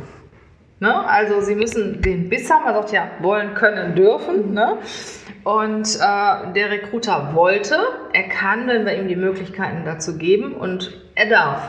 Ne? 0.80 1.08
Also 1.08 1.42
sie 1.42 1.56
müssen 1.56 2.02
den 2.02 2.30
Biss 2.30 2.50
haben, 2.50 2.66
man 2.66 2.74
sagt 2.74 2.92
ja, 2.92 3.08
wollen, 3.22 3.54
können, 3.54 3.96
dürfen. 3.96 4.50
Mhm. 4.50 4.54
Ne? 4.54 4.78
Und 5.44 5.88
äh, 5.96 6.54
der 6.54 6.72
Recruiter 6.72 7.36
wollte, 7.36 7.78
er 8.12 8.28
kann, 8.30 8.68
wenn 8.68 8.86
wir 8.88 9.00
ihm 9.00 9.08
die 9.08 9.16
Möglichkeiten 9.16 9.86
dazu 9.86 10.18
geben 10.18 10.56
und 10.56 11.00
er 11.14 11.30
darf. 11.30 11.62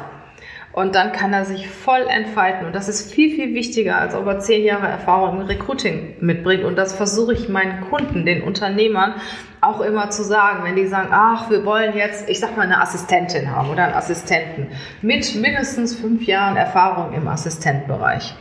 Und 0.77 0.95
dann 0.95 1.12
kann 1.12 1.33
er 1.33 1.47
sich 1.47 1.71
voll 1.71 2.03
entfalten. 2.07 2.67
Und 2.67 2.75
das 2.75 2.87
ist 2.87 3.11
viel, 3.11 3.35
viel 3.35 3.55
wichtiger, 3.55 3.97
als 3.97 4.15
ob 4.15 4.27
er 4.27 4.41
zehn 4.41 4.62
Jahre 4.62 4.87
Erfahrung 4.87 5.41
im 5.41 5.47
Recruiting 5.47 6.17
mitbringt. 6.21 6.65
Und 6.65 6.77
das 6.77 6.95
versuche 6.95 7.33
ich 7.33 7.49
meinen 7.49 7.81
Kunden, 7.89 8.27
den 8.27 8.43
Unternehmern, 8.43 9.15
auch 9.62 9.81
immer 9.81 10.11
zu 10.11 10.23
sagen, 10.23 10.65
wenn 10.65 10.77
die 10.77 10.87
sagen, 10.87 11.09
ach, 11.12 11.49
wir 11.49 11.65
wollen 11.65 11.97
jetzt, 11.97 12.29
ich 12.29 12.41
sag 12.41 12.59
mal, 12.59 12.65
eine 12.65 12.79
Assistentin 12.79 13.51
haben 13.51 13.71
oder 13.71 13.85
einen 13.85 13.95
Assistenten 13.95 14.69
mit 15.01 15.35
mindestens 15.35 15.95
fünf 15.95 16.27
Jahren 16.27 16.59
Erfahrung 16.59 17.15
im 17.15 17.27
Assistentbereich. 17.27 18.35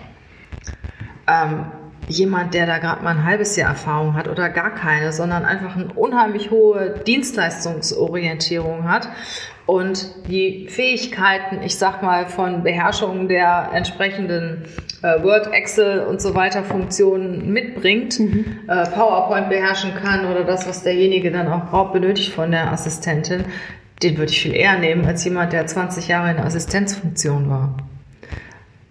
Ähm, 1.27 1.67
jemand, 2.07 2.53
der 2.53 2.65
da 2.65 2.77
gerade 2.77 3.03
mal 3.03 3.11
ein 3.11 3.23
halbes 3.25 3.55
Jahr 3.55 3.69
Erfahrung 3.69 4.15
hat 4.15 4.27
oder 4.27 4.49
gar 4.49 4.73
keine, 4.73 5.11
sondern 5.11 5.45
einfach 5.45 5.75
eine 5.75 5.93
unheimlich 5.93 6.51
hohe 6.51 6.95
Dienstleistungsorientierung 7.05 8.89
hat 8.89 9.09
und 9.65 10.27
die 10.27 10.67
Fähigkeiten, 10.69 11.61
ich 11.63 11.77
sag 11.77 12.03
mal, 12.03 12.27
von 12.27 12.63
Beherrschung 12.63 13.27
der 13.27 13.71
entsprechenden 13.73 14.65
äh, 15.01 15.23
Word, 15.23 15.51
Excel 15.53 16.01
und 16.01 16.21
so 16.21 16.35
weiter 16.35 16.63
Funktionen 16.63 17.51
mitbringt, 17.51 18.19
mhm. 18.19 18.45
äh, 18.67 18.85
PowerPoint 18.89 19.49
beherrschen 19.49 19.95
kann 19.95 20.25
oder 20.25 20.43
das, 20.43 20.67
was 20.67 20.83
derjenige 20.83 21.31
dann 21.31 21.47
auch 21.47 21.69
braucht, 21.69 21.93
benötigt 21.93 22.31
von 22.31 22.51
der 22.51 22.71
Assistentin, 22.71 23.45
den 24.03 24.17
würde 24.17 24.31
ich 24.31 24.41
viel 24.41 24.53
eher 24.53 24.77
nehmen 24.77 25.05
als 25.05 25.23
jemand, 25.23 25.53
der 25.53 25.65
20 25.65 26.07
Jahre 26.07 26.29
in 26.29 26.37
der 26.37 26.45
Assistenzfunktion 26.45 27.49
war. 27.49 27.75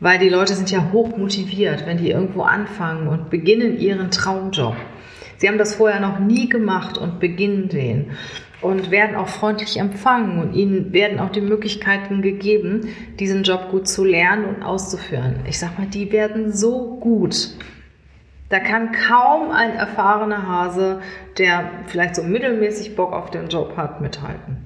Weil 0.05 0.19
die 0.19 0.29
Leute 0.29 0.55
sind 0.55 0.71
ja 0.71 0.93
hoch 0.93 1.17
motiviert, 1.17 1.87
wenn 1.87 1.97
die 1.97 2.11
irgendwo 2.11 2.43
anfangen 2.43 3.09
und 3.09 3.31
beginnen 3.31 3.79
ihren 3.79 4.11
Traumjob 4.11 4.77
Sie 5.39 5.49
haben 5.49 5.59
das 5.59 5.75
vorher 5.75 6.01
noch 6.01 6.19
nie 6.21 6.49
gemacht 6.49 6.97
und 6.97 7.21
beginnen 7.21 7.69
den 7.69 8.13
und 8.61 8.91
werden 8.91 9.17
auch 9.17 9.29
freundlich 9.29 9.79
empfangen 9.79 10.41
und 10.41 10.55
ihnen 10.55 10.93
werden 10.93 11.19
auch 11.19 11.31
die 11.31 11.41
Möglichkeiten 11.41 12.23
gegeben, 12.23 12.89
diesen 13.19 13.43
Job 13.43 13.69
gut 13.71 13.89
zu 13.89 14.05
lernen 14.05 14.45
und 14.45 14.63
auszuführen. 14.63 15.41
Ich 15.47 15.59
sag 15.59 15.79
mal, 15.79 15.87
die 15.87 16.13
werden 16.13 16.53
so 16.53 16.97
gut. 16.99 17.51
Da 18.49 18.61
kann 18.61 18.93
kaum 18.93 19.51
ein 19.51 19.73
erfahrener 19.73 20.47
Hase, 20.47 21.01
der 21.37 21.71
vielleicht 21.87 22.15
so 22.15 22.23
mittelmäßig 22.23 22.95
Bock 22.95 23.13
auf 23.13 23.31
den 23.31 23.49
Job 23.49 23.77
hat, 23.77 24.01
mithalten. 24.01 24.64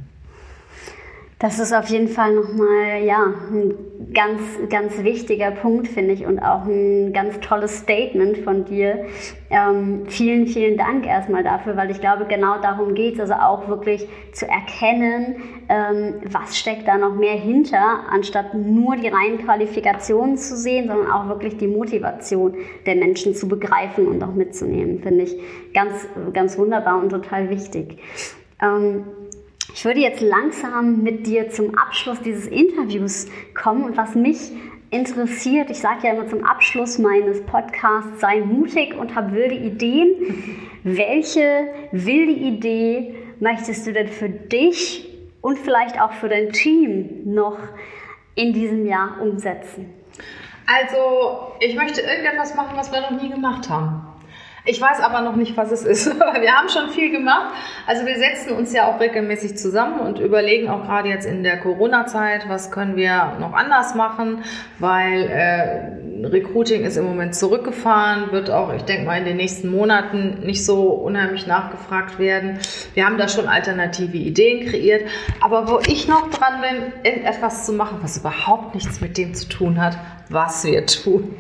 Das 1.40 1.60
ist 1.60 1.72
auf 1.72 1.86
jeden 1.86 2.08
Fall 2.08 2.34
nochmal, 2.34 3.00
ja, 3.04 3.32
ein 3.52 3.72
ganz, 4.12 4.40
ganz 4.70 5.04
wichtiger 5.04 5.52
Punkt, 5.52 5.86
finde 5.86 6.12
ich, 6.12 6.26
und 6.26 6.40
auch 6.40 6.64
ein 6.64 7.12
ganz 7.12 7.38
tolles 7.38 7.78
Statement 7.78 8.38
von 8.38 8.64
dir. 8.64 9.04
Ähm, 9.48 10.06
vielen, 10.08 10.48
vielen 10.48 10.76
Dank 10.76 11.06
erstmal 11.06 11.44
dafür, 11.44 11.76
weil 11.76 11.92
ich 11.92 12.00
glaube, 12.00 12.26
genau 12.28 12.60
darum 12.60 12.92
geht 12.94 13.14
es, 13.14 13.20
also 13.20 13.34
auch 13.34 13.68
wirklich 13.68 14.08
zu 14.32 14.48
erkennen, 14.48 15.36
ähm, 15.68 16.14
was 16.24 16.58
steckt 16.58 16.88
da 16.88 16.98
noch 16.98 17.14
mehr 17.14 17.36
hinter, 17.36 18.00
anstatt 18.10 18.54
nur 18.54 18.96
die 18.96 19.06
reinen 19.06 19.38
Qualifikationen 19.38 20.36
zu 20.38 20.56
sehen, 20.56 20.88
sondern 20.88 21.08
auch 21.12 21.28
wirklich 21.28 21.56
die 21.56 21.68
Motivation 21.68 22.56
der 22.84 22.96
Menschen 22.96 23.36
zu 23.36 23.46
begreifen 23.46 24.08
und 24.08 24.24
auch 24.24 24.34
mitzunehmen, 24.34 25.00
finde 25.02 25.22
ich 25.22 25.36
ganz, 25.72 26.08
ganz 26.32 26.58
wunderbar 26.58 27.00
und 27.00 27.10
total 27.10 27.48
wichtig. 27.48 27.98
Ähm, 28.60 29.04
ich 29.74 29.84
würde 29.84 30.00
jetzt 30.00 30.20
langsam 30.20 31.02
mit 31.02 31.26
dir 31.26 31.50
zum 31.50 31.76
Abschluss 31.76 32.20
dieses 32.20 32.46
Interviews 32.46 33.26
kommen 33.54 33.84
und 33.84 33.96
was 33.96 34.14
mich 34.14 34.52
interessiert, 34.90 35.70
ich 35.70 35.78
sage 35.78 36.06
ja 36.06 36.14
immer 36.14 36.26
zum 36.26 36.44
Abschluss 36.44 36.98
meines 36.98 37.42
Podcasts, 37.44 38.20
sei 38.20 38.40
mutig 38.40 38.94
und 38.94 39.14
hab 39.14 39.32
wilde 39.32 39.54
Ideen. 39.54 40.60
Welche 40.84 41.68
wilde 41.92 42.32
Idee 42.32 43.14
möchtest 43.40 43.86
du 43.86 43.92
denn 43.92 44.08
für 44.08 44.30
dich 44.30 45.08
und 45.42 45.58
vielleicht 45.58 46.00
auch 46.00 46.12
für 46.12 46.28
dein 46.28 46.52
Team 46.52 47.22
noch 47.24 47.58
in 48.34 48.52
diesem 48.52 48.86
Jahr 48.86 49.20
umsetzen? 49.20 49.92
Also, 50.66 51.52
ich 51.60 51.74
möchte 51.74 52.00
irgendetwas 52.00 52.54
machen, 52.54 52.76
was 52.76 52.92
wir 52.92 53.00
noch 53.00 53.22
nie 53.22 53.30
gemacht 53.30 53.68
haben. 53.68 54.07
Ich 54.68 54.82
weiß 54.82 55.00
aber 55.00 55.22
noch 55.22 55.34
nicht, 55.34 55.56
was 55.56 55.72
es 55.72 55.82
ist. 55.82 56.14
Wir 56.40 56.52
haben 56.52 56.68
schon 56.68 56.90
viel 56.90 57.10
gemacht. 57.10 57.54
Also 57.86 58.04
wir 58.04 58.18
setzen 58.18 58.52
uns 58.52 58.74
ja 58.74 58.86
auch 58.86 59.00
regelmäßig 59.00 59.56
zusammen 59.56 60.00
und 60.00 60.18
überlegen 60.18 60.68
auch 60.68 60.84
gerade 60.84 61.08
jetzt 61.08 61.24
in 61.24 61.42
der 61.42 61.58
Corona-Zeit, 61.58 62.50
was 62.50 62.70
können 62.70 62.94
wir 62.94 63.36
noch 63.40 63.54
anders 63.54 63.94
machen, 63.94 64.44
weil 64.78 65.22
äh, 65.22 66.26
Recruiting 66.26 66.84
ist 66.84 66.98
im 66.98 67.04
Moment 67.04 67.34
zurückgefahren, 67.34 68.30
wird 68.30 68.50
auch, 68.50 68.72
ich 68.74 68.82
denke 68.82 69.06
mal, 69.06 69.18
in 69.18 69.24
den 69.24 69.38
nächsten 69.38 69.70
Monaten 69.70 70.40
nicht 70.44 70.66
so 70.66 70.90
unheimlich 70.90 71.46
nachgefragt 71.46 72.18
werden. 72.18 72.58
Wir 72.92 73.06
haben 73.06 73.16
da 73.16 73.28
schon 73.28 73.46
alternative 73.46 74.18
Ideen 74.18 74.68
kreiert. 74.68 75.08
Aber 75.40 75.70
wo 75.70 75.78
ich 75.86 76.08
noch 76.08 76.28
dran 76.30 76.60
bin, 76.60 77.14
etwas 77.24 77.64
zu 77.64 77.72
machen, 77.72 77.98
was 78.02 78.18
überhaupt 78.18 78.74
nichts 78.74 79.00
mit 79.00 79.16
dem 79.16 79.32
zu 79.34 79.48
tun 79.48 79.80
hat, 79.80 79.96
was 80.30 80.64
wir 80.64 80.84
tun. 80.86 81.34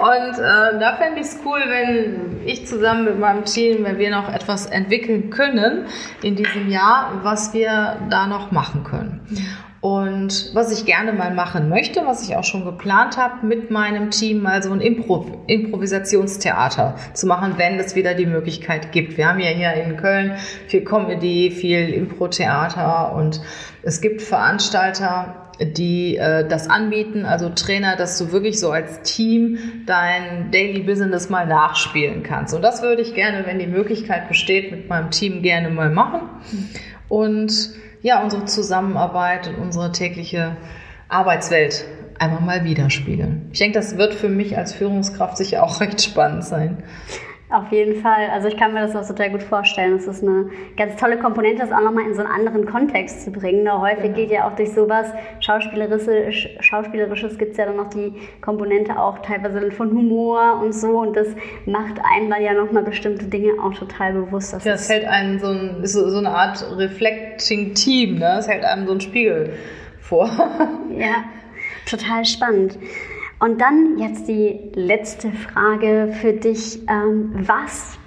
Und 0.00 0.38
äh, 0.38 0.78
da 0.78 0.96
fände 0.98 1.20
ich 1.20 1.26
es 1.26 1.38
cool, 1.44 1.60
wenn 1.66 2.46
ich 2.46 2.66
zusammen 2.74 3.04
mit 3.04 3.18
meinem 3.18 3.44
Team, 3.44 3.84
wenn 3.84 3.98
wir 3.98 4.10
noch 4.10 4.32
etwas 4.32 4.66
entwickeln 4.66 5.30
können 5.30 5.86
in 6.22 6.34
diesem 6.34 6.68
Jahr, 6.68 7.20
was 7.22 7.54
wir 7.54 7.98
da 8.10 8.26
noch 8.26 8.50
machen 8.50 8.84
können. 8.84 9.20
Und 9.80 10.54
was 10.54 10.72
ich 10.72 10.86
gerne 10.86 11.12
mal 11.12 11.34
machen 11.34 11.68
möchte, 11.68 12.06
was 12.06 12.26
ich 12.26 12.36
auch 12.36 12.42
schon 12.42 12.64
geplant 12.64 13.18
habe, 13.18 13.46
mit 13.46 13.70
meinem 13.70 14.10
Team 14.10 14.40
mal 14.40 14.62
so 14.62 14.72
ein 14.72 14.80
Impro 14.80 15.26
Improvisationstheater 15.46 16.96
zu 17.12 17.26
machen, 17.26 17.54
wenn 17.58 17.78
es 17.78 17.94
wieder 17.94 18.14
die 18.14 18.24
Möglichkeit 18.24 18.92
gibt. 18.92 19.18
Wir 19.18 19.28
haben 19.28 19.40
ja 19.40 19.50
hier 19.50 19.74
in 19.74 19.98
Köln 19.98 20.36
viel 20.68 20.84
Comedy, 20.84 21.50
viel 21.50 21.90
Impro-Theater 21.90 23.14
und 23.14 23.42
es 23.82 24.00
gibt 24.00 24.22
Veranstalter, 24.22 25.43
die 25.60 26.16
äh, 26.16 26.46
das 26.46 26.68
anbieten, 26.68 27.24
also 27.24 27.48
Trainer, 27.48 27.96
dass 27.96 28.18
du 28.18 28.32
wirklich 28.32 28.58
so 28.58 28.70
als 28.70 29.02
Team 29.02 29.58
dein 29.86 30.50
Daily 30.50 30.80
Business 30.80 31.28
mal 31.30 31.46
nachspielen 31.46 32.22
kannst. 32.22 32.54
Und 32.54 32.62
das 32.62 32.82
würde 32.82 33.02
ich 33.02 33.14
gerne, 33.14 33.46
wenn 33.46 33.58
die 33.58 33.66
Möglichkeit 33.66 34.28
besteht, 34.28 34.70
mit 34.70 34.88
meinem 34.88 35.10
Team 35.10 35.42
gerne 35.42 35.70
mal 35.70 35.90
machen. 35.90 36.22
Und 37.08 37.70
ja, 38.02 38.22
unsere 38.22 38.44
Zusammenarbeit 38.44 39.48
und 39.48 39.56
unsere 39.56 39.92
tägliche 39.92 40.56
Arbeitswelt 41.08 41.84
einmal 42.18 42.40
mal 42.40 42.64
widerspiegeln. 42.64 43.48
Ich 43.52 43.58
denke, 43.58 43.78
das 43.78 43.96
wird 43.96 44.14
für 44.14 44.28
mich 44.28 44.56
als 44.56 44.72
Führungskraft 44.72 45.36
sicher 45.36 45.62
auch 45.62 45.80
recht 45.80 46.02
spannend 46.02 46.44
sein. 46.44 46.82
Auf 47.50 47.70
jeden 47.70 48.00
Fall. 48.00 48.30
Also 48.32 48.48
ich 48.48 48.56
kann 48.56 48.72
mir 48.72 48.80
das 48.80 48.96
auch 48.96 49.06
total 49.06 49.30
gut 49.30 49.42
vorstellen. 49.42 49.96
Es 49.96 50.06
ist 50.06 50.22
eine 50.22 50.50
ganz 50.78 50.96
tolle 50.96 51.18
Komponente, 51.18 51.58
das 51.62 51.72
auch 51.72 51.82
nochmal 51.82 52.06
in 52.06 52.14
so 52.14 52.22
einen 52.22 52.30
anderen 52.30 52.64
Kontext 52.64 53.22
zu 53.22 53.30
bringen. 53.30 53.66
Da 53.66 53.80
häufig 53.80 54.02
genau. 54.02 54.16
geht 54.16 54.30
ja 54.30 54.48
auch 54.48 54.56
durch 54.56 54.72
sowas 54.72 55.08
Schauspielerisches, 55.40 56.48
Schauspielerisches 56.60 57.36
gibt 57.36 57.52
es 57.52 57.58
ja 57.58 57.66
dann 57.66 57.76
noch 57.76 57.90
die 57.90 58.14
Komponente 58.40 58.98
auch 58.98 59.18
teilweise 59.18 59.70
von 59.72 59.90
Humor 59.90 60.58
und 60.62 60.72
so. 60.72 60.98
Und 61.00 61.16
das 61.16 61.28
macht 61.66 62.00
einem 62.02 62.30
dann 62.30 62.42
ja 62.42 62.54
nochmal 62.54 62.82
bestimmte 62.82 63.26
Dinge 63.26 63.52
auch 63.62 63.74
total 63.74 64.14
bewusst. 64.14 64.54
Das 64.54 64.64
ja, 64.64 64.72
es 64.72 64.88
hält 64.88 65.04
einen 65.04 65.38
so, 65.38 65.48
ein, 65.48 65.86
so, 65.86 66.08
so 66.08 66.18
eine 66.18 66.30
Art 66.30 66.64
Reflecting 66.76 67.74
Team, 67.74 68.18
ne? 68.18 68.36
Es 68.38 68.48
hält 68.48 68.64
einem 68.64 68.86
so 68.86 68.94
ein 68.94 69.00
Spiegel 69.02 69.52
vor. 70.00 70.30
ja, 70.96 71.24
total 71.86 72.24
spannend. 72.24 72.78
Und 73.44 73.60
dann 73.60 73.98
jetzt 73.98 74.26
die 74.26 74.70
letzte 74.72 75.30
Frage 75.30 76.14
für 76.18 76.32
dich. 76.32 76.80
Ähm, 76.88 77.30
was 77.46 77.98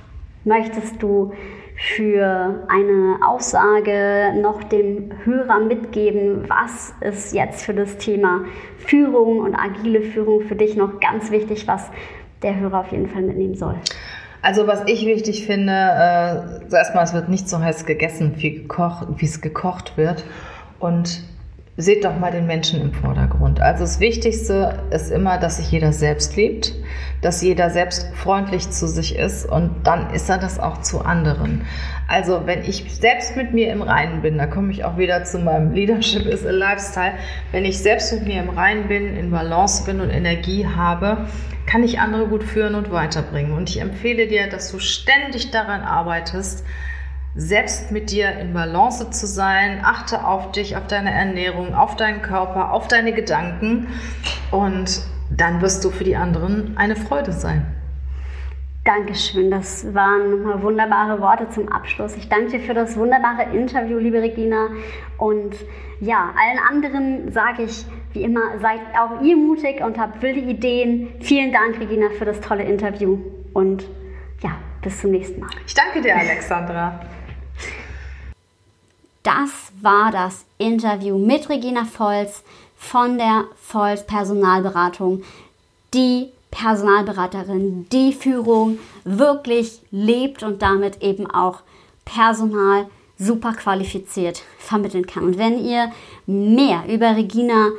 möchtest 0.46 1.04
du 1.04 1.32
für 1.76 2.66
eine 2.68 3.18
Aussage 3.24 4.34
noch 4.42 4.64
dem 4.64 5.12
Hörer 5.26 5.60
mitgeben? 5.60 6.50
Was 6.50 6.92
ist 7.02 7.36
jetzt 7.36 7.64
für 7.64 7.76
das 7.76 7.98
Thema 7.98 8.46
Führung 8.80 9.42
und 9.42 9.54
agile 9.54 10.02
Führung 10.02 10.42
für 10.42 10.56
dich 10.56 10.76
noch 10.76 11.00
ganz 11.00 11.30
wichtig, 11.30 11.68
was 11.68 11.88
der 12.42 12.60
Hörer 12.60 12.80
auf 12.80 12.92
jeden 12.92 13.08
Fall 13.08 13.22
mitnehmen 13.22 13.54
soll? 13.54 13.76
Also 14.42 14.66
was 14.66 14.86
ich 14.88 15.06
wichtig 15.06 15.46
finde, 15.46 15.72
äh, 15.72 16.76
erstmal, 16.76 17.04
es 17.04 17.14
wird 17.14 17.30
nicht 17.30 17.48
so 17.48 17.60
heiß 17.60 17.86
gegessen, 17.86 18.34
wie, 18.38 18.64
gekocht, 18.64 19.06
es 19.22 19.40
gekocht 19.42 19.98
wird. 19.98 20.26
Und 20.80 21.27
seht 21.80 22.04
doch 22.04 22.18
mal 22.18 22.32
den 22.32 22.48
Menschen 22.48 22.82
im 22.82 22.92
Vordergrund. 22.92 23.62
Also 23.62 23.84
das 23.84 24.00
Wichtigste 24.00 24.80
ist 24.90 25.12
immer, 25.12 25.38
dass 25.38 25.58
sich 25.58 25.72
jeder 25.72 25.94
selbst 25.94 26.36
liebt, 26.36 26.74
dass 27.22 27.44
jeder 27.44 27.70
selbst 27.70 28.08
freundlich 28.16 28.72
zu 28.72 28.88
sich 28.88 29.16
ist 29.16 29.46
und 29.46 29.86
dann 29.86 30.10
ist 30.10 30.28
er 30.28 30.40
das 30.40 30.60
auch 30.60 30.82
zu 30.82 31.02
anderen. 31.02 31.68
Also 32.08 32.42
wenn 32.46 32.64
ich 32.64 32.96
selbst 33.00 33.36
mit 33.36 33.54
mir 33.54 33.72
im 33.72 33.84
Reinen 33.84 34.24
bin, 34.24 34.40
da 34.40 34.48
komme 34.48 34.72
ich 34.72 34.86
auch 34.86 34.98
wieder 34.98 35.24
zu 35.24 35.38
meinem 35.38 35.72
Leadership 35.72 36.26
is 36.26 36.44
a 36.46 36.52
Lifestyle, 36.52 37.14
wenn 37.52 37.64
ich 37.64 37.78
selbst 37.78 38.12
mit 38.12 38.26
mir 38.26 38.42
im 38.42 38.50
Reinen 38.50 38.88
bin, 38.88 39.16
in 39.16 39.30
Balance 39.30 39.84
bin 39.86 40.02
und 40.02 40.10
Energie 40.10 40.66
habe, 40.66 41.28
kann 41.68 41.84
ich 41.84 42.00
andere 42.00 42.28
gut 42.28 42.44
führen 42.44 42.74
und 42.74 42.92
weiterbringen. 42.92 43.52
Und 43.52 43.70
ich 43.70 43.82
empfehle 43.82 44.28
dir, 44.28 44.50
dass 44.50 44.72
du 44.72 44.80
ständig 44.80 45.52
daran 45.52 45.82
arbeitest, 45.82 46.66
selbst 47.38 47.92
mit 47.92 48.12
dir 48.12 48.32
in 48.40 48.52
Balance 48.54 49.10
zu 49.12 49.28
sein. 49.28 49.82
Achte 49.84 50.26
auf 50.26 50.52
dich, 50.52 50.76
auf 50.76 50.88
deine 50.88 51.12
Ernährung, 51.12 51.76
auf 51.76 51.96
deinen 51.96 52.22
Körper, 52.22 52.74
auf 52.74 52.88
deine 52.88 53.14
Gedanken 53.14 53.88
und 54.52 55.02
dann 55.30 55.62
wirst 55.62 55.86
du 55.86 55.92
für 55.92 56.04
die 56.04 56.16
anderen 56.16 56.76
eine 56.78 56.96
Freude 56.96 57.32
sein. 57.32 57.66
Dankeschön, 58.86 59.52
das 59.52 59.94
waren 59.94 60.62
wunderbare 60.64 61.20
Worte 61.20 61.50
zum 61.50 61.70
Abschluss. 61.70 62.16
Ich 62.16 62.30
danke 62.30 62.52
dir 62.52 62.60
für 62.62 62.74
das 62.74 62.96
wunderbare 62.96 63.54
Interview, 63.54 63.98
liebe 63.98 64.22
Regina. 64.22 64.70
Und 65.18 65.58
ja, 66.00 66.34
allen 66.40 66.60
anderen 66.70 67.32
sage 67.34 67.64
ich 67.64 67.86
wie 68.14 68.24
immer, 68.24 68.58
seid 68.62 68.80
auch 68.98 69.22
ihr 69.22 69.36
mutig 69.36 69.84
und 69.84 70.00
habt 70.00 70.22
wilde 70.22 70.40
Ideen. 70.40 71.10
Vielen 71.20 71.52
Dank, 71.52 71.80
Regina, 71.82 72.08
für 72.18 72.24
das 72.24 72.40
tolle 72.40 72.64
Interview 72.64 73.20
und 73.52 73.86
ja, 74.42 74.52
bis 74.82 75.02
zum 75.02 75.12
nächsten 75.12 75.42
Mal. 75.42 75.50
Ich 75.66 75.74
danke 75.74 76.00
dir, 76.00 76.16
Alexandra. 76.16 77.02
Das 79.28 79.74
war 79.82 80.10
das 80.10 80.46
Interview 80.58 81.18
mit 81.18 81.50
Regina 81.50 81.84
Volz 81.84 82.44
von 82.78 83.18
der 83.18 83.44
Volz 83.62 84.08
Personalberatung. 84.08 85.22
Die 85.94 86.30
Personalberaterin, 86.50 87.90
die 87.92 88.14
Führung 88.14 88.80
wirklich 89.04 89.82
lebt 89.92 90.44
und 90.44 90.62
damit 90.62 91.04
eben 91.04 91.30
auch 91.30 91.60
Personal 92.06 92.88
super 93.20 93.52
qualifiziert 93.52 94.44
vermitteln 94.60 95.06
kann. 95.06 95.26
Und 95.26 95.38
wenn 95.38 95.62
ihr 95.62 95.92
mehr 96.26 96.86
über 96.88 97.18
Regina 97.18 97.72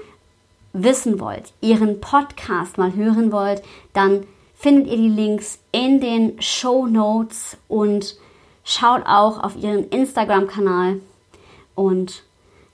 wissen 0.74 1.18
wollt, 1.18 1.54
ihren 1.62 1.98
Podcast 2.02 2.76
mal 2.76 2.92
hören 2.94 3.32
wollt, 3.32 3.62
dann 3.94 4.26
findet 4.54 4.88
ihr 4.88 4.98
die 4.98 5.08
Links 5.08 5.60
in 5.72 6.02
den 6.02 6.42
Show 6.42 6.86
Notes 6.86 7.56
und 7.68 8.16
schaut 8.64 9.06
auch 9.06 9.42
auf 9.42 9.56
ihren 9.56 9.88
Instagram-Kanal 9.88 11.00
und 11.78 12.24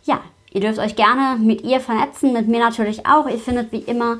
ja, 0.04 0.22
ihr 0.50 0.62
dürft 0.62 0.78
euch 0.78 0.96
gerne 0.96 1.38
mit 1.38 1.60
ihr 1.60 1.78
vernetzen, 1.78 2.32
mit 2.32 2.48
mir 2.48 2.60
natürlich 2.60 3.04
auch. 3.04 3.28
Ihr 3.28 3.38
findet 3.38 3.70
wie 3.70 3.80
immer 3.80 4.16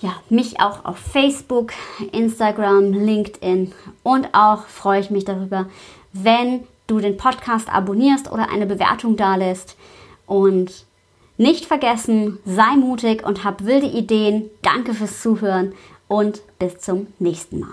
ja, 0.00 0.16
mich 0.28 0.58
auch 0.58 0.84
auf 0.84 0.98
Facebook, 0.98 1.72
Instagram, 2.10 2.92
LinkedIn 2.92 3.72
und 4.02 4.28
auch 4.32 4.66
freue 4.66 4.98
ich 5.00 5.10
mich 5.10 5.24
darüber, 5.24 5.66
wenn 6.12 6.64
du 6.88 6.98
den 6.98 7.16
Podcast 7.16 7.72
abonnierst 7.72 8.32
oder 8.32 8.50
eine 8.50 8.66
Bewertung 8.66 9.16
dalässt. 9.16 9.76
Und 10.26 10.84
nicht 11.36 11.66
vergessen, 11.66 12.40
sei 12.44 12.74
mutig 12.76 13.24
und 13.24 13.44
hab 13.44 13.64
wilde 13.64 13.86
Ideen. 13.86 14.50
Danke 14.62 14.94
fürs 14.94 15.22
Zuhören 15.22 15.74
und 16.08 16.42
bis 16.58 16.80
zum 16.80 17.06
nächsten 17.20 17.60
Mal. 17.60 17.68